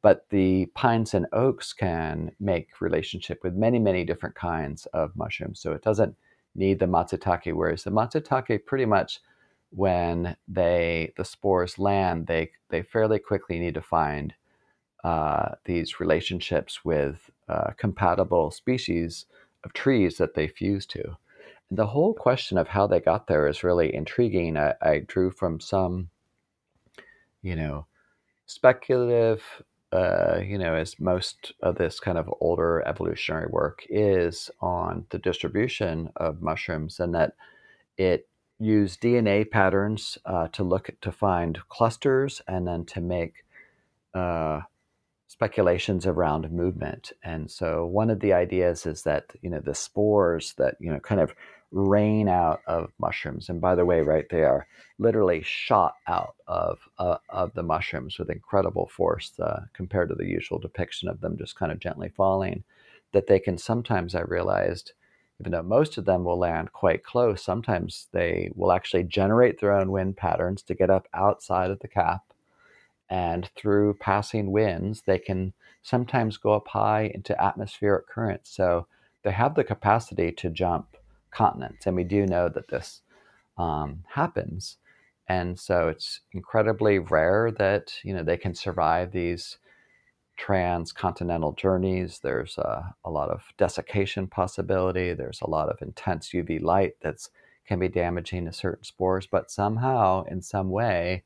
But 0.00 0.26
the 0.30 0.66
pines 0.74 1.12
and 1.12 1.26
oaks 1.32 1.72
can 1.72 2.30
make 2.38 2.80
relationship 2.80 3.40
with 3.42 3.54
many, 3.54 3.80
many 3.80 4.04
different 4.04 4.36
kinds 4.36 4.86
of 4.86 5.16
mushrooms. 5.16 5.58
So 5.60 5.72
it 5.72 5.82
doesn't 5.82 6.14
need 6.54 6.78
the 6.78 6.86
matsutake, 6.86 7.52
whereas 7.52 7.82
the 7.82 7.90
matsutake 7.90 8.64
pretty 8.64 8.86
much 8.86 9.20
when 9.70 10.36
they 10.46 11.12
the 11.16 11.24
spores 11.24 11.78
land, 11.80 12.28
they 12.28 12.52
they 12.68 12.82
fairly 12.82 13.18
quickly 13.18 13.58
need 13.58 13.74
to 13.74 13.82
find 13.82 14.32
uh, 15.06 15.54
these 15.66 16.00
relationships 16.00 16.84
with 16.84 17.30
uh, 17.48 17.70
compatible 17.76 18.50
species 18.50 19.26
of 19.62 19.72
trees 19.72 20.16
that 20.16 20.34
they 20.34 20.48
fuse 20.48 20.84
to. 20.84 21.16
And 21.70 21.78
the 21.78 21.86
whole 21.86 22.12
question 22.12 22.58
of 22.58 22.66
how 22.66 22.88
they 22.88 22.98
got 22.98 23.28
there 23.28 23.46
is 23.46 23.62
really 23.62 23.94
intriguing. 23.94 24.56
I, 24.56 24.74
I 24.82 24.98
drew 25.06 25.30
from 25.30 25.60
some, 25.60 26.10
you 27.40 27.54
know, 27.54 27.86
speculative, 28.46 29.44
uh, 29.92 30.40
you 30.44 30.58
know, 30.58 30.74
as 30.74 30.98
most 30.98 31.52
of 31.62 31.76
this 31.76 32.00
kind 32.00 32.18
of 32.18 32.28
older 32.40 32.82
evolutionary 32.84 33.46
work 33.48 33.86
is 33.88 34.50
on 34.60 35.06
the 35.10 35.18
distribution 35.20 36.10
of 36.16 36.42
mushrooms, 36.42 36.98
and 36.98 37.14
that 37.14 37.34
it 37.96 38.28
used 38.58 39.00
DNA 39.02 39.48
patterns 39.48 40.18
uh, 40.24 40.48
to 40.48 40.64
look 40.64 40.90
to 41.00 41.12
find 41.12 41.60
clusters 41.68 42.42
and 42.48 42.66
then 42.66 42.84
to 42.86 43.00
make 43.00 43.44
uh, 44.12 44.62
speculations 45.28 46.06
around 46.06 46.50
movement. 46.52 47.12
And 47.22 47.50
so 47.50 47.84
one 47.84 48.10
of 48.10 48.20
the 48.20 48.32
ideas 48.32 48.86
is 48.86 49.02
that, 49.02 49.32
you 49.42 49.50
know, 49.50 49.60
the 49.60 49.74
spores 49.74 50.54
that, 50.54 50.76
you 50.80 50.90
know, 50.90 51.00
kind 51.00 51.20
of 51.20 51.34
rain 51.72 52.28
out 52.28 52.60
of 52.66 52.92
mushrooms. 52.98 53.48
And 53.48 53.60
by 53.60 53.74
the 53.74 53.84
way, 53.84 54.00
right, 54.02 54.26
they 54.30 54.44
are 54.44 54.66
literally 54.98 55.42
shot 55.42 55.96
out 56.06 56.36
of, 56.46 56.78
uh, 56.98 57.18
of 57.28 57.52
the 57.54 57.64
mushrooms 57.64 58.18
with 58.18 58.30
incredible 58.30 58.86
force 58.86 59.32
uh, 59.40 59.62
compared 59.74 60.08
to 60.10 60.14
the 60.14 60.26
usual 60.26 60.58
depiction 60.58 61.08
of 61.08 61.20
them 61.20 61.36
just 61.36 61.56
kind 61.56 61.72
of 61.72 61.80
gently 61.80 62.08
falling. 62.16 62.62
That 63.12 63.26
they 63.26 63.40
can 63.40 63.58
sometimes, 63.58 64.14
I 64.14 64.20
realized, 64.20 64.92
even 65.40 65.52
though 65.52 65.62
most 65.62 65.98
of 65.98 66.04
them 66.04 66.24
will 66.24 66.38
land 66.38 66.72
quite 66.72 67.02
close, 67.02 67.42
sometimes 67.42 68.08
they 68.12 68.50
will 68.54 68.72
actually 68.72 69.04
generate 69.04 69.60
their 69.60 69.72
own 69.72 69.90
wind 69.90 70.16
patterns 70.16 70.62
to 70.62 70.74
get 70.74 70.90
up 70.90 71.08
outside 71.12 71.70
of 71.70 71.80
the 71.80 71.88
cap 71.88 72.25
and 73.08 73.50
through 73.56 73.94
passing 73.94 74.50
winds, 74.50 75.02
they 75.06 75.18
can 75.18 75.52
sometimes 75.82 76.36
go 76.36 76.52
up 76.52 76.68
high 76.68 77.10
into 77.14 77.40
atmospheric 77.40 78.08
currents. 78.08 78.50
So 78.50 78.86
they 79.22 79.30
have 79.32 79.54
the 79.54 79.64
capacity 79.64 80.32
to 80.32 80.50
jump 80.50 80.96
continents, 81.30 81.86
and 81.86 81.96
we 81.96 82.04
do 82.04 82.26
know 82.26 82.48
that 82.48 82.68
this 82.68 83.02
um, 83.58 84.04
happens. 84.14 84.78
And 85.28 85.58
so 85.58 85.88
it's 85.88 86.20
incredibly 86.32 86.98
rare 86.98 87.50
that 87.58 87.94
you 88.04 88.14
know 88.14 88.22
they 88.22 88.36
can 88.36 88.54
survive 88.54 89.12
these 89.12 89.58
transcontinental 90.36 91.52
journeys. 91.52 92.20
There's 92.22 92.58
a, 92.58 92.94
lot 93.06 93.30
of 93.30 93.42
desiccation 93.56 94.26
possibility. 94.26 95.14
There's 95.14 95.40
a 95.40 95.50
lot 95.50 95.70
of 95.70 95.80
intense 95.80 96.30
UV 96.30 96.62
light 96.62 96.94
that's 97.00 97.30
can 97.66 97.78
be 97.80 97.88
damaging 97.88 98.44
to 98.44 98.52
certain 98.52 98.84
spores, 98.84 99.26
but 99.26 99.50
somehow, 99.50 100.24
in 100.24 100.40
some 100.40 100.70
way, 100.70 101.24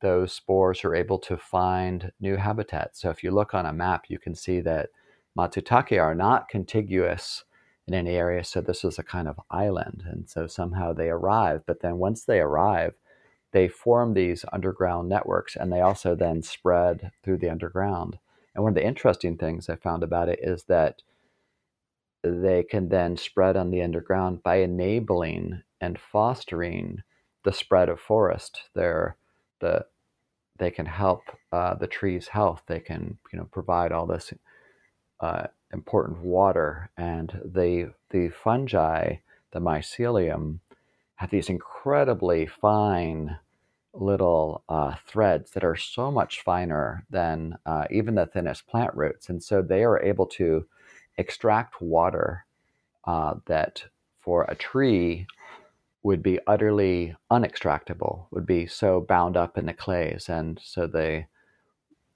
those 0.00 0.32
spores 0.32 0.84
are 0.84 0.94
able 0.94 1.18
to 1.20 1.36
find 1.36 2.12
new 2.20 2.36
habitats. 2.36 3.00
So 3.00 3.10
if 3.10 3.22
you 3.22 3.30
look 3.30 3.54
on 3.54 3.66
a 3.66 3.72
map, 3.72 4.04
you 4.08 4.18
can 4.18 4.34
see 4.34 4.60
that 4.60 4.90
Matsutake 5.36 6.00
are 6.00 6.14
not 6.14 6.48
contiguous 6.48 7.44
in 7.86 7.94
any 7.94 8.16
area. 8.16 8.44
So 8.44 8.60
this 8.60 8.84
is 8.84 8.98
a 8.98 9.02
kind 9.02 9.28
of 9.28 9.40
island. 9.50 10.04
And 10.06 10.28
so 10.28 10.46
somehow 10.46 10.92
they 10.92 11.10
arrive. 11.10 11.62
But 11.66 11.80
then 11.80 11.98
once 11.98 12.24
they 12.24 12.40
arrive, 12.40 12.94
they 13.52 13.68
form 13.68 14.14
these 14.14 14.44
underground 14.52 15.08
networks 15.08 15.56
and 15.56 15.72
they 15.72 15.80
also 15.80 16.14
then 16.14 16.42
spread 16.42 17.12
through 17.22 17.38
the 17.38 17.50
underground. 17.50 18.18
And 18.54 18.62
one 18.62 18.72
of 18.72 18.76
the 18.76 18.86
interesting 18.86 19.36
things 19.36 19.68
I 19.68 19.76
found 19.76 20.02
about 20.02 20.28
it 20.28 20.40
is 20.42 20.64
that 20.64 21.02
they 22.22 22.62
can 22.62 22.88
then 22.88 23.16
spread 23.16 23.56
on 23.56 23.70
the 23.70 23.82
underground 23.82 24.42
by 24.42 24.56
enabling 24.56 25.62
and 25.80 25.98
fostering 25.98 27.02
the 27.44 27.52
spread 27.52 27.88
of 27.88 28.00
forest. 28.00 28.62
They're 28.74 29.16
the 29.60 29.86
they 30.58 30.70
can 30.70 30.86
help 30.86 31.22
uh, 31.52 31.74
the 31.74 31.86
tree's 31.86 32.28
health. 32.28 32.62
They 32.66 32.80
can 32.80 33.18
you 33.32 33.38
know 33.38 33.46
provide 33.50 33.92
all 33.92 34.06
this 34.06 34.32
uh, 35.20 35.46
important 35.72 36.18
water, 36.20 36.90
and 36.96 37.40
the 37.44 37.92
the 38.10 38.28
fungi, 38.28 39.16
the 39.52 39.60
mycelium, 39.60 40.60
have 41.16 41.30
these 41.30 41.48
incredibly 41.48 42.46
fine 42.46 43.38
little 43.92 44.64
uh, 44.68 44.94
threads 45.06 45.52
that 45.52 45.64
are 45.64 45.76
so 45.76 46.10
much 46.10 46.42
finer 46.42 47.04
than 47.10 47.56
uh, 47.64 47.84
even 47.90 48.16
the 48.16 48.26
thinnest 48.26 48.66
plant 48.66 48.94
roots, 48.94 49.28
and 49.28 49.42
so 49.42 49.62
they 49.62 49.84
are 49.84 50.02
able 50.02 50.26
to 50.26 50.66
extract 51.16 51.80
water 51.80 52.44
uh, 53.04 53.34
that 53.46 53.84
for 54.20 54.44
a 54.44 54.54
tree 54.54 55.26
would 56.04 56.22
be 56.22 56.38
utterly 56.46 57.16
unextractable, 57.32 58.26
would 58.30 58.46
be 58.46 58.66
so 58.66 59.00
bound 59.00 59.36
up 59.38 59.56
in 59.56 59.64
the 59.64 59.72
clays. 59.72 60.28
And 60.28 60.60
so 60.62 60.86
they, 60.86 61.26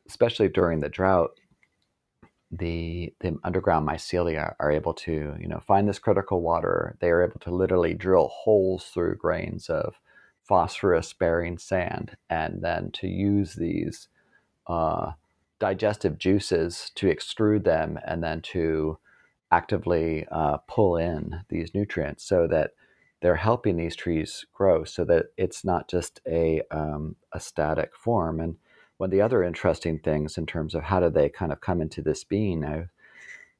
especially 0.06 0.48
during 0.48 0.80
the 0.80 0.90
drought, 0.90 1.30
the, 2.50 3.12
the 3.20 3.38
underground 3.42 3.88
mycelia 3.88 4.54
are 4.60 4.70
able 4.70 4.92
to, 4.92 5.34
you 5.40 5.48
know, 5.48 5.62
find 5.66 5.88
this 5.88 5.98
critical 5.98 6.42
water. 6.42 6.96
They 7.00 7.08
are 7.08 7.24
able 7.24 7.40
to 7.40 7.50
literally 7.50 7.94
drill 7.94 8.28
holes 8.28 8.84
through 8.92 9.16
grains 9.16 9.70
of 9.70 9.94
phosphorus 10.42 11.14
bearing 11.14 11.56
sand 11.56 12.16
and 12.28 12.62
then 12.62 12.90
to 12.92 13.08
use 13.08 13.54
these 13.54 14.08
uh, 14.66 15.12
digestive 15.60 16.18
juices 16.18 16.90
to 16.94 17.06
extrude 17.06 17.64
them 17.64 17.98
and 18.06 18.22
then 18.22 18.42
to 18.42 18.98
actively 19.50 20.26
uh, 20.30 20.58
pull 20.68 20.96
in 20.96 21.40
these 21.48 21.74
nutrients 21.74 22.22
so 22.24 22.46
that 22.46 22.72
they're 23.20 23.36
helping 23.36 23.76
these 23.76 23.96
trees 23.96 24.44
grow 24.54 24.84
so 24.84 25.04
that 25.04 25.26
it's 25.36 25.64
not 25.64 25.88
just 25.88 26.20
a, 26.26 26.62
um, 26.70 27.16
a 27.32 27.40
static 27.40 27.96
form. 27.96 28.40
And 28.40 28.56
one 28.98 29.08
of 29.08 29.10
the 29.12 29.22
other 29.22 29.42
interesting 29.42 29.98
things 29.98 30.38
in 30.38 30.46
terms 30.46 30.74
of 30.74 30.84
how 30.84 31.00
do 31.00 31.10
they 31.10 31.28
kind 31.28 31.52
of 31.52 31.60
come 31.60 31.80
into 31.80 32.02
this 32.02 32.24
being, 32.24 32.64
I 32.64 32.88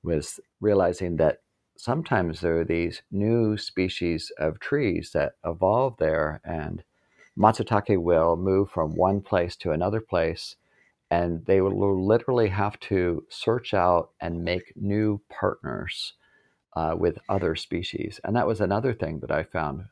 was 0.03 0.41
realizing 0.61 1.17
that 1.17 1.39
sometimes 1.77 2.41
there 2.41 2.59
are 2.61 2.65
these 2.65 3.03
new 3.11 3.57
species 3.57 4.33
of 4.39 4.59
trees 4.59 5.13
that 5.13 5.35
evolve 5.45 5.97
there, 5.99 6.41
and 6.45 6.83
Matsutake 7.37 8.01
will 8.03 8.37
move 8.37 8.71
from 8.71 8.97
one 8.97 9.21
place 9.21 9.57
to 9.57 9.71
another 9.71 10.01
place, 10.01 10.57
and 11.11 11.47
they 11.47 11.61
will 11.61 12.05
literally 12.05 12.49
have 12.49 12.79
to 12.81 13.25
search 13.29 13.75
out 13.75 14.11
and 14.21 14.45
make 14.45 14.73
new 14.77 15.21
partners 15.29 16.15
uh, 16.79 16.95
with 16.95 17.19
other 17.29 17.57
species. 17.57 18.21
And 18.23 18.37
that 18.37 18.47
was 18.47 18.61
another 18.61 18.95
thing 18.95 19.19
that 19.19 19.33
I 19.33 19.43
found 19.43 19.87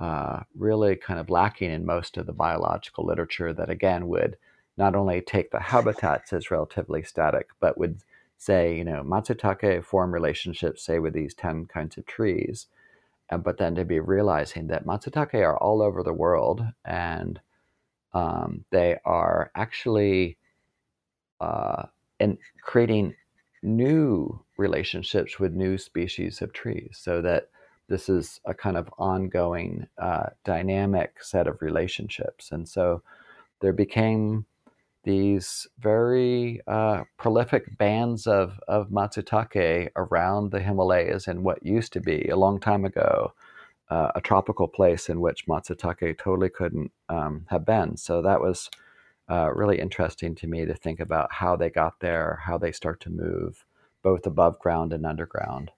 uh, 0.00 0.40
really 0.56 0.96
kind 0.96 1.20
of 1.20 1.28
lacking 1.28 1.70
in 1.70 1.84
most 1.84 2.16
of 2.16 2.24
the 2.24 2.32
biological 2.32 3.04
literature 3.04 3.52
that, 3.52 3.68
again, 3.68 4.08
would 4.08 4.38
not 4.78 4.94
only 4.94 5.20
take 5.20 5.50
the 5.50 5.60
habitats 5.60 6.32
as 6.32 6.50
relatively 6.50 7.02
static, 7.02 7.48
but 7.60 7.76
would 7.76 7.98
say, 8.38 8.78
you 8.78 8.84
know, 8.84 9.02
Matsutake 9.02 9.84
form 9.84 10.10
relationships, 10.14 10.82
say, 10.86 10.98
with 10.98 11.12
these 11.12 11.34
10 11.34 11.66
kinds 11.66 11.98
of 11.98 12.06
trees. 12.06 12.66
And, 13.28 13.44
but 13.44 13.58
then 13.58 13.74
to 13.74 13.84
be 13.84 14.00
realizing 14.00 14.68
that 14.68 14.86
Matsutake 14.86 15.34
are 15.34 15.58
all 15.58 15.82
over 15.82 16.02
the 16.02 16.14
world 16.14 16.64
and 16.82 17.40
um, 18.14 18.64
they 18.70 18.96
are 19.04 19.50
actually 19.54 20.38
uh, 21.42 21.82
in 22.18 22.38
creating 22.62 23.16
new 23.62 24.40
relationships 24.56 25.38
with 25.38 25.52
new 25.52 25.78
species 25.78 26.42
of 26.42 26.52
trees 26.52 26.98
so 27.00 27.20
that 27.22 27.48
this 27.88 28.08
is 28.08 28.40
a 28.44 28.54
kind 28.54 28.76
of 28.76 28.88
ongoing 28.98 29.86
uh, 29.98 30.26
dynamic 30.44 31.22
set 31.22 31.46
of 31.46 31.62
relationships. 31.62 32.50
And 32.50 32.68
so 32.68 33.02
there 33.60 33.72
became 33.72 34.46
these 35.04 35.68
very 35.78 36.60
uh, 36.66 37.04
prolific 37.16 37.78
bands 37.78 38.26
of, 38.26 38.58
of 38.66 38.88
matsutake 38.88 39.90
around 39.94 40.50
the 40.50 40.60
Himalayas 40.60 41.28
in 41.28 41.44
what 41.44 41.64
used 41.64 41.92
to 41.92 42.00
be 42.00 42.28
a 42.28 42.36
long 42.36 42.58
time 42.58 42.84
ago 42.84 43.32
uh, 43.88 44.10
a 44.14 44.20
tropical 44.20 44.66
place 44.66 45.08
in 45.08 45.20
which 45.20 45.46
matsutake 45.46 46.18
totally 46.18 46.50
couldn't 46.50 46.90
um, 47.08 47.46
have 47.50 47.64
been. 47.64 47.96
So 47.96 48.20
that 48.22 48.40
was 48.40 48.68
uh, 49.28 49.50
really 49.52 49.80
interesting 49.80 50.34
to 50.36 50.46
me 50.46 50.64
to 50.64 50.74
think 50.74 51.00
about 51.00 51.32
how 51.32 51.56
they 51.56 51.70
got 51.70 52.00
there, 52.00 52.40
how 52.44 52.58
they 52.58 52.72
start 52.72 53.00
to 53.00 53.10
move, 53.10 53.64
both 54.02 54.26
above 54.26 54.58
ground 54.58 54.92
and 54.92 55.04
underground. 55.04 55.70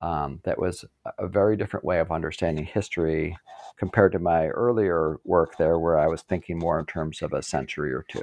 Um, 0.00 0.40
that 0.44 0.58
was 0.58 0.84
a 1.18 1.26
very 1.26 1.56
different 1.56 1.84
way 1.84 1.98
of 1.98 2.12
understanding 2.12 2.66
history 2.66 3.36
compared 3.76 4.12
to 4.12 4.18
my 4.18 4.48
earlier 4.48 5.18
work 5.24 5.56
there, 5.56 5.78
where 5.78 5.98
I 5.98 6.06
was 6.06 6.22
thinking 6.22 6.58
more 6.58 6.78
in 6.78 6.86
terms 6.86 7.22
of 7.22 7.32
a 7.32 7.42
century 7.42 7.92
or 7.92 8.04
two. 8.08 8.22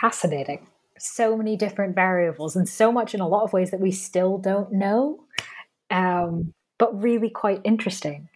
Fascinating. 0.00 0.66
So 0.98 1.36
many 1.36 1.56
different 1.56 1.96
variables, 1.96 2.54
and 2.54 2.68
so 2.68 2.92
much 2.92 3.14
in 3.14 3.20
a 3.20 3.26
lot 3.26 3.42
of 3.42 3.52
ways 3.52 3.72
that 3.72 3.80
we 3.80 3.90
still 3.90 4.38
don't 4.38 4.72
know, 4.72 5.24
um, 5.90 6.54
but 6.78 7.02
really 7.02 7.28
quite 7.28 7.60
interesting. 7.64 8.28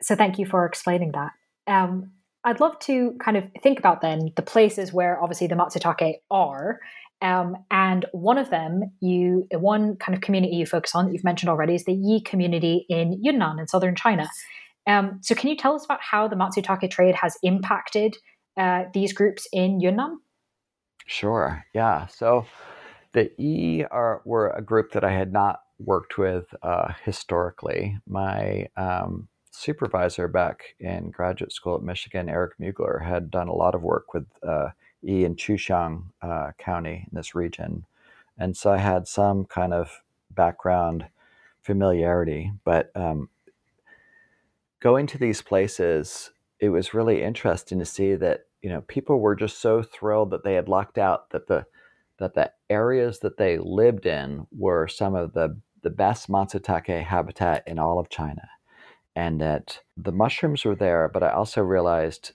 So, 0.00 0.14
thank 0.14 0.38
you 0.38 0.46
for 0.46 0.64
explaining 0.64 1.12
that. 1.12 1.32
Um, 1.66 2.12
I'd 2.48 2.60
love 2.60 2.78
to 2.80 3.14
kind 3.20 3.36
of 3.36 3.50
think 3.62 3.78
about 3.78 4.00
then 4.00 4.32
the 4.34 4.42
places 4.42 4.90
where 4.90 5.22
obviously 5.22 5.48
the 5.48 5.54
Matsutake 5.54 6.14
are. 6.30 6.80
Um, 7.20 7.56
and 7.70 8.06
one 8.12 8.38
of 8.38 8.48
them, 8.48 8.84
you 9.00 9.46
one 9.52 9.96
kind 9.96 10.16
of 10.16 10.22
community 10.22 10.56
you 10.56 10.64
focus 10.64 10.94
on 10.94 11.06
that 11.06 11.12
you've 11.12 11.24
mentioned 11.24 11.50
already 11.50 11.74
is 11.74 11.84
the 11.84 11.92
Yi 11.92 12.22
community 12.22 12.86
in 12.88 13.18
Yunnan 13.22 13.58
in 13.58 13.68
southern 13.68 13.94
China. 13.96 14.28
Um, 14.86 15.18
so, 15.20 15.34
can 15.34 15.50
you 15.50 15.56
tell 15.56 15.74
us 15.74 15.84
about 15.84 16.00
how 16.00 16.26
the 16.26 16.36
Matsutake 16.36 16.90
trade 16.90 17.16
has 17.16 17.36
impacted 17.42 18.16
uh, 18.56 18.84
these 18.94 19.12
groups 19.12 19.46
in 19.52 19.80
Yunnan? 19.80 20.18
Sure. 21.06 21.66
Yeah. 21.74 22.06
So, 22.06 22.46
the 23.12 23.30
Yi 23.36 23.84
are 23.90 24.22
were 24.24 24.50
a 24.50 24.62
group 24.62 24.92
that 24.92 25.04
I 25.04 25.12
had 25.12 25.32
not 25.32 25.60
worked 25.78 26.16
with 26.16 26.46
uh, 26.62 26.92
historically. 27.04 27.98
My 28.06 28.68
um, 28.76 29.28
supervisor 29.58 30.28
back 30.28 30.74
in 30.80 31.10
graduate 31.10 31.52
school 31.52 31.76
at 31.76 31.82
Michigan, 31.82 32.28
Erik 32.28 32.58
Mueggler, 32.58 33.04
had 33.04 33.30
done 33.30 33.48
a 33.48 33.54
lot 33.54 33.74
of 33.74 33.82
work 33.82 34.14
with 34.14 34.26
uh, 34.42 34.68
E 35.06 35.24
in 35.24 35.36
Chuxiong 35.36 36.04
uh, 36.22 36.52
County 36.58 37.06
in 37.10 37.16
this 37.16 37.34
region. 37.34 37.84
And 38.38 38.56
so 38.56 38.72
I 38.72 38.78
had 38.78 39.08
some 39.08 39.44
kind 39.44 39.74
of 39.74 40.02
background 40.30 41.06
familiarity. 41.62 42.52
But 42.64 42.90
um, 42.94 43.28
going 44.80 45.06
to 45.08 45.18
these 45.18 45.42
places, 45.42 46.30
it 46.60 46.68
was 46.68 46.94
really 46.94 47.22
interesting 47.22 47.78
to 47.78 47.84
see 47.84 48.14
that 48.14 48.46
you 48.62 48.70
know 48.70 48.80
people 48.82 49.20
were 49.20 49.36
just 49.36 49.60
so 49.60 49.82
thrilled 49.82 50.30
that 50.30 50.44
they 50.44 50.54
had 50.54 50.68
lucked 50.68 50.98
out 50.98 51.30
that 51.30 51.46
the 51.46 51.66
that 52.18 52.34
the 52.34 52.50
areas 52.68 53.20
that 53.20 53.36
they 53.36 53.58
lived 53.58 54.06
in 54.06 54.46
were 54.56 54.88
some 54.88 55.14
of 55.14 55.32
the 55.32 55.56
the 55.82 55.90
best 55.90 56.28
matsutake 56.28 57.04
habitat 57.04 57.62
in 57.66 57.78
all 57.78 57.98
of 57.98 58.08
China 58.08 58.48
and 59.18 59.40
that 59.40 59.80
the 59.96 60.12
mushrooms 60.12 60.64
were 60.64 60.76
there, 60.76 61.10
but 61.12 61.24
I 61.24 61.30
also 61.30 61.60
realized 61.60 62.34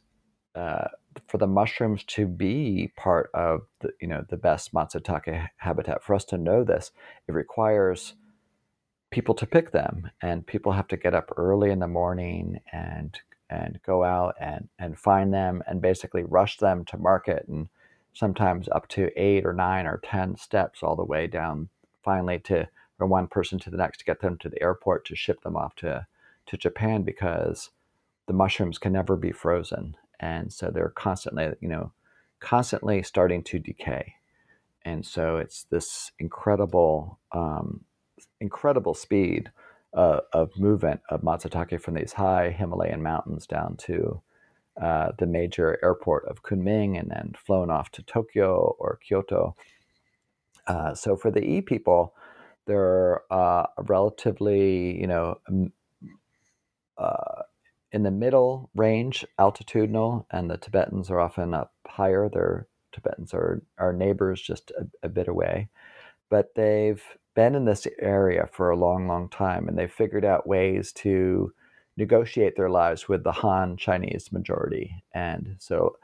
uh, 0.53 0.89
for 1.27 1.37
the 1.37 1.47
mushrooms 1.47 2.03
to 2.03 2.27
be 2.27 2.91
part 2.97 3.29
of 3.33 3.61
the 3.79 3.91
you 4.01 4.07
know 4.09 4.25
the 4.27 4.35
best 4.35 4.73
matsutake 4.73 5.47
habitat, 5.57 6.03
for 6.03 6.13
us 6.13 6.25
to 6.25 6.37
know 6.37 6.65
this, 6.65 6.91
it 7.25 7.31
requires 7.31 8.15
people 9.11 9.33
to 9.35 9.45
pick 9.45 9.71
them, 9.71 10.11
and 10.21 10.45
people 10.45 10.73
have 10.73 10.89
to 10.89 10.97
get 10.97 11.13
up 11.13 11.31
early 11.37 11.71
in 11.71 11.79
the 11.79 11.87
morning 11.87 12.59
and 12.73 13.17
and 13.49 13.79
go 13.85 14.03
out 14.03 14.35
and 14.41 14.67
and 14.77 14.99
find 14.99 15.33
them 15.33 15.63
and 15.65 15.81
basically 15.81 16.23
rush 16.25 16.57
them 16.57 16.83
to 16.83 16.97
market 16.97 17.45
and 17.47 17.69
sometimes 18.11 18.67
up 18.73 18.89
to 18.89 19.09
eight 19.15 19.45
or 19.45 19.53
nine 19.53 19.87
or 19.87 20.01
ten 20.03 20.35
steps 20.35 20.83
all 20.83 20.97
the 20.97 21.05
way 21.05 21.27
down 21.27 21.69
finally 22.03 22.39
to 22.39 22.67
from 22.97 23.09
one 23.09 23.27
person 23.27 23.57
to 23.57 23.69
the 23.69 23.77
next 23.77 23.99
to 23.99 24.05
get 24.05 24.19
them 24.19 24.37
to 24.37 24.49
the 24.49 24.61
airport 24.61 25.05
to 25.05 25.15
ship 25.15 25.41
them 25.43 25.55
off 25.55 25.73
to 25.75 26.05
to 26.47 26.57
Japan 26.57 27.03
because 27.03 27.69
the 28.27 28.33
mushrooms 28.33 28.77
can 28.77 28.93
never 28.93 29.15
be 29.15 29.31
frozen, 29.31 29.95
and 30.19 30.51
so 30.51 30.69
they're 30.69 30.89
constantly, 30.89 31.49
you 31.61 31.67
know, 31.67 31.91
constantly 32.39 33.03
starting 33.03 33.43
to 33.43 33.59
decay, 33.59 34.15
and 34.83 35.05
so 35.05 35.37
it's 35.37 35.63
this 35.65 36.11
incredible, 36.19 37.19
um, 37.31 37.81
incredible 38.39 38.93
speed 38.93 39.51
uh, 39.93 40.21
of 40.31 40.57
movement 40.57 41.01
of 41.09 41.21
matsutake 41.21 41.79
from 41.81 41.93
these 41.93 42.13
high 42.13 42.49
Himalayan 42.49 43.03
mountains 43.03 43.45
down 43.45 43.77
to 43.77 44.21
uh, 44.81 45.11
the 45.19 45.27
major 45.27 45.77
airport 45.83 46.25
of 46.27 46.41
Kunming, 46.43 46.99
and 46.99 47.09
then 47.11 47.33
flown 47.37 47.69
off 47.69 47.91
to 47.91 48.03
Tokyo 48.03 48.75
or 48.79 48.99
Kyoto. 49.07 49.55
Uh, 50.65 50.93
so 50.95 51.15
for 51.15 51.29
the 51.29 51.43
E 51.43 51.61
people, 51.61 52.15
they're 52.65 53.21
uh, 53.31 53.67
relatively, 53.77 54.99
you 54.99 55.07
know, 55.07 55.37
uh, 56.97 57.43
in 57.91 58.03
the 58.03 58.11
middle 58.11 58.69
range, 58.75 59.25
altitudinal, 59.39 60.25
and 60.31 60.49
the 60.49 60.57
Tibetans 60.57 61.09
are 61.09 61.19
often 61.19 61.53
up 61.53 61.73
higher. 61.87 62.29
Their 62.29 62.67
Tibetans 62.91 63.33
are 63.33 63.61
our 63.77 63.93
neighbors 63.93 64.41
just 64.41 64.71
a, 64.71 64.87
a 65.03 65.09
bit 65.09 65.27
away, 65.27 65.69
but 66.29 66.55
they've 66.55 67.03
been 67.35 67.55
in 67.55 67.65
this 67.65 67.87
area 67.99 68.47
for 68.51 68.69
a 68.69 68.77
long, 68.77 69.07
long 69.07 69.29
time, 69.29 69.67
and 69.67 69.77
they've 69.77 69.91
figured 69.91 70.25
out 70.25 70.47
ways 70.47 70.91
to 70.93 71.51
negotiate 71.97 72.55
their 72.55 72.69
lives 72.69 73.07
with 73.07 73.23
the 73.23 73.31
Han 73.31 73.77
Chinese 73.77 74.31
majority. 74.31 75.03
And 75.13 75.55
so, 75.59 75.97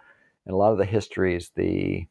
in 0.45 0.53
a 0.53 0.57
lot 0.57 0.71
of 0.71 0.77
the 0.77 0.85
histories, 0.85 1.51
the 1.55 2.07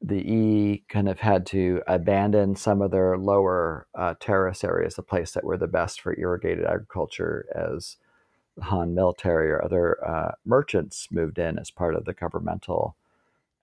the 0.00 0.32
E 0.32 0.84
kind 0.88 1.08
of 1.08 1.20
had 1.20 1.44
to 1.46 1.82
abandon 1.86 2.54
some 2.56 2.80
of 2.82 2.90
their 2.90 3.18
lower 3.18 3.86
uh, 3.94 4.14
terrace 4.20 4.62
areas, 4.62 4.94
the 4.94 5.02
place 5.02 5.32
that 5.32 5.44
were 5.44 5.56
the 5.56 5.66
best 5.66 6.00
for 6.00 6.18
irrigated 6.18 6.64
agriculture, 6.64 7.46
as 7.54 7.96
the 8.56 8.64
Han 8.64 8.94
military 8.94 9.50
or 9.50 9.64
other 9.64 9.98
uh, 10.06 10.32
merchants 10.44 11.08
moved 11.10 11.38
in 11.38 11.58
as 11.58 11.70
part 11.70 11.94
of 11.94 12.04
the 12.04 12.12
governmental 12.12 12.96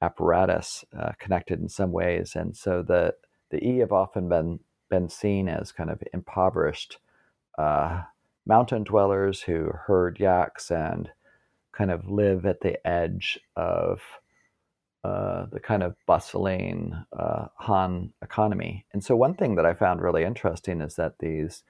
apparatus, 0.01 0.83
uh, 0.97 1.13
connected 1.19 1.59
in 1.61 1.69
some 1.69 1.91
ways. 1.91 2.36
And 2.36 2.55
so 2.55 2.81
the 2.81 3.15
the 3.49 3.63
E 3.63 3.77
have 3.79 3.93
often 3.93 4.27
been 4.27 4.59
been 4.89 5.09
seen 5.09 5.47
as 5.47 5.71
kind 5.71 5.89
of 5.89 6.03
impoverished 6.13 6.97
uh, 7.57 8.03
mountain 8.45 8.83
dwellers 8.83 9.41
who 9.41 9.71
herd 9.88 10.19
yaks 10.19 10.69
and 10.69 11.09
kind 11.71 11.91
of 11.91 12.09
live 12.09 12.45
at 12.45 12.61
the 12.61 12.86
edge 12.86 13.39
of 13.55 14.01
uh, 15.06 15.45
the 15.51 15.60
kind 15.60 15.84
of 15.84 15.95
bustling 16.08 16.95
uh, 17.24 17.45
Han 17.58 18.12
economy. 18.24 18.86
And 18.93 19.03
so 19.03 19.16
one 19.16 19.36
thing 19.36 19.56
that 19.56 19.66
I 19.66 19.74
found 19.76 20.01
really 20.01 20.24
interesting 20.24 20.82
is 20.82 20.95
that 20.95 21.20
these 21.20 21.64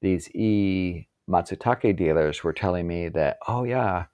these 0.00 0.30
e 0.34 1.08
Matsutake 1.28 1.96
dealers 1.96 2.44
were 2.44 2.52
telling 2.52 2.86
me 2.86 3.08
that, 3.08 3.38
oh 3.48 3.64
yeah, 3.64 4.04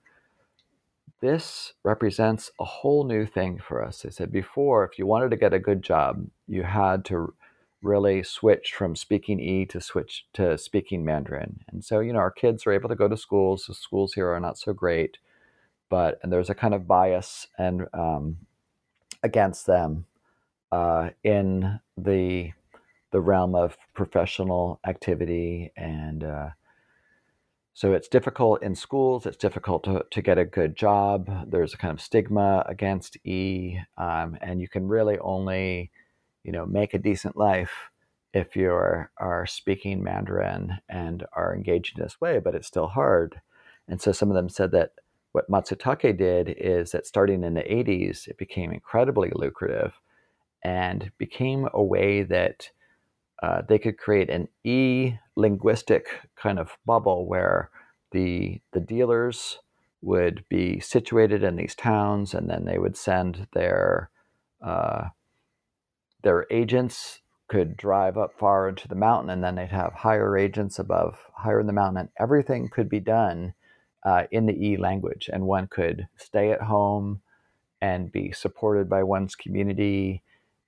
this 1.21 1.73
represents 1.83 2.51
a 2.59 2.65
whole 2.65 3.03
new 3.05 3.25
thing 3.25 3.59
for 3.59 3.83
us. 3.87 4.01
They 4.01 4.09
said 4.09 4.31
before, 4.31 4.83
if 4.83 4.97
you 4.97 5.05
wanted 5.05 5.29
to 5.29 5.37
get 5.37 5.53
a 5.53 5.59
good 5.59 5.81
job, 5.83 6.25
you 6.47 6.63
had 6.63 7.05
to 7.05 7.33
really 7.83 8.23
switch 8.23 8.73
from 8.73 8.95
speaking 8.95 9.39
E 9.39 9.65
to 9.67 9.79
switch 9.79 10.25
to 10.33 10.57
speaking 10.57 11.05
Mandarin. 11.05 11.59
And 11.71 11.85
so, 11.85 11.99
you 11.99 12.13
know, 12.13 12.19
our 12.19 12.31
kids 12.31 12.65
are 12.65 12.73
able 12.73 12.89
to 12.89 12.95
go 12.95 13.07
to 13.07 13.15
schools. 13.17 13.65
The 13.67 13.75
schools 13.75 14.13
here 14.13 14.29
are 14.29 14.39
not 14.39 14.57
so 14.57 14.73
great, 14.73 15.19
but 15.89 16.19
and 16.23 16.31
there's 16.31 16.49
a 16.49 16.55
kind 16.63 16.73
of 16.73 16.87
bias 16.87 17.47
and 17.57 17.85
um, 17.93 18.37
against 19.25 19.65
them 19.65 20.05
uh, 20.71 21.09
in 21.23 21.79
the 21.97 22.51
the 23.11 23.21
realm 23.21 23.55
of 23.55 23.77
professional 23.93 24.79
activity 24.85 25.71
and 25.75 26.23
uh, 26.23 26.49
so 27.73 27.93
it's 27.93 28.07
difficult 28.07 28.61
in 28.61 28.75
schools 28.75 29.25
it's 29.25 29.37
difficult 29.37 29.83
to, 29.85 30.05
to 30.11 30.21
get 30.21 30.37
a 30.37 30.45
good 30.45 30.75
job. 30.75 31.49
There's 31.49 31.73
a 31.73 31.77
kind 31.77 31.93
of 31.93 32.01
stigma 32.01 32.63
against 32.67 33.17
e 33.25 33.79
um, 33.97 34.37
and 34.41 34.61
you 34.61 34.67
can 34.67 34.87
really 34.87 35.17
only 35.19 35.91
you 36.43 36.51
know 36.51 36.65
make 36.65 36.93
a 36.93 36.99
decent 36.99 37.35
life 37.35 37.89
if 38.33 38.55
you 38.55 38.69
are, 38.69 39.11
are 39.17 39.45
speaking 39.45 40.03
mandarin 40.03 40.77
and 40.89 41.25
are 41.33 41.55
engaged 41.55 41.97
in 41.97 42.03
this 42.03 42.19
way 42.21 42.39
but 42.39 42.53
it's 42.55 42.67
still 42.67 42.87
hard. 42.87 43.41
And 43.87 44.01
so 44.01 44.11
some 44.11 44.29
of 44.29 44.35
them 44.35 44.49
said 44.49 44.71
that 44.71 44.91
what 45.35 45.51
Matsutake 45.51 46.17
did 46.17 46.55
is 46.57 46.91
that 46.91 47.05
starting 47.05 47.43
in 47.43 47.55
the 47.55 47.61
80s, 47.61 48.25
it 48.29 48.37
became 48.37 48.71
incredibly 48.71 49.29
lucrative 49.35 49.99
and 50.63 51.11
became 51.17 51.67
a 51.73 51.83
way 51.83 52.23
that 52.23 52.69
uh, 53.43 53.61
they 53.67 53.77
could 53.77 53.97
create 53.97 54.29
an 54.29 54.47
e 54.63 55.15
linguistic 55.35 56.07
kind 56.37 56.57
of 56.57 56.77
bubble 56.85 57.27
where 57.27 57.69
the 58.11 58.61
the 58.71 58.79
dealers 58.79 59.59
would 60.01 60.45
be 60.47 60.79
situated 60.79 61.43
in 61.43 61.57
these 61.57 61.75
towns, 61.75 62.33
and 62.33 62.49
then 62.49 62.63
they 62.63 62.77
would 62.77 62.95
send 62.95 63.47
their 63.53 64.09
uh, 64.61 65.09
their 66.23 66.47
agents 66.49 67.19
could 67.49 67.75
drive 67.75 68.17
up 68.17 68.31
far 68.39 68.69
into 68.69 68.87
the 68.87 68.95
mountain, 68.95 69.29
and 69.29 69.43
then 69.43 69.55
they'd 69.55 69.67
have 69.67 69.91
higher 69.91 70.37
agents 70.37 70.79
above 70.79 71.17
higher 71.33 71.59
in 71.59 71.67
the 71.67 71.73
mountain, 71.73 71.97
and 71.97 72.09
everything 72.17 72.69
could 72.69 72.87
be 72.87 73.01
done 73.01 73.53
uh, 74.05 74.23
in 74.31 74.45
the 74.45 74.65
E 74.65 74.77
language, 74.77 75.29
and 75.33 75.45
one 75.45 75.67
could 75.67 76.07
stay 76.15 76.51
at 76.51 76.61
home 76.61 77.21
and 77.81 78.11
be 78.11 78.31
supported 78.31 78.89
by 78.89 79.03
one's 79.03 79.35
community 79.35 80.23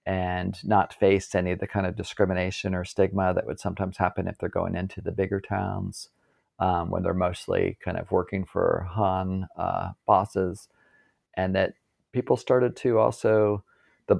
and 0.05 0.57
not 0.63 0.93
face 0.93 1.35
any 1.35 1.51
of 1.51 1.59
the 1.59 1.67
kind 1.67 1.85
of 1.85 1.95
discrimination 1.95 2.73
or 2.73 2.85
stigma 2.85 3.33
that 3.33 3.45
would 3.45 3.59
sometimes 3.59 3.97
happen 3.97 4.27
if 4.27 4.37
they're 4.37 4.49
going 4.49 4.75
into 4.75 5.01
the 5.01 5.11
bigger 5.11 5.41
towns 5.41 6.09
um, 6.59 6.89
when 6.89 7.03
they're 7.03 7.13
mostly 7.13 7.77
kind 7.83 7.97
of 7.97 8.11
working 8.11 8.45
for 8.45 8.87
Han 8.91 9.47
uh, 9.57 9.89
bosses, 10.05 10.67
and 11.35 11.55
that 11.55 11.73
people 12.11 12.37
started 12.37 12.75
to 12.77 12.97
also 12.97 13.63
the 14.07 14.17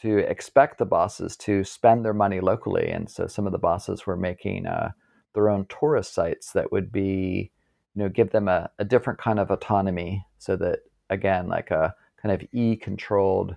to 0.00 0.18
expect 0.18 0.78
the 0.78 0.86
bosses 0.86 1.36
to 1.36 1.62
spend 1.64 2.04
their 2.04 2.14
money 2.14 2.40
locally, 2.40 2.88
and 2.88 3.10
so 3.10 3.26
some 3.26 3.46
of 3.46 3.52
the 3.52 3.58
bosses 3.58 4.06
were 4.06 4.16
making 4.16 4.66
uh, 4.66 4.90
their 5.34 5.50
own 5.50 5.66
tourist 5.68 6.14
sites 6.14 6.52
that 6.52 6.72
would 6.72 6.90
be 6.90 7.50
you 7.94 8.02
know 8.02 8.08
give 8.08 8.30
them 8.30 8.48
a, 8.48 8.70
a 8.78 8.84
different 8.84 9.18
kind 9.18 9.38
of 9.38 9.50
autonomy 9.50 10.24
so 10.38 10.56
that 10.56 10.80
again 11.10 11.48
like 11.48 11.70
a 11.70 11.94
kind 12.20 12.34
of 12.34 12.46
e 12.52 12.76
controlled 12.76 13.56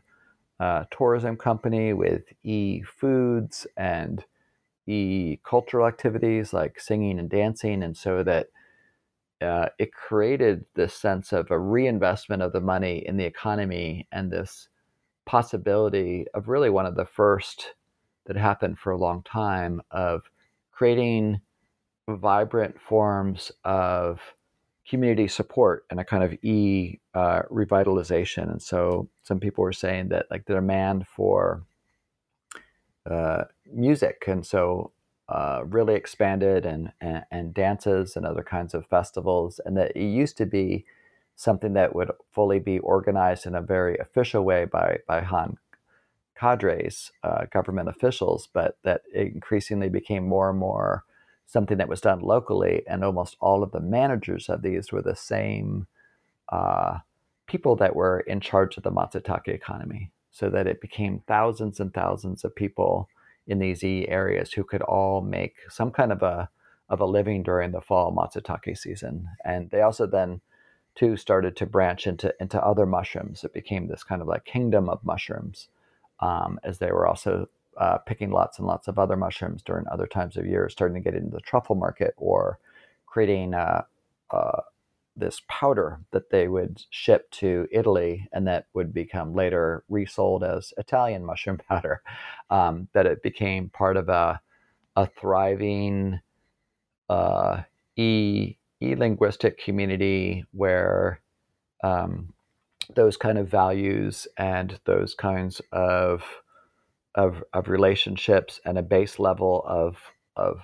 uh, 0.59 0.85
tourism 0.91 1.35
company 1.35 1.93
with 1.93 2.23
e 2.43 2.81
foods 2.81 3.67
and 3.77 4.25
e 4.87 5.39
cultural 5.43 5.87
activities 5.87 6.53
like 6.53 6.79
singing 6.79 7.19
and 7.19 7.29
dancing. 7.29 7.83
And 7.83 7.95
so 7.95 8.23
that 8.23 8.47
uh, 9.41 9.69
it 9.79 9.93
created 9.93 10.65
this 10.75 10.93
sense 10.93 11.33
of 11.33 11.51
a 11.51 11.59
reinvestment 11.59 12.41
of 12.41 12.53
the 12.53 12.61
money 12.61 13.03
in 13.05 13.17
the 13.17 13.25
economy 13.25 14.07
and 14.11 14.31
this 14.31 14.69
possibility 15.25 16.25
of 16.33 16.47
really 16.47 16.69
one 16.69 16.85
of 16.85 16.95
the 16.95 17.05
first 17.05 17.73
that 18.25 18.37
happened 18.37 18.79
for 18.79 18.91
a 18.91 18.97
long 18.97 19.23
time 19.23 19.81
of 19.91 20.29
creating 20.71 21.41
vibrant 22.07 22.79
forms 22.79 23.51
of 23.63 24.21
community 24.87 25.27
support 25.27 25.85
and 25.89 25.99
a 25.99 26.03
kind 26.03 26.23
of 26.23 26.33
e 26.43 26.99
uh, 27.13 27.41
revitalization. 27.51 28.51
And 28.51 28.61
so 28.61 29.09
some 29.23 29.39
people 29.39 29.63
were 29.63 29.73
saying 29.73 30.09
that 30.09 30.27
like 30.29 30.45
the 30.45 30.53
demand 30.53 31.07
for 31.07 31.63
uh, 33.09 33.45
music 33.71 34.23
and 34.27 34.45
so 34.45 34.91
uh, 35.27 35.63
really 35.65 35.95
expanded 35.95 36.65
and, 36.65 36.91
and, 37.01 37.23
and 37.31 37.53
dances 37.53 38.15
and 38.15 38.25
other 38.25 38.43
kinds 38.43 38.75
of 38.75 38.85
festivals, 38.85 39.59
and 39.65 39.75
that 39.75 39.91
it 39.95 40.03
used 40.03 40.37
to 40.37 40.45
be 40.45 40.85
something 41.35 41.73
that 41.73 41.95
would 41.95 42.11
fully 42.31 42.59
be 42.59 42.77
organized 42.79 43.47
in 43.47 43.55
a 43.55 43.61
very 43.61 43.97
official 43.97 44.43
way 44.43 44.65
by 44.65 44.99
by 45.07 45.21
Han 45.21 45.57
cadres, 46.35 47.11
uh, 47.23 47.45
government 47.51 47.89
officials, 47.89 48.47
but 48.53 48.77
that 48.83 49.01
increasingly 49.13 49.89
became 49.89 50.27
more 50.27 50.49
and 50.49 50.59
more 50.59 51.03
something 51.45 51.77
that 51.77 51.89
was 51.89 52.01
done 52.01 52.19
locally, 52.19 52.83
and 52.87 53.03
almost 53.03 53.37
all 53.39 53.63
of 53.63 53.71
the 53.71 53.79
managers 53.79 54.49
of 54.49 54.61
these 54.61 54.91
were 54.91 55.01
the 55.01 55.15
same 55.15 55.87
uh, 56.49 56.99
people 57.47 57.75
that 57.75 57.95
were 57.95 58.19
in 58.21 58.39
charge 58.39 58.77
of 58.77 58.83
the 58.83 58.91
Matsutake 58.91 59.47
economy, 59.47 60.11
so 60.31 60.49
that 60.49 60.67
it 60.67 60.81
became 60.81 61.23
thousands 61.27 61.79
and 61.79 61.93
thousands 61.93 62.43
of 62.43 62.55
people 62.55 63.07
in 63.47 63.59
these 63.59 63.83
E 63.83 64.07
areas 64.07 64.51
who 64.53 64.63
could 64.63 64.81
all 64.81 65.21
make 65.21 65.55
some 65.69 65.91
kind 65.91 66.11
of 66.11 66.23
a 66.23 66.49
of 66.89 66.99
a 66.99 67.05
living 67.05 67.43
during 67.43 67.71
the 67.71 67.81
fall 67.81 68.13
Matsutake 68.13 68.77
season, 68.77 69.27
and 69.43 69.69
they 69.71 69.81
also 69.81 70.05
then 70.07 70.41
too 70.95 71.17
started 71.17 71.55
to 71.57 71.65
branch 71.65 72.07
into 72.07 72.33
into 72.39 72.63
other 72.63 72.85
mushrooms. 72.85 73.43
It 73.43 73.53
became 73.53 73.87
this 73.87 74.03
kind 74.03 74.21
of 74.21 74.27
like 74.27 74.45
kingdom 74.45 74.89
of 74.89 75.03
mushrooms, 75.03 75.67
um, 76.19 76.59
as 76.63 76.79
they 76.79 76.91
were 76.91 77.07
also 77.07 77.49
uh, 77.77 77.97
picking 77.99 78.31
lots 78.31 78.59
and 78.59 78.67
lots 78.67 78.87
of 78.87 78.99
other 78.99 79.17
mushrooms 79.17 79.61
during 79.63 79.85
other 79.87 80.07
times 80.07 80.37
of 80.37 80.45
year, 80.45 80.69
starting 80.69 80.95
to 80.95 81.01
get 81.01 81.17
into 81.17 81.31
the 81.31 81.41
truffle 81.41 81.75
market 81.75 82.13
or 82.17 82.59
creating 83.05 83.53
uh, 83.53 83.83
uh, 84.31 84.61
this 85.15 85.41
powder 85.47 85.99
that 86.11 86.29
they 86.29 86.47
would 86.47 86.83
ship 86.89 87.29
to 87.31 87.67
Italy 87.71 88.27
and 88.33 88.47
that 88.47 88.67
would 88.73 88.93
become 88.93 89.33
later 89.33 89.83
resold 89.89 90.43
as 90.43 90.73
Italian 90.77 91.25
mushroom 91.27 91.57
powder. 91.57 92.01
Um, 92.49 92.87
that 92.93 93.05
it 93.05 93.23
became 93.23 93.69
part 93.69 93.97
of 93.97 94.09
a, 94.09 94.41
a 94.95 95.07
thriving 95.07 96.19
uh, 97.09 97.63
e 97.95 98.55
e 98.81 98.95
linguistic 98.95 99.57
community 99.57 100.45
where 100.51 101.21
um, 101.83 102.33
those 102.95 103.17
kind 103.17 103.37
of 103.37 103.47
values 103.47 104.27
and 104.37 104.79
those 104.85 105.15
kinds 105.15 105.61
of 105.71 106.23
of, 107.15 107.43
of 107.53 107.67
relationships 107.67 108.59
and 108.65 108.77
a 108.77 108.83
base 108.83 109.19
level 109.19 109.63
of, 109.67 109.97
of 110.35 110.59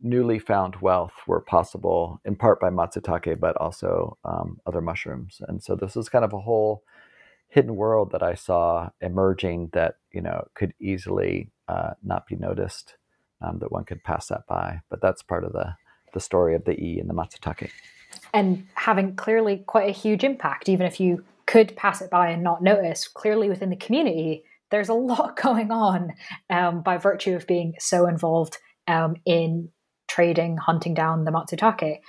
newly 0.00 0.38
found 0.38 0.76
wealth 0.76 1.12
were 1.26 1.40
possible 1.40 2.20
in 2.24 2.36
part 2.36 2.60
by 2.60 2.70
matsutake, 2.70 3.38
but 3.38 3.56
also 3.56 4.16
um, 4.24 4.58
other 4.66 4.80
mushrooms. 4.80 5.40
And 5.48 5.62
so 5.62 5.74
this 5.74 5.96
is 5.96 6.08
kind 6.08 6.24
of 6.24 6.32
a 6.32 6.40
whole 6.40 6.82
hidden 7.48 7.76
world 7.76 8.12
that 8.12 8.22
I 8.22 8.34
saw 8.34 8.90
emerging 9.00 9.70
that 9.72 9.96
you 10.12 10.20
know 10.20 10.46
could 10.54 10.74
easily 10.80 11.50
uh, 11.66 11.90
not 12.02 12.26
be 12.26 12.36
noticed, 12.36 12.96
um, 13.40 13.58
that 13.60 13.72
one 13.72 13.84
could 13.84 14.04
pass 14.04 14.28
that 14.28 14.46
by. 14.46 14.80
But 14.90 15.00
that's 15.00 15.22
part 15.22 15.44
of 15.44 15.52
the 15.52 15.74
the 16.14 16.20
story 16.20 16.54
of 16.54 16.64
the 16.64 16.78
E 16.82 16.98
and 16.98 17.08
the 17.08 17.14
Matsutake. 17.14 17.70
And 18.32 18.66
having 18.74 19.16
clearly 19.16 19.58
quite 19.66 19.88
a 19.88 19.92
huge 19.92 20.24
impact, 20.24 20.68
even 20.68 20.86
if 20.86 21.00
you 21.00 21.24
could 21.46 21.76
pass 21.76 22.00
it 22.00 22.10
by 22.10 22.28
and 22.30 22.42
not 22.42 22.62
notice, 22.62 23.08
clearly 23.08 23.48
within 23.48 23.70
the 23.70 23.76
community, 23.76 24.44
there's 24.70 24.88
a 24.88 24.94
lot 24.94 25.36
going 25.42 25.70
on 25.70 26.12
um, 26.50 26.82
by 26.82 26.96
virtue 26.96 27.34
of 27.34 27.46
being 27.46 27.74
so 27.78 28.06
involved 28.06 28.58
um, 28.86 29.16
in 29.24 29.70
trading, 30.08 30.56
hunting 30.56 30.94
down 30.94 31.24
the 31.24 31.30
Matsutake. 31.30 32.00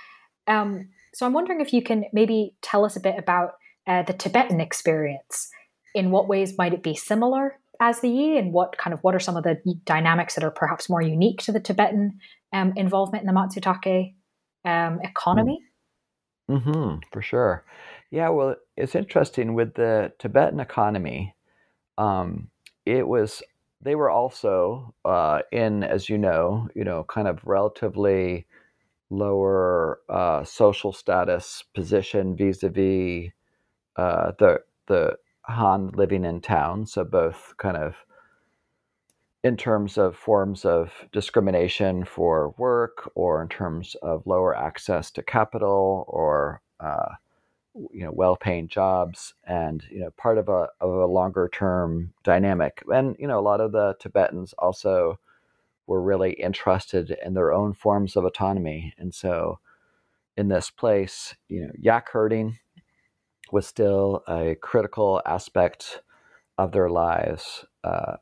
Um, 0.46 0.88
so 1.14 1.26
I'm 1.26 1.32
wondering 1.32 1.60
if 1.60 1.72
you 1.72 1.82
can 1.82 2.04
maybe 2.12 2.54
tell 2.62 2.84
us 2.84 2.96
a 2.96 3.00
bit 3.00 3.16
about 3.18 3.52
uh, 3.86 4.02
the 4.02 4.12
Tibetan 4.12 4.60
experience. 4.60 5.48
In 5.92 6.12
what 6.12 6.28
ways 6.28 6.56
might 6.56 6.72
it 6.72 6.84
be 6.84 6.94
similar 6.94 7.58
as 7.80 8.00
the 8.00 8.08
Yi, 8.08 8.38
and 8.38 8.52
what 8.52 8.78
kind 8.78 8.94
of 8.94 9.00
what 9.00 9.14
are 9.14 9.20
some 9.20 9.36
of 9.36 9.42
the 9.42 9.58
dynamics 9.84 10.34
that 10.36 10.44
are 10.44 10.50
perhaps 10.50 10.88
more 10.88 11.02
unique 11.02 11.40
to 11.42 11.52
the 11.52 11.58
Tibetan 11.58 12.20
um, 12.52 12.72
involvement 12.76 13.22
in 13.22 13.26
the 13.26 13.32
Matsutake 13.32 14.14
um, 14.64 15.00
economy? 15.02 15.58
Mm-hmm, 16.48 16.98
for 17.12 17.22
sure. 17.22 17.64
Yeah, 18.10 18.28
well, 18.28 18.56
it's 18.76 18.94
interesting 18.94 19.54
with 19.54 19.74
the 19.74 20.12
Tibetan 20.18 20.60
economy. 20.60 21.34
Um, 22.00 22.48
it 22.86 23.06
was 23.06 23.42
they 23.82 23.94
were 23.94 24.10
also 24.10 24.94
uh, 25.04 25.40
in, 25.52 25.84
as 25.84 26.08
you 26.08 26.18
know, 26.18 26.68
you 26.74 26.84
know, 26.84 27.04
kind 27.04 27.28
of 27.28 27.40
relatively 27.44 28.46
lower 29.10 30.00
uh, 30.08 30.44
social 30.44 30.92
status 30.92 31.64
position 31.74 32.36
vis-a-vis 32.36 33.30
uh, 33.96 34.32
the 34.38 34.62
the 34.86 35.16
Han 35.42 35.90
living 35.94 36.24
in 36.24 36.40
town. 36.40 36.86
So 36.86 37.04
both 37.04 37.54
kind 37.58 37.76
of 37.76 37.96
in 39.42 39.56
terms 39.56 39.98
of 39.98 40.16
forms 40.16 40.64
of 40.64 40.92
discrimination 41.12 42.04
for 42.04 42.54
work, 42.58 43.10
or 43.14 43.42
in 43.42 43.48
terms 43.48 43.96
of 44.02 44.26
lower 44.26 44.56
access 44.56 45.10
to 45.12 45.22
capital, 45.22 46.04
or 46.08 46.62
uh, 46.80 47.14
you 47.74 48.04
know 48.04 48.10
well-paying 48.12 48.68
jobs 48.68 49.34
and 49.44 49.84
you 49.90 50.00
know 50.00 50.10
part 50.16 50.38
of 50.38 50.48
a 50.48 50.68
of 50.80 50.90
a 50.90 51.06
longer 51.06 51.48
term 51.52 52.12
dynamic. 52.24 52.82
And 52.92 53.16
you 53.18 53.26
know 53.26 53.38
a 53.38 53.42
lot 53.42 53.60
of 53.60 53.72
the 53.72 53.94
tibetans 54.00 54.54
also 54.58 55.18
were 55.86 56.02
really 56.02 56.32
interested 56.32 57.16
in 57.24 57.34
their 57.34 57.52
own 57.52 57.72
forms 57.74 58.16
of 58.16 58.24
autonomy. 58.24 58.94
And 58.98 59.14
so 59.14 59.58
in 60.36 60.48
this 60.48 60.70
place 60.70 61.34
you 61.48 61.62
know 61.62 61.72
yak 61.78 62.08
herding 62.10 62.58
was 63.52 63.66
still 63.66 64.22
a 64.28 64.56
critical 64.60 65.20
aspect 65.26 66.00
of 66.58 66.72
their 66.72 66.90
lives 66.90 67.64
uh, 67.82 68.16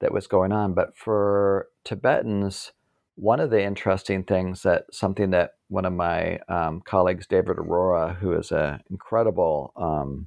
that 0.00 0.12
was 0.12 0.26
going 0.26 0.52
on. 0.52 0.74
But 0.74 0.96
for 0.96 1.68
tibetans 1.84 2.72
one 3.16 3.40
of 3.40 3.50
the 3.50 3.62
interesting 3.62 4.24
things 4.24 4.62
that 4.62 4.86
something 4.92 5.30
that 5.30 5.56
one 5.70 5.84
of 5.84 5.92
my 5.92 6.40
um, 6.48 6.82
colleagues, 6.84 7.26
David 7.26 7.56
Arora, 7.56 8.16
who 8.16 8.32
is 8.32 8.50
an 8.50 8.82
incredible 8.90 9.72
um, 9.76 10.26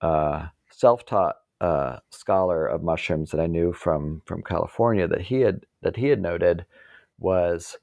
uh, 0.00 0.48
self-taught 0.70 1.36
uh, 1.60 1.98
scholar 2.10 2.66
of 2.66 2.82
mushrooms 2.82 3.30
that 3.30 3.40
I 3.40 3.46
knew 3.46 3.72
from 3.72 4.22
from 4.26 4.42
California, 4.42 5.06
that 5.06 5.22
he 5.22 5.40
had 5.42 5.66
that 5.82 5.96
he 5.96 6.08
had 6.08 6.20
noted 6.20 6.66
was 7.18 7.78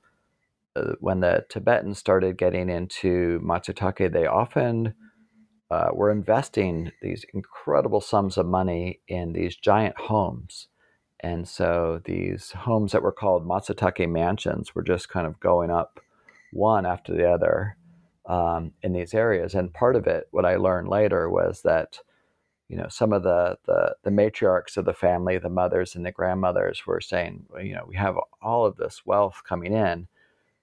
uh, 0.75 0.93
when 0.99 1.21
the 1.21 1.45
Tibetans 1.49 1.97
started 1.97 2.37
getting 2.37 2.69
into 2.69 3.39
matsutake, 3.39 4.11
they 4.11 4.25
often 4.25 4.93
uh, 5.71 5.89
were 5.93 6.11
investing 6.11 6.91
these 7.01 7.25
incredible 7.33 8.01
sums 8.01 8.37
of 8.37 8.45
money 8.45 8.99
in 9.07 9.33
these 9.33 9.55
giant 9.55 9.97
homes. 9.97 10.67
And 11.19 11.47
so 11.47 12.01
these 12.05 12.51
homes 12.51 12.91
that 12.91 13.01
were 13.01 13.11
called 13.11 13.47
Matsutake 13.47 14.07
mansions 14.07 14.75
were 14.75 14.83
just 14.83 15.09
kind 15.09 15.25
of 15.25 15.39
going 15.39 15.71
up 15.71 15.99
one 16.51 16.85
after 16.85 17.13
the 17.13 17.29
other 17.29 17.77
um, 18.27 18.73
in 18.83 18.93
these 18.93 19.13
areas. 19.13 19.55
And 19.55 19.73
part 19.73 19.95
of 19.95 20.07
it, 20.07 20.27
what 20.31 20.45
I 20.45 20.55
learned 20.57 20.89
later, 20.89 21.29
was 21.29 21.61
that 21.63 21.99
you 22.67 22.75
know 22.77 22.87
some 22.89 23.13
of 23.13 23.23
the, 23.23 23.57
the 23.65 23.95
the 24.03 24.11
matriarchs 24.11 24.77
of 24.77 24.85
the 24.85 24.93
family, 24.93 25.37
the 25.37 25.49
mothers 25.49 25.95
and 25.95 26.05
the 26.05 26.11
grandmothers, 26.11 26.85
were 26.85 27.01
saying, 27.01 27.45
you 27.61 27.73
know, 27.73 27.85
we 27.87 27.95
have 27.95 28.15
all 28.41 28.65
of 28.65 28.77
this 28.77 29.05
wealth 29.05 29.41
coming 29.47 29.73
in. 29.73 30.07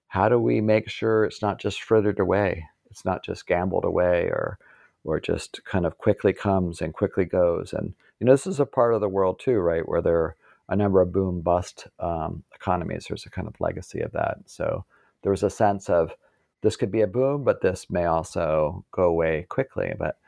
How 0.09 0.29
do 0.29 0.39
we 0.39 0.61
make 0.61 0.89
sure 0.89 1.25
it's 1.25 1.43
not 1.43 1.59
just 1.59 1.83
frittered 1.83 2.21
away? 2.21 2.69
It's 2.91 3.05
not 3.05 3.25
just 3.25 3.47
gambled 3.47 3.85
away, 3.85 4.27
or 4.27 4.59
or 5.05 5.21
just 5.21 5.65
kind 5.65 5.87
of 5.87 5.99
quickly 5.99 6.33
comes 6.33 6.81
and 6.81 6.95
quickly 6.95 7.25
goes. 7.25 7.73
And 7.73 7.95
you 8.21 8.27
know, 8.27 8.33
this 8.33 8.47
is 8.47 8.61
a 8.61 8.67
part 8.67 8.95
of 8.95 9.01
the 9.01 9.09
world 9.09 9.41
too, 9.41 9.59
right, 9.59 9.87
where 9.89 10.03
there 10.03 10.17
are 10.17 10.37
a 10.69 10.77
number 10.77 11.01
of 11.01 11.13
boom 11.13 11.41
bust 11.41 11.89
um, 12.01 12.43
economies. 12.55 13.07
There's 13.09 13.27
a 13.27 13.31
kind 13.31 13.47
of 13.47 13.61
legacy 13.61 14.01
of 14.01 14.13
that. 14.13 14.39
So 14.47 14.85
there 15.25 15.33
was 15.33 15.43
a 15.43 15.51
sense 15.51 15.91
of 15.91 16.15
this 16.63 16.77
could 16.77 16.93
be 16.93 17.03
a 17.03 17.09
boom, 17.09 17.45
but 17.45 17.63
this 17.63 17.91
may 17.91 18.07
also 18.07 18.85
go 18.93 19.05
away 19.05 19.47
quickly. 19.49 19.95
But 19.99 20.19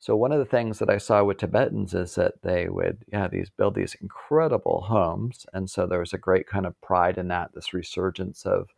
so 0.00 0.16
one 0.16 0.32
of 0.32 0.40
the 0.40 0.44
things 0.44 0.80
that 0.80 0.90
I 0.90 0.98
saw 0.98 1.24
with 1.24 1.38
Tibetans 1.38 1.94
is 1.94 2.16
that 2.16 2.42
they 2.42 2.68
would 2.68 3.04
yeah 3.12 3.28
these 3.28 3.50
build 3.50 3.76
these 3.76 3.96
incredible 4.02 4.82
homes, 4.88 5.46
and 5.54 5.70
so 5.70 5.86
there 5.86 6.00
was 6.00 6.12
a 6.12 6.18
great 6.18 6.48
kind 6.48 6.66
of 6.66 6.80
pride 6.80 7.18
in 7.18 7.28
that, 7.28 7.54
this 7.54 7.72
resurgence 7.72 8.44
of 8.46 8.70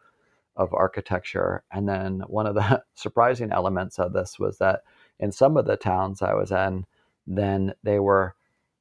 of 0.56 0.74
architecture. 0.74 1.64
And 1.72 1.88
then 1.88 2.22
one 2.28 2.46
of 2.46 2.54
the 2.54 2.82
surprising 2.94 3.52
elements 3.52 3.98
of 3.98 4.12
this 4.12 4.38
was 4.38 4.58
that 4.58 4.82
in 5.18 5.32
some 5.32 5.56
of 5.56 5.66
the 5.66 5.76
towns 5.76 6.22
I 6.22 6.34
was 6.34 6.52
in, 6.52 6.86
then 7.26 7.74
they 7.82 7.98
were 7.98 8.34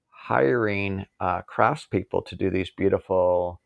hiring 0.09 1.05
uh, 1.19 1.41
craftspeople 1.43 2.25
to 2.25 2.35
do 2.35 2.49
these 2.49 2.71
beautiful, 2.71 3.61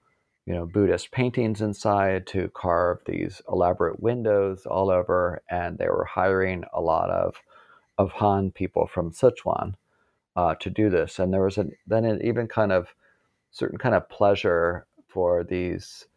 you 0.49 0.55
know, 0.55 0.65
Buddhist 0.65 1.11
paintings 1.11 1.61
inside, 1.61 2.25
to 2.27 2.49
carve 2.55 3.01
these 3.05 3.39
elaborate 3.47 3.99
windows 3.99 4.65
all 4.65 4.89
over, 4.89 5.43
and 5.47 5.77
they 5.77 5.85
were 5.85 6.05
hiring 6.05 6.63
a 6.73 6.81
lot 6.81 7.11
of 7.11 7.35
of 7.99 8.11
Han 8.13 8.49
people 8.49 8.87
from 8.87 9.11
Sichuan 9.11 9.75
uh, 10.35 10.55
to 10.55 10.71
do 10.71 10.89
this. 10.89 11.19
And 11.19 11.31
there 11.31 11.43
was 11.43 11.59
a, 11.59 11.67
then 11.85 12.03
an 12.03 12.21
even 12.23 12.47
kind 12.47 12.71
of 12.71 12.87
certain 13.51 13.77
kind 13.77 13.93
of 13.93 14.09
pleasure 14.09 14.87
for 15.07 15.43
these 15.43 16.07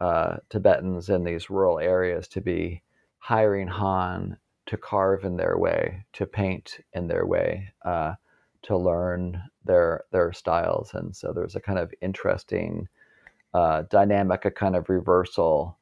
uh, 0.00 0.38
Tibetans 0.50 1.08
in 1.08 1.22
these 1.22 1.48
rural 1.48 1.78
areas 1.78 2.26
to 2.28 2.40
be 2.40 2.82
hiring 3.18 3.68
Han 3.68 4.36
to 4.66 4.76
carve 4.76 5.24
in 5.24 5.36
their 5.36 5.56
way, 5.56 6.04
to 6.14 6.26
paint 6.26 6.80
in 6.92 7.06
their 7.06 7.24
way. 7.24 7.72
Uh, 7.84 8.14
to 8.62 8.76
learn 8.76 9.40
their 9.64 10.02
their 10.10 10.32
styles, 10.32 10.92
and 10.92 11.14
so 11.14 11.32
there's 11.32 11.54
a 11.54 11.60
kind 11.60 11.78
of 11.78 11.94
interesting 12.02 12.88
uh, 13.54 13.82
dynamic, 13.90 14.44
a 14.44 14.50
kind 14.50 14.76
of 14.76 14.88
reversal 14.88 15.78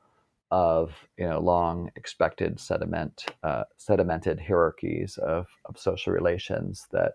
of 0.50 0.92
you 1.16 1.28
know 1.28 1.40
long 1.40 1.90
expected 1.96 2.60
sediment 2.60 3.26
uh, 3.42 3.64
sedimented 3.78 4.38
hierarchies 4.46 5.18
of, 5.18 5.46
of 5.64 5.78
social 5.78 6.12
relations 6.12 6.86
that 6.92 7.14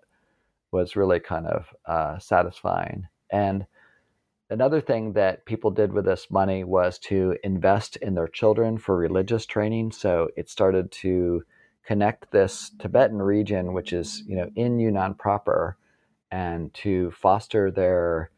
was 0.72 0.96
really 0.96 1.20
kind 1.20 1.48
of 1.48 1.74
uh, 1.86 2.20
satisfying. 2.20 3.08
And 3.32 3.66
another 4.50 4.82
thing 4.82 5.14
that 5.14 5.46
people 5.46 5.72
did 5.72 5.94
with 5.94 6.06
this 6.06 6.30
money 6.30 6.64
was 6.64 7.00
to 7.00 7.38
invest 7.44 7.96
in 7.98 8.16
their 8.16 8.28
children 8.28 8.78
for 8.78 8.96
religious 8.96 9.46
training. 9.46 9.92
So 9.92 10.30
it 10.36 10.50
started 10.50 10.92
to 11.04 11.44
connect 11.86 12.32
this 12.32 12.72
Tibetan 12.80 13.22
region, 13.22 13.74
which 13.74 13.94
is 13.94 14.24
you 14.28 14.36
know 14.36 14.50
in 14.56 14.80
Yunnan 14.80 15.16
proper, 15.16 15.78
and 16.32 16.74
to 16.76 17.12
foster 17.12 17.72
their 17.72 18.32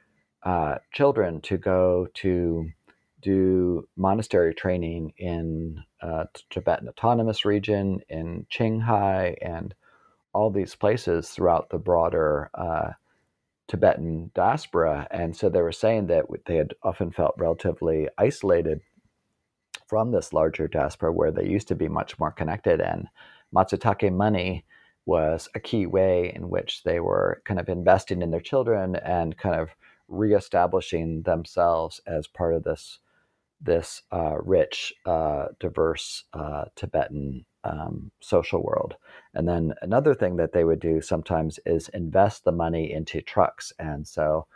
uh, 0.43 0.75
children 0.91 1.41
to 1.41 1.57
go 1.57 2.07
to 2.15 2.69
do 3.21 3.87
monastery 3.95 4.53
training 4.53 5.13
in 5.17 5.83
uh, 6.01 6.25
Tibetan 6.49 6.89
Autonomous 6.89 7.45
Region, 7.45 8.01
in 8.09 8.45
Qinghai, 8.51 9.35
and 9.41 9.75
all 10.33 10.49
these 10.49 10.75
places 10.75 11.29
throughout 11.29 11.69
the 11.69 11.77
broader 11.77 12.49
uh, 12.55 12.91
Tibetan 13.67 14.31
diaspora. 14.33 15.07
And 15.11 15.35
so 15.35 15.49
they 15.49 15.61
were 15.61 15.71
saying 15.71 16.07
that 16.07 16.25
they 16.45 16.55
had 16.55 16.73
often 16.83 17.11
felt 17.11 17.35
relatively 17.37 18.07
isolated 18.17 18.81
from 19.87 20.11
this 20.11 20.33
larger 20.33 20.67
diaspora 20.67 21.11
where 21.11 21.31
they 21.31 21.45
used 21.45 21.67
to 21.67 21.75
be 21.75 21.87
much 21.87 22.17
more 22.17 22.31
connected. 22.31 22.81
And 22.81 23.07
Matsutake 23.53 24.11
money 24.11 24.65
was 25.05 25.49
a 25.55 25.59
key 25.59 25.85
way 25.85 26.31
in 26.33 26.49
which 26.49 26.83
they 26.83 26.99
were 26.99 27.41
kind 27.45 27.59
of 27.59 27.69
investing 27.69 28.21
in 28.21 28.31
their 28.31 28.39
children 28.41 28.95
and 28.95 29.37
kind 29.37 29.55
of 29.55 29.69
reestablishing 30.11 31.23
themselves 31.23 32.01
as 32.05 32.27
part 32.27 32.53
of 32.53 32.63
this 32.63 32.99
this 33.63 34.01
uh, 34.11 34.37
rich, 34.41 34.91
uh, 35.05 35.45
diverse 35.59 36.23
uh, 36.33 36.65
Tibetan 36.75 37.45
um, 37.63 38.11
social 38.19 38.63
world. 38.63 38.95
And 39.35 39.47
then 39.47 39.73
another 39.83 40.15
thing 40.15 40.37
that 40.37 40.51
they 40.51 40.63
would 40.63 40.79
do 40.79 40.99
sometimes 40.99 41.59
is 41.65 41.89
invest 41.89 42.43
the 42.43 42.51
money 42.51 42.91
into 42.91 43.21
trucks. 43.21 43.71
And 43.77 44.07
so 44.07 44.47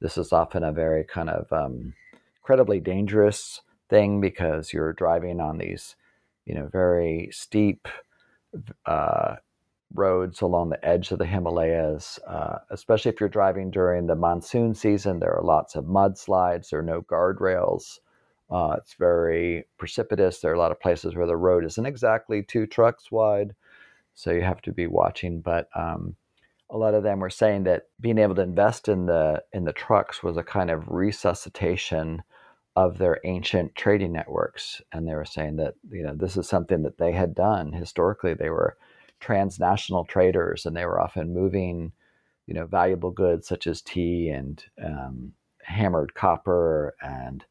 this 0.00 0.18
is 0.18 0.32
often 0.32 0.62
a 0.62 0.72
very 0.72 1.04
kind 1.04 1.30
of 1.30 1.50
um, 1.52 1.94
incredibly 2.36 2.80
dangerous 2.80 3.62
thing 3.88 4.20
because 4.20 4.72
you're 4.72 4.92
driving 4.92 5.40
on 5.40 5.56
these, 5.56 5.96
you 6.44 6.54
know, 6.54 6.66
very 6.66 7.30
steep, 7.32 7.88
uh, 8.84 9.36
roads 9.94 10.40
along 10.42 10.70
the 10.70 10.84
edge 10.84 11.10
of 11.12 11.18
the 11.18 11.26
Himalayas, 11.26 12.18
uh, 12.26 12.58
especially 12.70 13.10
if 13.12 13.20
you're 13.20 13.28
driving 13.28 13.70
during 13.70 14.06
the 14.06 14.16
monsoon 14.16 14.74
season. 14.74 15.20
There 15.20 15.34
are 15.36 15.42
lots 15.44 15.76
of 15.76 15.84
mudslides, 15.86 16.70
there 16.70 16.80
are 16.80 16.82
no 16.82 17.02
guardrails 17.02 17.98
Uh, 18.50 18.74
it's 18.78 18.94
very 18.94 19.66
precipitous. 19.78 20.40
There 20.40 20.50
are 20.50 20.54
a 20.54 20.58
lot 20.58 20.72
of 20.72 20.80
places 20.80 21.14
where 21.14 21.26
the 21.26 21.36
road 21.36 21.64
isn't 21.64 21.86
exactly 21.86 22.42
two 22.42 22.66
trucks 22.66 23.10
wide, 23.10 23.54
so 24.14 24.32
you 24.32 24.42
have 24.42 24.62
to 24.62 24.72
be 24.72 24.86
watching. 24.86 25.40
But 25.40 25.68
um, 25.76 26.16
a 26.70 26.78
lot 26.78 26.94
of 26.94 27.02
them 27.04 27.20
were 27.20 27.30
saying 27.30 27.64
that 27.64 27.88
being 28.00 28.18
able 28.18 28.34
to 28.36 28.42
invest 28.42 28.88
in 28.88 29.06
the 29.06 29.42
in 29.52 29.64
the 29.64 29.72
trucks 29.72 30.22
was 30.22 30.36
a 30.36 30.42
kind 30.44 30.70
of 30.70 30.88
resuscitation 30.88 32.22
of 32.76 32.98
their 32.98 33.20
ancient 33.24 33.74
trading 33.76 34.12
networks, 34.12 34.82
and 34.92 35.06
they 35.08 35.14
were 35.14 35.24
saying 35.26 35.56
that 35.56 35.74
you 35.90 36.02
know 36.04 36.14
this 36.14 36.36
is 36.36 36.48
something 36.48 36.82
that 36.84 36.98
they 36.98 37.12
had 37.12 37.34
done 37.34 37.72
historically. 37.72 38.34
They 38.34 38.50
were 38.50 38.76
transnational 39.20 40.04
traders, 40.04 40.66
and 40.66 40.76
they 40.76 40.86
were 40.86 41.00
often 41.00 41.34
moving 41.34 41.92
you 42.46 42.54
know 42.54 42.66
valuable 42.66 43.10
goods 43.10 43.46
such 43.46 43.66
as 43.66 43.82
tea 43.82 44.28
and 44.28 44.64
um, 44.84 45.32
hammered 45.62 46.14
copper 46.14 46.94
and 47.02 47.44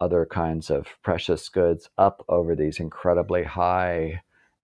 other 0.00 0.26
kinds 0.26 0.70
of 0.70 0.86
precious 1.02 1.48
goods 1.48 1.88
up 1.98 2.24
over 2.28 2.54
these 2.56 2.80
incredibly 2.80 3.44
high 3.44 4.20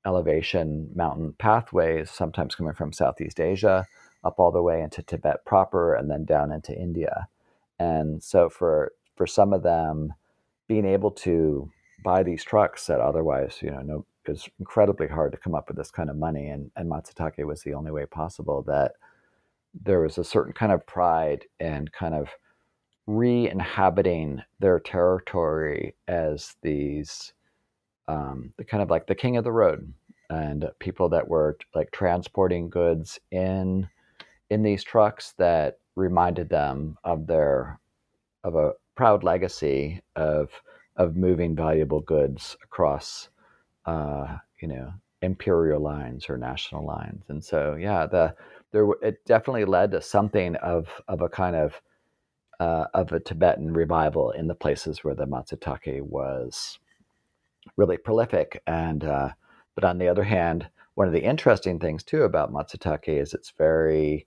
elevation 0.07 0.91
mountain 0.95 1.34
pathways, 1.38 2.11
sometimes 2.11 2.55
coming 2.55 2.74
from 2.74 2.93
Southeast 2.93 3.38
Asia 3.41 3.86
up 4.24 4.38
all 4.38 4.53
the 4.53 4.62
way 4.62 4.82
into 4.82 5.03
Tibet 5.03 5.45
proper 5.47 5.95
and 5.95 6.11
then 6.11 6.24
down 6.24 6.53
into 6.53 6.74
India. 6.74 7.28
And 7.78 8.22
so 8.22 8.49
for 8.51 8.93
for 9.16 9.26
some 9.26 9.53
of 9.53 9.62
them, 9.62 10.14
being 10.68 10.86
able 10.86 11.11
to 11.11 11.70
buy 12.03 12.22
these 12.22 12.45
trucks 12.45 12.86
that 12.86 13.01
otherwise, 13.01 13.59
you 13.62 13.70
know, 13.70 13.80
no, 13.82 14.07
it's 14.26 14.48
incredibly 14.58 15.08
hard 15.08 15.32
to 15.32 15.38
come 15.38 15.54
up 15.54 15.68
with 15.68 15.76
this 15.76 15.90
kind 15.90 16.10
of 16.10 16.16
money. 16.16 16.48
And, 16.48 16.70
and 16.76 16.90
Matsutake 16.90 17.44
was 17.44 17.62
the 17.62 17.74
only 17.74 17.90
way 17.90 18.06
possible 18.06 18.62
that 18.66 18.92
there 19.74 20.00
was 20.00 20.18
a 20.18 20.24
certain 20.24 20.52
kind 20.52 20.72
of 20.72 20.86
pride 20.86 21.44
and 21.58 21.90
kind 21.92 22.14
of 22.14 22.28
re-inhabiting 23.06 24.42
their 24.60 24.78
territory 24.78 25.94
as 26.06 26.54
these 26.62 27.32
um, 28.08 28.52
the 28.56 28.64
kind 28.64 28.82
of 28.82 28.90
like 28.90 29.06
the 29.06 29.14
king 29.14 29.36
of 29.36 29.44
the 29.44 29.52
road 29.52 29.92
and 30.30 30.68
people 30.78 31.08
that 31.08 31.28
were 31.28 31.56
like 31.74 31.90
transporting 31.92 32.68
goods 32.68 33.18
in 33.30 33.88
in 34.50 34.62
these 34.62 34.82
trucks 34.82 35.34
that 35.38 35.78
reminded 35.96 36.48
them 36.48 36.96
of 37.04 37.26
their 37.26 37.78
of 38.44 38.54
a 38.54 38.72
proud 38.96 39.22
legacy 39.24 40.00
of 40.16 40.50
of 40.96 41.16
moving 41.16 41.54
valuable 41.54 42.00
goods 42.00 42.56
across 42.62 43.28
uh, 43.87 44.37
you 44.61 44.68
know 44.68 44.93
imperial 45.22 45.81
lines 45.81 46.31
or 46.31 46.39
national 46.39 46.85
lines 46.85 47.24
and 47.28 47.45
so 47.45 47.76
yeah 47.78 48.07
the 48.07 48.35
there 48.72 48.87
it 49.03 49.24
definitely 49.26 49.64
led 49.64 49.91
to 49.91 50.01
something 50.01 50.57
of 50.57 50.89
of 51.09 51.20
a 51.20 51.28
kind 51.28 51.57
of 51.57 51.81
uh, 52.61 52.87
of 52.93 53.11
a 53.11 53.18
Tibetan 53.18 53.72
revival 53.72 54.31
in 54.33 54.47
the 54.47 54.55
places 54.55 55.03
where 55.03 55.14
the 55.14 55.26
Matsutake 55.26 56.03
was 56.03 56.78
really 57.76 57.97
prolific. 57.97 58.62
And 58.66 59.03
uh, 59.03 59.31
but 59.74 59.85
on 59.85 59.99
the 59.99 60.09
other 60.09 60.24
hand, 60.24 60.68
one 60.95 61.07
of 61.07 61.14
the 61.14 61.24
interesting 61.24 61.78
things 61.78 62.05
too 62.05 62.22
about 62.22 62.53
Matsutake 62.53 63.09
is 63.09 63.33
its 63.33 63.53
very 63.57 64.26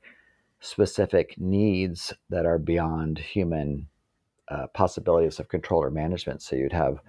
specific 0.60 1.36
needs 1.38 2.14
that 2.30 2.46
are 2.46 2.58
beyond 2.58 3.20
human 3.20 3.88
uh, 4.50 4.68
possibilities 4.74 5.40
of 5.40 5.48
control 5.48 5.84
or 5.84 5.92
management. 5.92 6.42
So 6.42 6.56
you'd 6.56 6.74
have, 6.74 7.00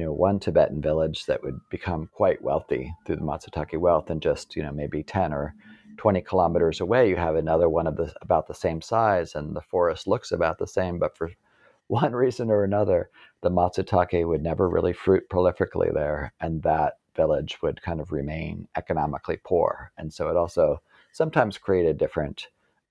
you 0.00 0.06
know, 0.06 0.12
one 0.12 0.40
Tibetan 0.40 0.80
village 0.80 1.26
that 1.26 1.42
would 1.42 1.60
become 1.68 2.08
quite 2.14 2.40
wealthy 2.40 2.94
through 3.04 3.16
the 3.16 3.22
Matsutake 3.22 3.78
wealth, 3.78 4.08
and 4.08 4.22
just 4.22 4.56
you 4.56 4.62
know 4.62 4.72
maybe 4.72 5.02
ten 5.02 5.30
or 5.30 5.54
20 5.98 6.22
kilometers 6.22 6.80
away, 6.80 7.10
you 7.10 7.16
have 7.16 7.36
another 7.36 7.68
one 7.68 7.86
of 7.86 7.96
the 7.96 8.10
about 8.22 8.48
the 8.48 8.54
same 8.54 8.80
size, 8.80 9.34
and 9.34 9.54
the 9.54 9.60
forest 9.60 10.06
looks 10.06 10.32
about 10.32 10.56
the 10.56 10.66
same, 10.66 10.98
but 10.98 11.14
for 11.18 11.30
one 11.88 12.14
reason 12.14 12.50
or 12.50 12.64
another, 12.64 13.10
the 13.42 13.50
matsutake 13.50 14.26
would 14.26 14.42
never 14.42 14.70
really 14.70 14.94
fruit 14.94 15.28
prolifically 15.28 15.92
there, 15.92 16.32
and 16.40 16.62
that 16.62 16.94
village 17.14 17.60
would 17.60 17.82
kind 17.82 18.00
of 18.00 18.10
remain 18.10 18.66
economically 18.76 19.38
poor. 19.44 19.92
And 19.98 20.10
so 20.10 20.30
it 20.30 20.36
also 20.36 20.80
sometimes 21.12 21.58
created 21.58 21.98
different 21.98 22.46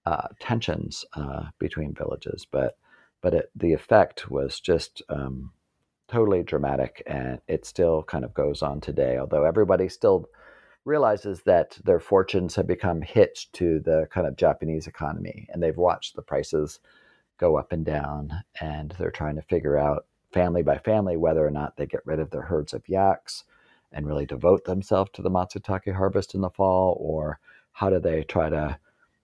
uh, 0.05 0.28
tensions 0.39 1.05
uh, 1.14 1.45
between 1.57 1.95
villages, 1.95 2.45
but 2.51 2.78
but 3.22 3.34
it, 3.34 3.51
the 3.55 3.74
effect 3.74 4.30
was 4.30 4.60
just 4.60 5.01
um, 5.10 5.51
totally 6.10 6.43
dramatic, 6.43 7.03
and 7.07 7.39
it 7.47 7.66
still 7.66 8.03
kind 8.03 8.26
of 8.26 8.34
goes 8.34 8.62
on 8.62 8.82
today. 8.82 9.18
Although 9.18 9.45
everybody 9.45 9.89
still 9.89 10.30
realizes 10.86 11.41
that 11.43 11.78
their 11.84 11.99
fortunes 11.99 12.55
have 12.55 12.68
become 12.68 13.01
hitched 13.01 13.53
to 13.53 13.80
the 13.82 14.07
kind 14.12 14.26
of 14.26 14.36
Japanese 14.36 14.88
economy 14.88 15.47
and 15.49 15.62
they've 15.62 15.78
watched 15.78 16.16
the 16.16 16.22
prices 16.22 16.80
go 17.38 17.57
up 17.57 17.72
and 17.72 17.86
down 17.86 18.32
and 18.62 18.95
they're 18.97 19.12
trying 19.12 19.36
to 19.36 19.41
figure 19.43 19.78
out 19.78 20.05
family 20.32 20.64
by 20.64 20.78
family 20.78 21.18
whether 21.18 21.45
or 21.45 21.51
not 21.51 21.76
they 21.78 21.86
get 21.86 22.05
rid 22.05 22.20
of 22.20 22.30
their 22.32 22.41
herds 22.41 22.74
of 22.74 22.88
yaks 22.88 23.43
and 23.91 24.07
really 24.07 24.26
devote 24.26 24.66
themselves 24.66 25.12
to 25.14 25.22
the 25.22 25.30
matsutake 25.30 25.93
harvest 25.93 26.34
in 26.34 26.41
the 26.41 26.49
fall 26.49 26.97
or 26.99 27.39
how 27.72 27.89
do 27.89 27.99
they 27.99 28.24
try 28.24 28.49
to 28.49 28.78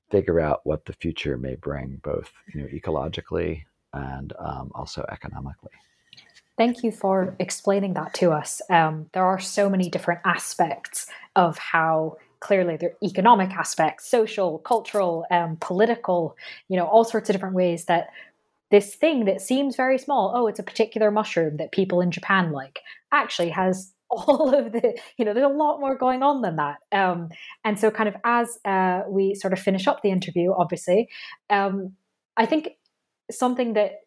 figure 0.10 0.40
out 0.40 0.62
what 0.66 0.86
the 0.86 0.94
future 0.94 1.38
may 1.38 1.56
bring 1.56 2.00
both 2.04 2.32
you 2.54 2.62
know 2.62 2.68
ecologically 2.68 3.64
and 3.94 4.34
um, 4.40 4.72
also 4.76 5.06
economically 5.10 5.72
Thank 6.58 6.84
you 6.84 6.92
for 6.92 7.36
explaining 7.40 7.94
that 7.96 8.14
to 8.16 8.32
us. 8.32 8.62
Um, 8.70 9.10
there 9.14 9.26
are 9.26 9.40
so 9.40 9.70
many 9.70 9.90
different 9.90 10.22
aspects 10.24 11.08
of 11.36 11.58
how 11.58 12.18
clearly 12.40 12.78
there 12.78 12.92
are 12.92 13.08
economic 13.08 13.52
aspects, 13.52 14.10
social, 14.10 14.60
cultural, 14.60 15.26
um, 15.32 15.58
political, 15.60 16.38
you 16.70 16.78
know, 16.78 16.86
all 16.86 17.04
sorts 17.04 17.30
of 17.30 17.34
different 17.34 17.56
ways 17.56 17.86
that 17.86 18.08
this 18.72 18.96
thing 18.96 19.26
that 19.26 19.42
seems 19.42 19.76
very 19.76 19.98
small, 19.98 20.32
oh, 20.34 20.48
it's 20.48 20.60
a 20.60 20.64
particular 20.64 21.12
mushroom 21.12 21.58
that 21.58 21.72
people 21.72 22.02
in 22.02 22.12
Japan 22.12 22.52
like, 22.52 22.80
actually 23.12 23.50
has 23.50 23.92
all 24.10 24.54
of 24.54 24.72
the, 24.72 24.98
you 25.18 25.26
know, 25.26 25.34
there's 25.34 25.46
a 25.46 25.50
lot 25.50 25.80
more 25.80 25.98
going 25.98 26.24
on 26.24 26.42
than 26.42 26.56
that. 26.56 26.78
Um, 26.92 27.30
and 27.66 27.78
so, 27.78 27.92
kind 27.92 28.08
of 28.08 28.16
as 28.24 28.60
uh, 28.64 29.02
we 29.08 29.36
sort 29.36 29.52
of 29.52 29.60
finish 29.60 29.88
up 29.88 30.02
the 30.04 30.12
interview, 30.12 30.54
obviously, 30.56 31.10
um, 31.50 31.94
I 32.38 32.46
think 32.46 32.70
something 33.32 33.74
that 33.74 34.05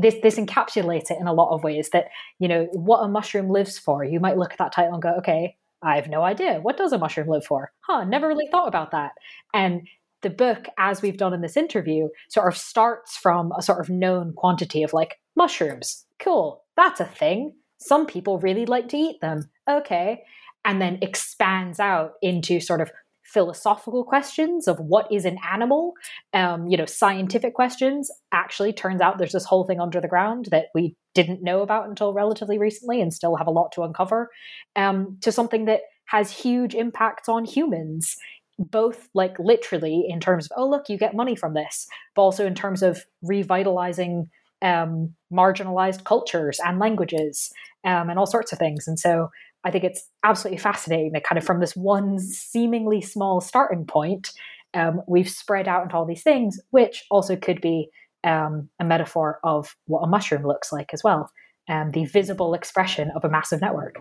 this 0.00 0.16
this 0.22 0.36
encapsulates 0.36 1.10
it 1.10 1.18
in 1.20 1.26
a 1.26 1.32
lot 1.32 1.54
of 1.54 1.62
ways 1.62 1.90
that 1.90 2.06
you 2.38 2.48
know 2.48 2.68
what 2.72 3.00
a 3.00 3.08
mushroom 3.08 3.48
lives 3.50 3.78
for. 3.78 4.04
You 4.04 4.20
might 4.20 4.38
look 4.38 4.52
at 4.52 4.58
that 4.58 4.72
title 4.72 4.94
and 4.94 5.02
go 5.02 5.14
okay 5.18 5.56
i 5.82 5.96
have 5.96 6.08
no 6.08 6.22
idea. 6.22 6.60
What 6.60 6.76
does 6.76 6.92
a 6.92 6.98
mushroom 6.98 7.28
live 7.28 7.44
for? 7.44 7.72
Huh 7.80 8.04
never 8.04 8.28
really 8.28 8.48
thought 8.50 8.68
about 8.68 8.90
that. 8.90 9.12
And 9.54 9.88
the 10.22 10.30
book 10.30 10.66
as 10.78 11.00
we've 11.00 11.16
done 11.16 11.32
in 11.32 11.40
this 11.40 11.56
interview 11.56 12.08
sort 12.28 12.52
of 12.52 12.58
starts 12.58 13.16
from 13.16 13.52
a 13.58 13.62
sort 13.62 13.80
of 13.80 13.88
known 13.88 14.32
quantity 14.34 14.82
of 14.82 14.92
like 14.92 15.16
mushrooms. 15.36 16.06
Cool. 16.18 16.62
That's 16.76 17.00
a 17.00 17.06
thing. 17.06 17.54
Some 17.78 18.06
people 18.06 18.38
really 18.38 18.66
like 18.66 18.88
to 18.88 18.96
eat 18.96 19.20
them. 19.20 19.48
Okay. 19.68 20.22
And 20.64 20.80
then 20.80 20.98
expands 21.00 21.80
out 21.80 22.12
into 22.20 22.60
sort 22.60 22.82
of 22.82 22.90
philosophical 23.32 24.04
questions 24.04 24.66
of 24.66 24.78
what 24.80 25.10
is 25.10 25.24
an 25.24 25.38
animal, 25.48 25.94
um, 26.34 26.66
you 26.66 26.76
know, 26.76 26.86
scientific 26.86 27.54
questions. 27.54 28.10
Actually, 28.32 28.72
turns 28.72 29.00
out 29.00 29.18
there's 29.18 29.32
this 29.32 29.44
whole 29.44 29.64
thing 29.64 29.80
under 29.80 30.00
the 30.00 30.08
ground 30.08 30.48
that 30.50 30.66
we 30.74 30.96
didn't 31.14 31.42
know 31.42 31.62
about 31.62 31.88
until 31.88 32.12
relatively 32.12 32.58
recently 32.58 33.00
and 33.00 33.14
still 33.14 33.36
have 33.36 33.46
a 33.46 33.52
lot 33.52 33.72
to 33.72 33.82
uncover, 33.82 34.30
um, 34.76 35.16
to 35.20 35.30
something 35.30 35.66
that 35.66 35.82
has 36.06 36.32
huge 36.32 36.74
impacts 36.74 37.28
on 37.28 37.44
humans 37.44 38.16
both 38.58 39.08
like 39.14 39.38
literally 39.38 40.04
in 40.06 40.20
terms 40.20 40.44
of 40.44 40.52
oh 40.54 40.68
look 40.68 40.90
you 40.90 40.98
get 40.98 41.14
money 41.14 41.34
from 41.34 41.54
this 41.54 41.86
but 42.14 42.20
also 42.20 42.46
in 42.46 42.54
terms 42.54 42.82
of 42.82 43.06
revitalizing 43.22 44.28
um, 44.60 45.14
marginalized 45.32 46.04
cultures 46.04 46.60
and 46.62 46.78
languages 46.78 47.50
um, 47.84 48.10
and 48.10 48.18
all 48.18 48.26
sorts 48.26 48.52
of 48.52 48.58
things 48.58 48.86
and 48.86 48.98
so 48.98 49.30
I 49.64 49.70
think 49.70 49.84
it's 49.84 50.08
absolutely 50.24 50.58
fascinating 50.58 51.12
that 51.12 51.24
kind 51.24 51.38
of 51.38 51.44
from 51.44 51.60
this 51.60 51.76
one 51.76 52.18
seemingly 52.18 53.00
small 53.00 53.40
starting 53.40 53.84
point, 53.84 54.30
um, 54.74 55.02
we've 55.06 55.28
spread 55.28 55.68
out 55.68 55.82
into 55.82 55.96
all 55.96 56.06
these 56.06 56.22
things, 56.22 56.60
which 56.70 57.04
also 57.10 57.36
could 57.36 57.60
be 57.60 57.90
um, 58.24 58.68
a 58.78 58.84
metaphor 58.84 59.38
of 59.44 59.76
what 59.86 60.00
a 60.00 60.06
mushroom 60.06 60.46
looks 60.46 60.72
like 60.72 60.92
as 60.92 61.02
well, 61.02 61.30
um, 61.68 61.90
the 61.90 62.04
visible 62.04 62.54
expression 62.54 63.10
of 63.14 63.24
a 63.24 63.28
massive 63.28 63.60
network. 63.60 63.96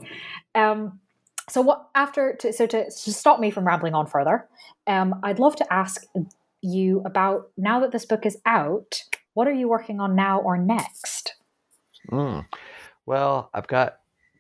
Um, 0.56 1.00
so, 1.50 1.62
what 1.62 1.88
after 1.96 2.36
to, 2.42 2.54
so 2.54 2.68
to, 2.68 2.86
to, 2.86 3.14
stop 3.14 3.40
me 3.40 3.50
from 3.50 3.66
rambling 3.66 3.96
on 3.96 4.06
further, 4.06 4.48
um, 4.88 5.16
I'd 5.24 5.40
love 5.40 5.56
to 5.58 5.74
ask 5.74 6.06
you 6.62 7.02
about 7.06 7.50
now 7.58 7.80
that 7.80 7.92
this 7.92 8.06
book 8.06 8.26
is 8.26 8.38
out, 8.46 9.02
what 9.34 9.48
are 9.48 9.54
you 9.54 9.68
working 9.68 10.00
on 10.00 10.16
now 10.16 10.40
or 10.40 10.58
next? 10.58 11.36
Mm. 12.12 12.46
Well, 13.06 13.50
I've 13.54 13.68
got 13.68 13.99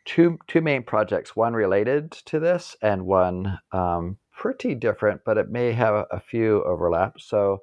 two 0.09 0.39
two 0.47 0.59
main 0.59 0.81
projects, 0.81 1.35
one 1.35 1.53
related 1.53 2.11
to 2.11 2.39
this 2.39 2.75
and 2.81 3.05
one 3.05 3.59
um, 3.71 4.17
pretty 4.33 4.73
different, 4.73 5.21
but 5.23 5.37
it 5.37 5.49
may 5.49 5.71
have 5.71 6.07
a 6.09 6.19
few 6.19 6.63
overlaps. 6.63 7.25
So 7.25 7.59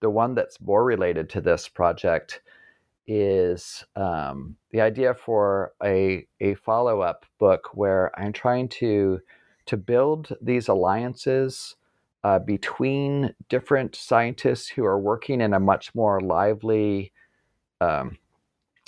the 0.00 0.08
one 0.08 0.36
that's 0.36 0.60
more 0.60 0.84
related 0.84 1.28
to 1.30 1.40
this 1.40 1.66
project 1.66 2.40
is 3.08 3.84
um, 3.96 4.54
the 4.70 4.80
idea 4.80 5.12
for 5.12 5.72
a, 5.82 6.24
a 6.40 6.54
follow-up 6.54 7.26
book 7.40 7.70
where 7.74 8.12
I'm 8.16 8.32
trying 8.32 8.68
to 8.80 9.20
to 9.66 9.76
build 9.76 10.32
these 10.40 10.68
alliances 10.68 11.74
uh, 12.22 12.38
between 12.38 13.34
different 13.48 13.96
scientists 13.96 14.68
who 14.68 14.84
are 14.84 15.00
working 15.00 15.40
in 15.40 15.52
a 15.52 15.60
much 15.60 15.94
more 15.96 16.20
lively 16.20 17.12
um, 17.80 18.18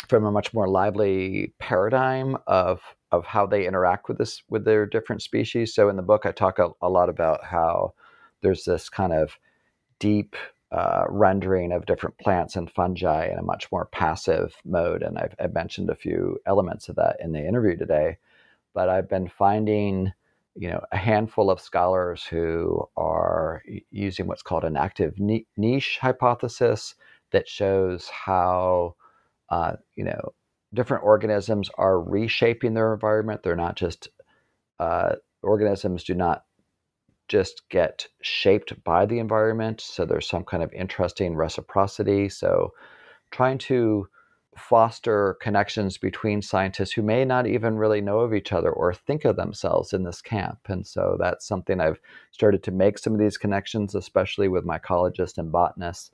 from 0.07 0.25
a 0.25 0.31
much 0.31 0.55
more 0.55 0.69
lively 0.69 1.53
paradigm 1.59 2.37
of 2.47 2.81
of 3.13 3.25
how 3.27 3.47
they 3.47 3.67
interact 3.67 4.09
with 4.09 4.19
this 4.19 4.43
with 4.49 4.65
their 4.65 4.87
different 4.87 5.23
species. 5.23 5.75
So 5.75 5.89
in 5.89 5.97
the 5.97 6.03
book, 6.03 6.27
I 6.27 6.33
talk 6.33 6.59
a, 6.59 6.71
a 6.81 6.89
lot 6.89 7.09
about 7.09 7.45
how 7.45 7.95
there's 8.43 8.65
this 8.65 8.89
kind 8.89 9.13
of 9.13 9.39
deep 9.99 10.37
uh, 10.73 11.05
rendering 11.09 11.73
of 11.73 11.87
different 11.87 12.17
plants 12.19 12.57
and 12.57 12.71
fungi 12.71 13.27
in 13.27 13.39
a 13.39 13.43
much 13.43 13.71
more 13.73 13.87
passive 13.87 14.55
mode, 14.65 15.03
and 15.03 15.19
I've, 15.19 15.35
I've 15.41 15.55
mentioned 15.55 15.91
a 15.91 15.97
few 15.97 16.39
elements 16.47 16.89
of 16.89 16.97
that 16.97 17.17
in 17.21 17.33
the 17.33 17.47
interview 17.47 17.77
today. 17.77 18.19
But 18.73 18.89
I've 18.89 19.09
been 19.09 19.29
finding 19.29 20.13
you 20.57 20.69
know 20.69 20.81
a 20.93 20.97
handful 20.97 21.51
of 21.51 21.61
scholars 21.61 22.25
who 22.25 22.89
are 22.97 23.63
using 23.91 24.27
what's 24.27 24.43
called 24.43 24.65
an 24.65 24.77
active 24.77 25.15
niche 25.19 25.99
hypothesis 26.01 26.95
that 27.33 27.49
shows 27.49 28.09
how 28.09 28.95
uh, 29.51 29.75
you 29.95 30.05
know 30.05 30.33
different 30.73 31.05
organisms 31.05 31.71
are 31.77 32.01
reshaping 32.01 32.75
their 32.75 32.93
environment 32.93 33.43
they're 33.43 33.57
not 33.57 33.77
just 33.77 34.09
uh, 34.79 35.15
organisms 35.43 36.05
do 36.05 36.15
not 36.15 36.45
just 37.29 37.69
get 37.69 38.07
shaped 38.23 38.83
by 38.83 39.07
the 39.07 39.19
environment 39.19 39.81
so 39.81 40.05
there's 40.05 40.29
some 40.29 40.45
kind 40.45 40.63
of 40.63 40.73
interesting 40.73 41.37
reciprocity 41.37 42.29
so 42.29 42.73
trying 43.31 43.59
to 43.59 44.09
foster 44.57 45.37
connections 45.41 45.97
between 45.97 46.43
scientists 46.43 46.93
who 46.93 47.03
may 47.03 47.25
not 47.25 47.47
even 47.47 47.77
really 47.77 48.01
know 48.01 48.21
of 48.21 48.35
each 48.35 48.53
other 48.53 48.71
or 48.71 48.93
think 48.93 49.25
of 49.25 49.37
themselves 49.37 49.93
in 49.93 50.05
this 50.05 50.21
camp. 50.21 50.59
And 50.67 50.87
so 50.87 51.17
that's 51.19 51.47
something 51.47 51.81
I've 51.81 52.01
started 52.33 52.63
to 52.65 52.71
make 52.71 52.99
some 52.99 53.13
of 53.13 53.21
these 53.21 53.39
connections, 53.39 53.95
especially 53.95 54.49
with 54.49 54.67
mycologists 54.67 55.39
and 55.39 55.53
botanists. 55.53 56.11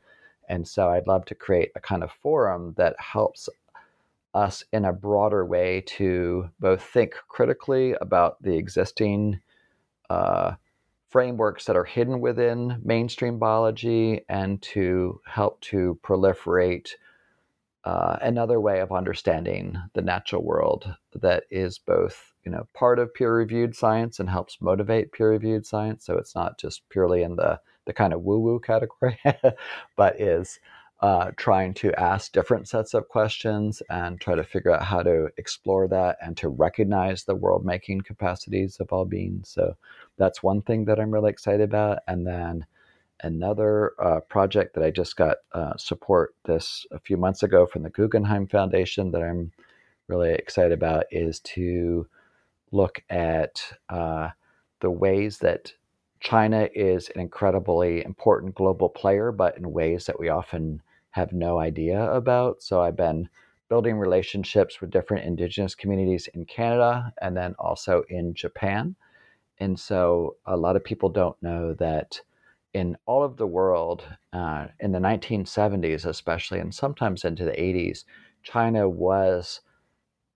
And 0.48 0.66
so 0.68 0.90
I'd 0.90 1.06
love 1.06 1.24
to 1.26 1.34
create 1.34 1.70
a 1.74 1.80
kind 1.80 2.02
of 2.02 2.12
forum 2.12 2.74
that 2.76 2.94
helps 2.98 3.48
us 4.36 4.62
in 4.72 4.84
a 4.84 4.92
broader 4.92 5.44
way 5.44 5.82
to 5.86 6.50
both 6.60 6.82
think 6.82 7.14
critically 7.28 7.94
about 8.00 8.40
the 8.42 8.56
existing 8.56 9.40
uh, 10.10 10.52
frameworks 11.08 11.64
that 11.64 11.76
are 11.76 11.84
hidden 11.84 12.20
within 12.20 12.80
mainstream 12.84 13.38
biology 13.38 14.20
and 14.28 14.60
to 14.60 15.20
help 15.26 15.60
to 15.62 15.98
proliferate 16.04 16.90
uh, 17.84 18.18
another 18.20 18.60
way 18.60 18.80
of 18.80 18.92
understanding 18.92 19.78
the 19.94 20.02
natural 20.02 20.42
world 20.42 20.92
that 21.14 21.44
is 21.50 21.78
both 21.78 22.34
you 22.44 22.50
know 22.50 22.66
part 22.74 22.98
of 22.98 23.14
peer-reviewed 23.14 23.74
science 23.74 24.18
and 24.18 24.28
helps 24.28 24.60
motivate 24.60 25.12
peer-reviewed 25.12 25.64
science. 25.64 26.04
So 26.04 26.18
it's 26.18 26.34
not 26.34 26.58
just 26.58 26.88
purely 26.90 27.22
in 27.22 27.36
the 27.36 27.60
the 27.86 27.92
kind 27.92 28.12
of 28.12 28.22
woo-woo 28.22 28.58
category 28.58 29.18
but 29.96 30.20
is 30.20 30.58
uh, 31.00 31.30
trying 31.36 31.74
to 31.74 31.92
ask 32.00 32.32
different 32.32 32.66
sets 32.68 32.94
of 32.94 33.08
questions 33.08 33.82
and 33.90 34.20
try 34.20 34.34
to 34.34 34.42
figure 34.42 34.74
out 34.74 34.82
how 34.82 35.02
to 35.02 35.28
explore 35.36 35.86
that 35.86 36.16
and 36.22 36.36
to 36.36 36.48
recognize 36.48 37.24
the 37.24 37.34
world 37.34 37.64
making 37.64 38.00
capacities 38.00 38.78
of 38.80 38.92
all 38.92 39.04
beings. 39.04 39.48
So 39.48 39.76
that's 40.16 40.42
one 40.42 40.62
thing 40.62 40.86
that 40.86 40.98
i'm 40.98 41.10
really 41.10 41.30
excited 41.30 41.60
about. 41.60 41.98
And 42.08 42.26
then 42.26 42.64
another 43.22 43.92
uh, 44.02 44.20
project 44.20 44.74
that 44.74 44.84
I 44.84 44.90
just 44.90 45.16
got 45.16 45.38
uh, 45.52 45.76
support 45.76 46.34
this 46.44 46.86
a 46.90 46.98
few 46.98 47.16
months 47.16 47.42
ago 47.42 47.66
from 47.66 47.82
the 47.82 47.90
Guggenheim 47.90 48.46
Foundation 48.46 49.10
that 49.10 49.22
I'm 49.22 49.52
really 50.08 50.32
excited 50.32 50.72
about 50.72 51.04
is 51.10 51.40
to 51.40 52.06
look 52.72 53.02
at 53.10 53.72
uh, 53.88 54.30
the 54.80 54.90
ways 54.90 55.38
that 55.38 55.72
China 56.20 56.68
is 56.74 57.10
an 57.10 57.20
incredibly 57.20 58.04
important 58.04 58.54
global 58.54 58.88
player, 58.88 59.32
but 59.32 59.56
in 59.56 59.72
ways 59.72 60.06
that 60.06 60.18
we 60.18 60.28
often 60.28 60.82
have 61.16 61.32
no 61.32 61.58
idea 61.58 62.10
about. 62.12 62.62
So 62.62 62.82
I've 62.82 62.96
been 62.96 63.28
building 63.68 63.96
relationships 63.96 64.80
with 64.80 64.90
different 64.90 65.24
indigenous 65.24 65.74
communities 65.74 66.28
in 66.34 66.44
Canada 66.44 67.12
and 67.20 67.36
then 67.36 67.54
also 67.58 68.04
in 68.08 68.34
Japan. 68.34 68.94
And 69.58 69.80
so 69.80 70.36
a 70.44 70.56
lot 70.56 70.76
of 70.76 70.84
people 70.84 71.08
don't 71.08 71.42
know 71.42 71.74
that 71.74 72.20
in 72.74 72.96
all 73.06 73.24
of 73.24 73.38
the 73.38 73.46
world, 73.46 74.04
uh, 74.34 74.66
in 74.80 74.92
the 74.92 74.98
1970s 74.98 76.04
especially, 76.04 76.60
and 76.60 76.74
sometimes 76.74 77.24
into 77.24 77.44
the 77.44 77.52
80s, 77.52 78.04
China 78.42 78.86
was 78.86 79.62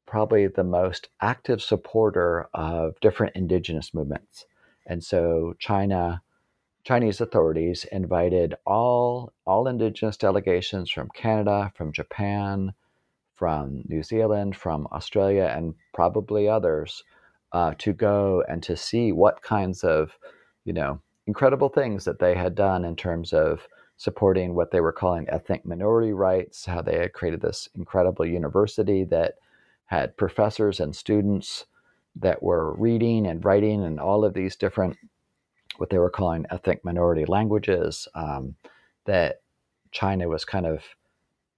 probably 0.07 0.47
the 0.47 0.65
most 0.65 1.11
active 1.21 1.61
supporter 1.61 2.49
of 2.55 2.99
different 3.01 3.37
indigenous 3.37 3.93
movements. 3.93 4.47
And 4.87 5.05
so 5.05 5.55
China, 5.59 6.23
Chinese 6.91 7.21
authorities 7.21 7.87
invited 7.93 8.57
all, 8.67 9.33
all 9.47 9.69
indigenous 9.69 10.17
delegations 10.17 10.91
from 10.91 11.09
Canada, 11.15 11.71
from 11.77 11.93
Japan, 11.93 12.73
from 13.37 13.85
New 13.87 14.03
Zealand, 14.03 14.57
from 14.57 14.89
Australia, 14.91 15.53
and 15.57 15.77
probably 15.95 16.49
others 16.49 17.05
uh, 17.53 17.75
to 17.79 17.93
go 17.93 18.43
and 18.49 18.61
to 18.65 18.77
see 18.77 19.13
what 19.13 19.41
kinds 19.41 19.85
of, 19.85 20.19
you 20.65 20.73
know, 20.73 21.01
incredible 21.29 21.69
things 21.69 22.05
that 22.05 22.19
they 22.19 22.35
had 22.35 22.57
done 22.57 22.85
in 22.85 22.97
terms 22.97 23.33
of 23.33 23.69
supporting 23.97 24.57
what 24.57 24.73
they 24.73 24.81
were 24.81 24.91
calling 24.91 25.29
ethnic 25.29 25.65
minority 25.65 26.13
rights, 26.13 26.67
how 26.67 26.83
they 26.83 26.99
had 26.99 27.13
created 27.13 27.41
this 27.41 27.69
incredible 27.77 28.27
university 28.27 29.05
that 29.05 29.35
had 29.85 30.17
professors 30.17 30.81
and 30.81 30.97
students 30.97 31.67
that 32.17 32.43
were 32.43 32.75
reading 32.75 33.29
and 33.29 33.45
writing 33.45 33.85
and 33.85 34.01
all 34.01 34.25
of 34.25 34.35
these 34.35 34.57
different, 34.57 34.97
what 35.81 35.89
they 35.89 35.99
were 35.99 36.11
calling 36.11 36.45
ethnic 36.51 36.85
minority 36.85 37.25
languages, 37.25 38.07
um, 38.15 38.55
that 39.07 39.41
China 39.93 40.29
was 40.29 40.45
kind 40.45 40.67
of 40.67 40.85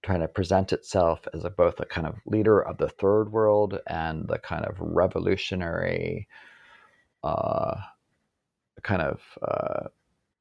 trying 0.01 0.21
to 0.21 0.29
present 0.29 0.71
itself 0.71 1.27
as 1.33 1.43
a, 1.43 1.49
both 1.49 1.77
a 1.81 1.85
kind 1.85 2.07
of 2.07 2.15
leader 2.25 2.61
of 2.61 2.77
the 2.77 2.87
third 2.87 3.33
world 3.33 3.79
and 3.85 4.25
the 4.29 4.39
kind 4.39 4.63
of 4.63 4.77
revolutionary 4.79 6.29
uh, 7.21 7.75
kind 8.81 9.01
of 9.01 9.19
uh, 9.41 9.89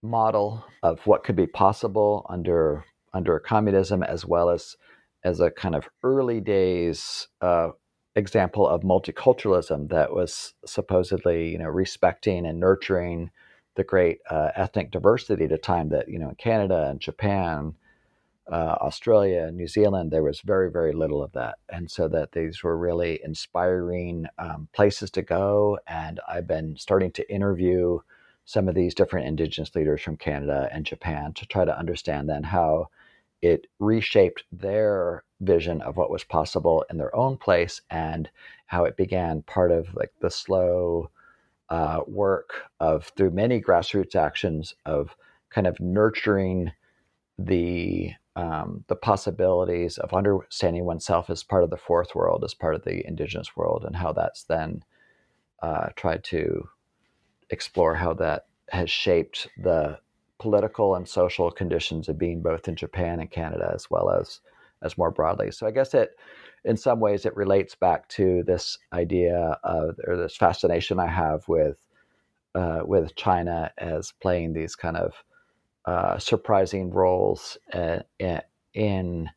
model 0.00 0.64
of 0.84 1.00
what 1.04 1.24
could 1.24 1.36
be 1.36 1.46
possible 1.48 2.24
under 2.28 2.84
under 3.12 3.40
communism, 3.40 4.04
as 4.04 4.24
well 4.24 4.48
as 4.48 4.76
as 5.24 5.40
a 5.40 5.50
kind 5.50 5.74
of 5.74 5.88
early 6.04 6.40
days 6.40 7.26
uh, 7.40 7.70
example 8.14 8.68
of 8.68 8.82
multiculturalism 8.82 9.88
that 9.88 10.12
was 10.12 10.54
supposedly 10.64 11.50
you 11.50 11.58
know 11.58 11.68
respecting 11.68 12.46
and 12.46 12.60
nurturing 12.60 13.30
the 13.74 13.84
great 13.84 14.20
uh, 14.30 14.50
ethnic 14.54 14.90
diversity 14.90 15.44
at 15.44 15.52
a 15.52 15.58
time 15.58 15.88
that 15.90 16.08
you 16.08 16.18
know 16.18 16.30
in 16.30 16.34
Canada 16.36 16.88
and 16.90 17.00
Japan. 17.00 17.74
Uh, 18.50 18.76
Australia, 18.80 19.52
New 19.52 19.68
Zealand, 19.68 20.10
there 20.10 20.24
was 20.24 20.40
very, 20.40 20.68
very 20.68 20.92
little 20.92 21.22
of 21.22 21.30
that. 21.32 21.58
And 21.68 21.88
so 21.88 22.08
that 22.08 22.32
these 22.32 22.64
were 22.64 22.76
really 22.76 23.20
inspiring 23.22 24.26
um, 24.36 24.68
places 24.72 25.12
to 25.12 25.22
go. 25.22 25.78
And 25.86 26.18
I've 26.28 26.48
been 26.48 26.76
starting 26.76 27.12
to 27.12 27.32
interview 27.32 28.00
some 28.44 28.68
of 28.68 28.74
these 28.74 28.94
different 28.94 29.28
indigenous 29.28 29.74
leaders 29.74 30.02
from 30.02 30.16
Canada 30.16 30.68
and 30.72 30.84
Japan 30.84 31.32
to 31.34 31.46
try 31.46 31.64
to 31.64 31.78
understand 31.78 32.28
then 32.28 32.42
how 32.42 32.88
it 33.40 33.66
reshaped 33.78 34.44
their 34.52 35.24
vision 35.40 35.82
of 35.82 35.96
what 35.96 36.10
was 36.10 36.24
possible 36.24 36.84
in 36.90 36.98
their 36.98 37.14
own 37.14 37.36
place 37.36 37.80
and 37.90 38.30
how 38.66 38.84
it 38.84 38.96
began 38.96 39.42
part 39.42 39.72
of 39.72 39.94
like 39.94 40.12
the 40.20 40.30
slow 40.30 41.10
uh, 41.72 42.02
work 42.06 42.64
of 42.80 43.10
through 43.16 43.30
many 43.30 43.58
grassroots 43.58 44.14
actions 44.14 44.74
of 44.84 45.16
kind 45.48 45.66
of 45.66 45.80
nurturing 45.80 46.70
the 47.38 48.12
um, 48.36 48.84
the 48.88 48.96
possibilities 48.96 49.96
of 49.96 50.12
understanding 50.12 50.84
oneself 50.84 51.30
as 51.30 51.42
part 51.42 51.64
of 51.64 51.70
the 51.70 51.78
fourth 51.78 52.14
world, 52.14 52.44
as 52.44 52.52
part 52.52 52.74
of 52.74 52.84
the 52.84 53.06
indigenous 53.06 53.56
world, 53.56 53.84
and 53.86 53.96
how 53.96 54.12
that's 54.12 54.44
then 54.44 54.84
uh, 55.62 55.88
tried 55.96 56.22
to 56.24 56.68
explore 57.48 57.94
how 57.94 58.12
that 58.12 58.44
has 58.70 58.90
shaped 58.90 59.48
the 59.56 59.98
political 60.38 60.94
and 60.94 61.08
social 61.08 61.50
conditions 61.50 62.06
of 62.06 62.18
being 62.18 62.42
both 62.42 62.68
in 62.68 62.76
Japan 62.76 63.18
and 63.18 63.30
Canada 63.30 63.72
as 63.74 63.90
well 63.90 64.10
as 64.10 64.40
as 64.82 64.98
more 64.98 65.10
broadly. 65.10 65.50
So 65.50 65.66
I 65.66 65.70
guess 65.70 65.94
it 65.94 66.10
in 66.64 66.76
some 66.76 67.00
ways 67.00 67.26
it 67.26 67.36
relates 67.36 67.74
back 67.74 68.08
to 68.08 68.42
this 68.44 68.78
idea 68.92 69.58
of 69.64 69.96
or 70.06 70.16
this 70.16 70.36
fascination 70.36 70.98
I 70.98 71.08
have 71.08 71.46
with 71.48 71.78
uh, 72.54 72.80
with 72.84 73.14
China 73.16 73.72
as 73.78 74.12
playing 74.20 74.52
these 74.52 74.76
kind 74.76 74.96
of 74.96 75.14
uh, 75.84 76.18
surprising 76.18 76.90
roles 76.90 77.58
uh, 77.72 78.00
in 78.74 79.28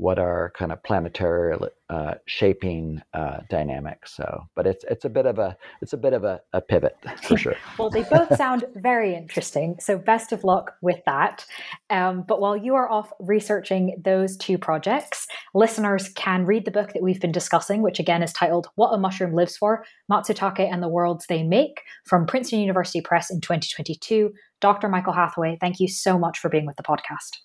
what 0.00 0.18
are 0.18 0.50
kind 0.56 0.72
of 0.72 0.82
planetary 0.82 1.54
uh, 1.90 2.14
shaping 2.24 3.02
uh, 3.12 3.40
dynamics. 3.50 4.16
So, 4.16 4.46
but 4.56 4.66
it's 4.66 4.82
it's 4.88 5.04
a 5.04 5.10
bit 5.10 5.26
of 5.26 5.38
a 5.38 5.56
it's 5.82 5.92
a 5.92 5.98
bit 5.98 6.14
of 6.14 6.24
a, 6.24 6.40
a 6.54 6.62
pivot 6.62 6.96
for 7.22 7.36
sure. 7.36 7.54
well, 7.78 7.90
they 7.90 8.02
both 8.04 8.34
sound 8.34 8.64
very 8.76 9.14
interesting. 9.14 9.76
So, 9.78 9.98
best 9.98 10.32
of 10.32 10.42
luck 10.42 10.72
with 10.80 11.00
that. 11.04 11.44
Um, 11.90 12.24
but 12.26 12.40
while 12.40 12.56
you 12.56 12.74
are 12.76 12.90
off 12.90 13.12
researching 13.20 14.00
those 14.02 14.38
two 14.38 14.56
projects, 14.56 15.26
listeners 15.52 16.08
can 16.14 16.46
read 16.46 16.64
the 16.64 16.70
book 16.70 16.94
that 16.94 17.02
we've 17.02 17.20
been 17.20 17.32
discussing, 17.32 17.82
which 17.82 18.00
again 18.00 18.22
is 18.22 18.32
titled 18.32 18.68
"What 18.76 18.94
a 18.94 18.98
Mushroom 18.98 19.34
Lives 19.34 19.58
For: 19.58 19.84
Matsutake 20.10 20.60
and 20.60 20.82
the 20.82 20.88
Worlds 20.88 21.26
They 21.28 21.42
Make" 21.42 21.82
from 22.06 22.24
Princeton 22.24 22.60
University 22.60 23.02
Press 23.02 23.30
in 23.30 23.42
2022. 23.42 24.32
Dr. 24.62 24.88
Michael 24.88 25.12
Hathaway, 25.12 25.58
thank 25.60 25.78
you 25.78 25.88
so 25.88 26.18
much 26.18 26.38
for 26.38 26.48
being 26.48 26.66
with 26.66 26.76
the 26.76 26.82
podcast. 26.82 27.36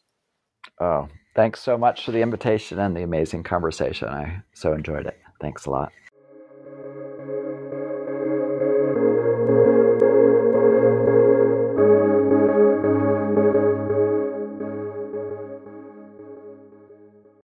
Oh, 0.79 1.07
Thanks 1.35 1.59
so 1.59 1.77
much 1.77 2.05
for 2.05 2.11
the 2.11 2.21
invitation 2.21 2.79
and 2.79 2.95
the 2.95 3.03
amazing 3.03 3.43
conversation. 3.43 4.07
I 4.07 4.41
so 4.53 4.71
enjoyed 4.71 5.05
it. 5.05 5.19
Thanks 5.41 5.65
a 5.65 5.69
lot. 5.69 5.91